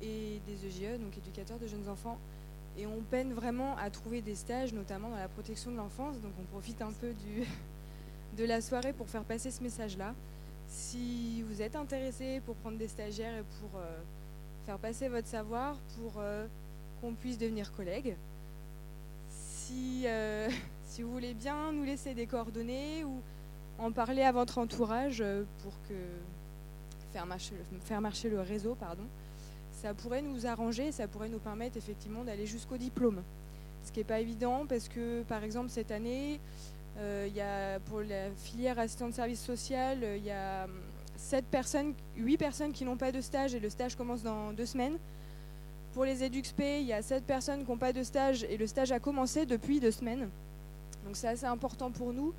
et 0.00 0.40
des 0.46 0.66
EGE, 0.66 0.98
donc 0.98 1.18
éducateurs 1.18 1.58
de 1.58 1.66
jeunes 1.66 1.86
enfants. 1.90 2.16
Et 2.78 2.86
on 2.86 3.02
peine 3.02 3.34
vraiment 3.34 3.76
à 3.76 3.90
trouver 3.90 4.22
des 4.22 4.34
stages, 4.34 4.72
notamment 4.72 5.10
dans 5.10 5.18
la 5.18 5.28
protection 5.28 5.70
de 5.70 5.76
l'enfance. 5.76 6.18
Donc 6.22 6.32
on 6.40 6.44
profite 6.44 6.80
un 6.80 6.92
peu 6.92 7.12
de 8.38 8.44
la 8.44 8.62
soirée 8.62 8.94
pour 8.94 9.10
faire 9.10 9.24
passer 9.24 9.50
ce 9.50 9.62
message-là. 9.62 10.14
Si 10.66 11.42
vous 11.42 11.60
êtes 11.60 11.76
intéressé 11.76 12.40
pour 12.46 12.54
prendre 12.54 12.78
des 12.78 12.88
stagiaires 12.88 13.36
et 13.40 13.44
pour 13.60 13.78
euh, 13.78 14.00
faire 14.64 14.78
passer 14.78 15.08
votre 15.08 15.28
savoir, 15.28 15.76
pour 15.96 16.14
euh, 16.18 16.46
qu'on 17.00 17.12
puisse 17.12 17.38
devenir 17.38 17.72
collègues, 17.72 18.16
si, 19.28 20.04
euh, 20.06 20.48
si 20.86 21.02
vous 21.02 21.12
voulez 21.12 21.34
bien 21.34 21.72
nous 21.72 21.84
laisser 21.84 22.14
des 22.14 22.26
coordonnées 22.26 23.04
ou 23.04 23.20
en 23.78 23.92
parler 23.92 24.22
à 24.22 24.32
votre 24.32 24.58
entourage 24.58 25.20
euh, 25.20 25.44
pour 25.62 25.72
que 25.88 25.94
faire 27.12 27.26
marcher, 27.26 27.54
faire 27.84 28.00
marcher 28.00 28.30
le 28.30 28.40
réseau, 28.40 28.74
pardon, 28.74 29.04
ça 29.72 29.92
pourrait 29.92 30.22
nous 30.22 30.46
arranger, 30.46 30.92
ça 30.92 31.06
pourrait 31.08 31.28
nous 31.28 31.38
permettre 31.38 31.76
effectivement 31.76 32.24
d'aller 32.24 32.46
jusqu'au 32.46 32.76
diplôme. 32.76 33.22
Ce 33.84 33.92
qui 33.92 34.00
n'est 34.00 34.04
pas 34.04 34.20
évident 34.20 34.64
parce 34.66 34.88
que 34.88 35.22
par 35.24 35.44
exemple 35.44 35.68
cette 35.68 35.90
année, 35.90 36.40
il 36.96 37.34
y 37.34 37.40
a 37.40 37.80
pour 37.80 38.00
la 38.00 38.30
filière 38.30 38.78
assistant 38.78 39.08
de 39.08 39.12
service 39.12 39.42
social, 39.42 39.98
il 40.16 40.24
y 40.24 40.30
a 40.30 40.66
hum, 41.24 41.30
sept 41.30 41.44
personnes, 41.46 41.94
8 42.16 42.36
personnes 42.36 42.72
qui 42.72 42.84
n'ont 42.84 42.96
pas 42.96 43.12
de 43.12 43.20
stage 43.20 43.54
et 43.54 43.60
le 43.60 43.70
stage 43.70 43.96
commence 43.96 44.22
dans 44.22 44.52
deux 44.52 44.66
semaines. 44.66 44.98
Pour 45.92 46.04
les 46.04 46.24
EduxP, 46.24 46.60
il 46.80 46.86
y 46.86 46.92
a 46.92 47.02
7 47.02 47.24
personnes 47.24 47.64
qui 47.64 47.70
n'ont 47.70 47.78
pas 47.78 47.92
de 47.92 48.02
stage 48.02 48.44
et 48.44 48.56
le 48.56 48.66
stage 48.66 48.92
a 48.92 48.98
commencé 48.98 49.46
depuis 49.46 49.80
deux 49.80 49.92
semaines. 49.92 50.28
Donc 51.04 51.16
c'est 51.16 51.28
assez 51.28 51.46
important 51.46 51.90
pour 51.90 52.12
nous. 52.12 52.32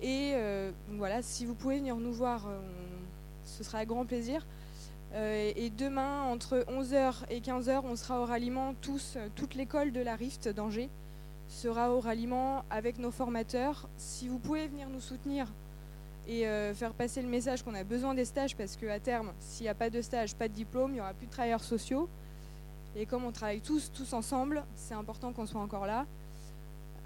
Et 0.00 0.32
euh, 0.34 0.70
voilà, 0.96 1.22
si 1.22 1.44
vous 1.44 1.54
pouvez 1.54 1.78
venir 1.78 1.96
nous 1.96 2.12
voir, 2.12 2.46
euh, 2.46 2.60
ce 3.44 3.64
sera 3.64 3.78
avec 3.78 3.88
grand 3.88 4.06
plaisir. 4.06 4.46
Euh, 5.14 5.52
et 5.56 5.70
demain, 5.70 6.22
entre 6.22 6.64
11h 6.68 7.24
et 7.30 7.40
15h, 7.40 7.80
on 7.84 7.96
sera 7.96 8.20
au 8.20 8.24
ralliement 8.24 8.74
tous, 8.80 9.16
toute 9.34 9.54
l'école 9.54 9.90
de 9.90 10.00
la 10.00 10.14
Rift 10.16 10.48
d'Angers 10.48 10.90
sera 11.48 11.92
au 11.92 12.00
ralliement 12.00 12.64
avec 12.70 12.98
nos 12.98 13.10
formateurs. 13.10 13.88
Si 13.96 14.28
vous 14.28 14.38
pouvez 14.38 14.68
venir 14.68 14.88
nous 14.88 15.00
soutenir 15.00 15.52
et 16.28 16.46
euh, 16.46 16.74
faire 16.74 16.92
passer 16.92 17.22
le 17.22 17.28
message 17.28 17.62
qu'on 17.62 17.74
a 17.74 17.82
besoin 17.82 18.14
des 18.14 18.26
stages 18.26 18.54
parce 18.54 18.76
qu'à 18.76 19.00
terme, 19.00 19.32
s'il 19.40 19.64
n'y 19.64 19.70
a 19.70 19.74
pas 19.74 19.88
de 19.88 20.02
stage, 20.02 20.34
pas 20.34 20.46
de 20.46 20.52
diplôme, 20.52 20.90
il 20.90 20.94
n'y 20.94 21.00
aura 21.00 21.14
plus 21.14 21.26
de 21.26 21.32
travailleurs 21.32 21.64
sociaux. 21.64 22.08
Et 22.94 23.06
comme 23.06 23.24
on 23.24 23.32
travaille 23.32 23.60
tous, 23.60 23.90
tous 23.92 24.12
ensemble, 24.12 24.62
c'est 24.76 24.94
important 24.94 25.32
qu'on 25.32 25.46
soit 25.46 25.60
encore 25.60 25.86
là. 25.86 26.06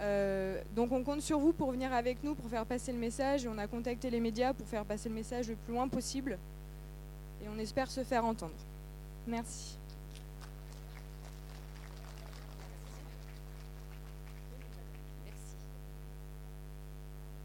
Euh, 0.00 0.60
donc 0.74 0.90
on 0.90 1.04
compte 1.04 1.20
sur 1.20 1.38
vous 1.38 1.52
pour 1.52 1.70
venir 1.70 1.92
avec 1.92 2.24
nous 2.24 2.34
pour 2.34 2.50
faire 2.50 2.66
passer 2.66 2.90
le 2.90 2.98
message 2.98 3.44
et 3.44 3.48
on 3.48 3.58
a 3.58 3.68
contacté 3.68 4.10
les 4.10 4.18
médias 4.18 4.52
pour 4.52 4.66
faire 4.66 4.84
passer 4.84 5.08
le 5.08 5.14
message 5.14 5.48
le 5.48 5.54
plus 5.54 5.74
loin 5.74 5.86
possible 5.86 6.38
et 7.44 7.48
on 7.48 7.58
espère 7.58 7.88
se 7.90 8.02
faire 8.02 8.24
entendre. 8.24 8.54
Merci. 9.28 9.76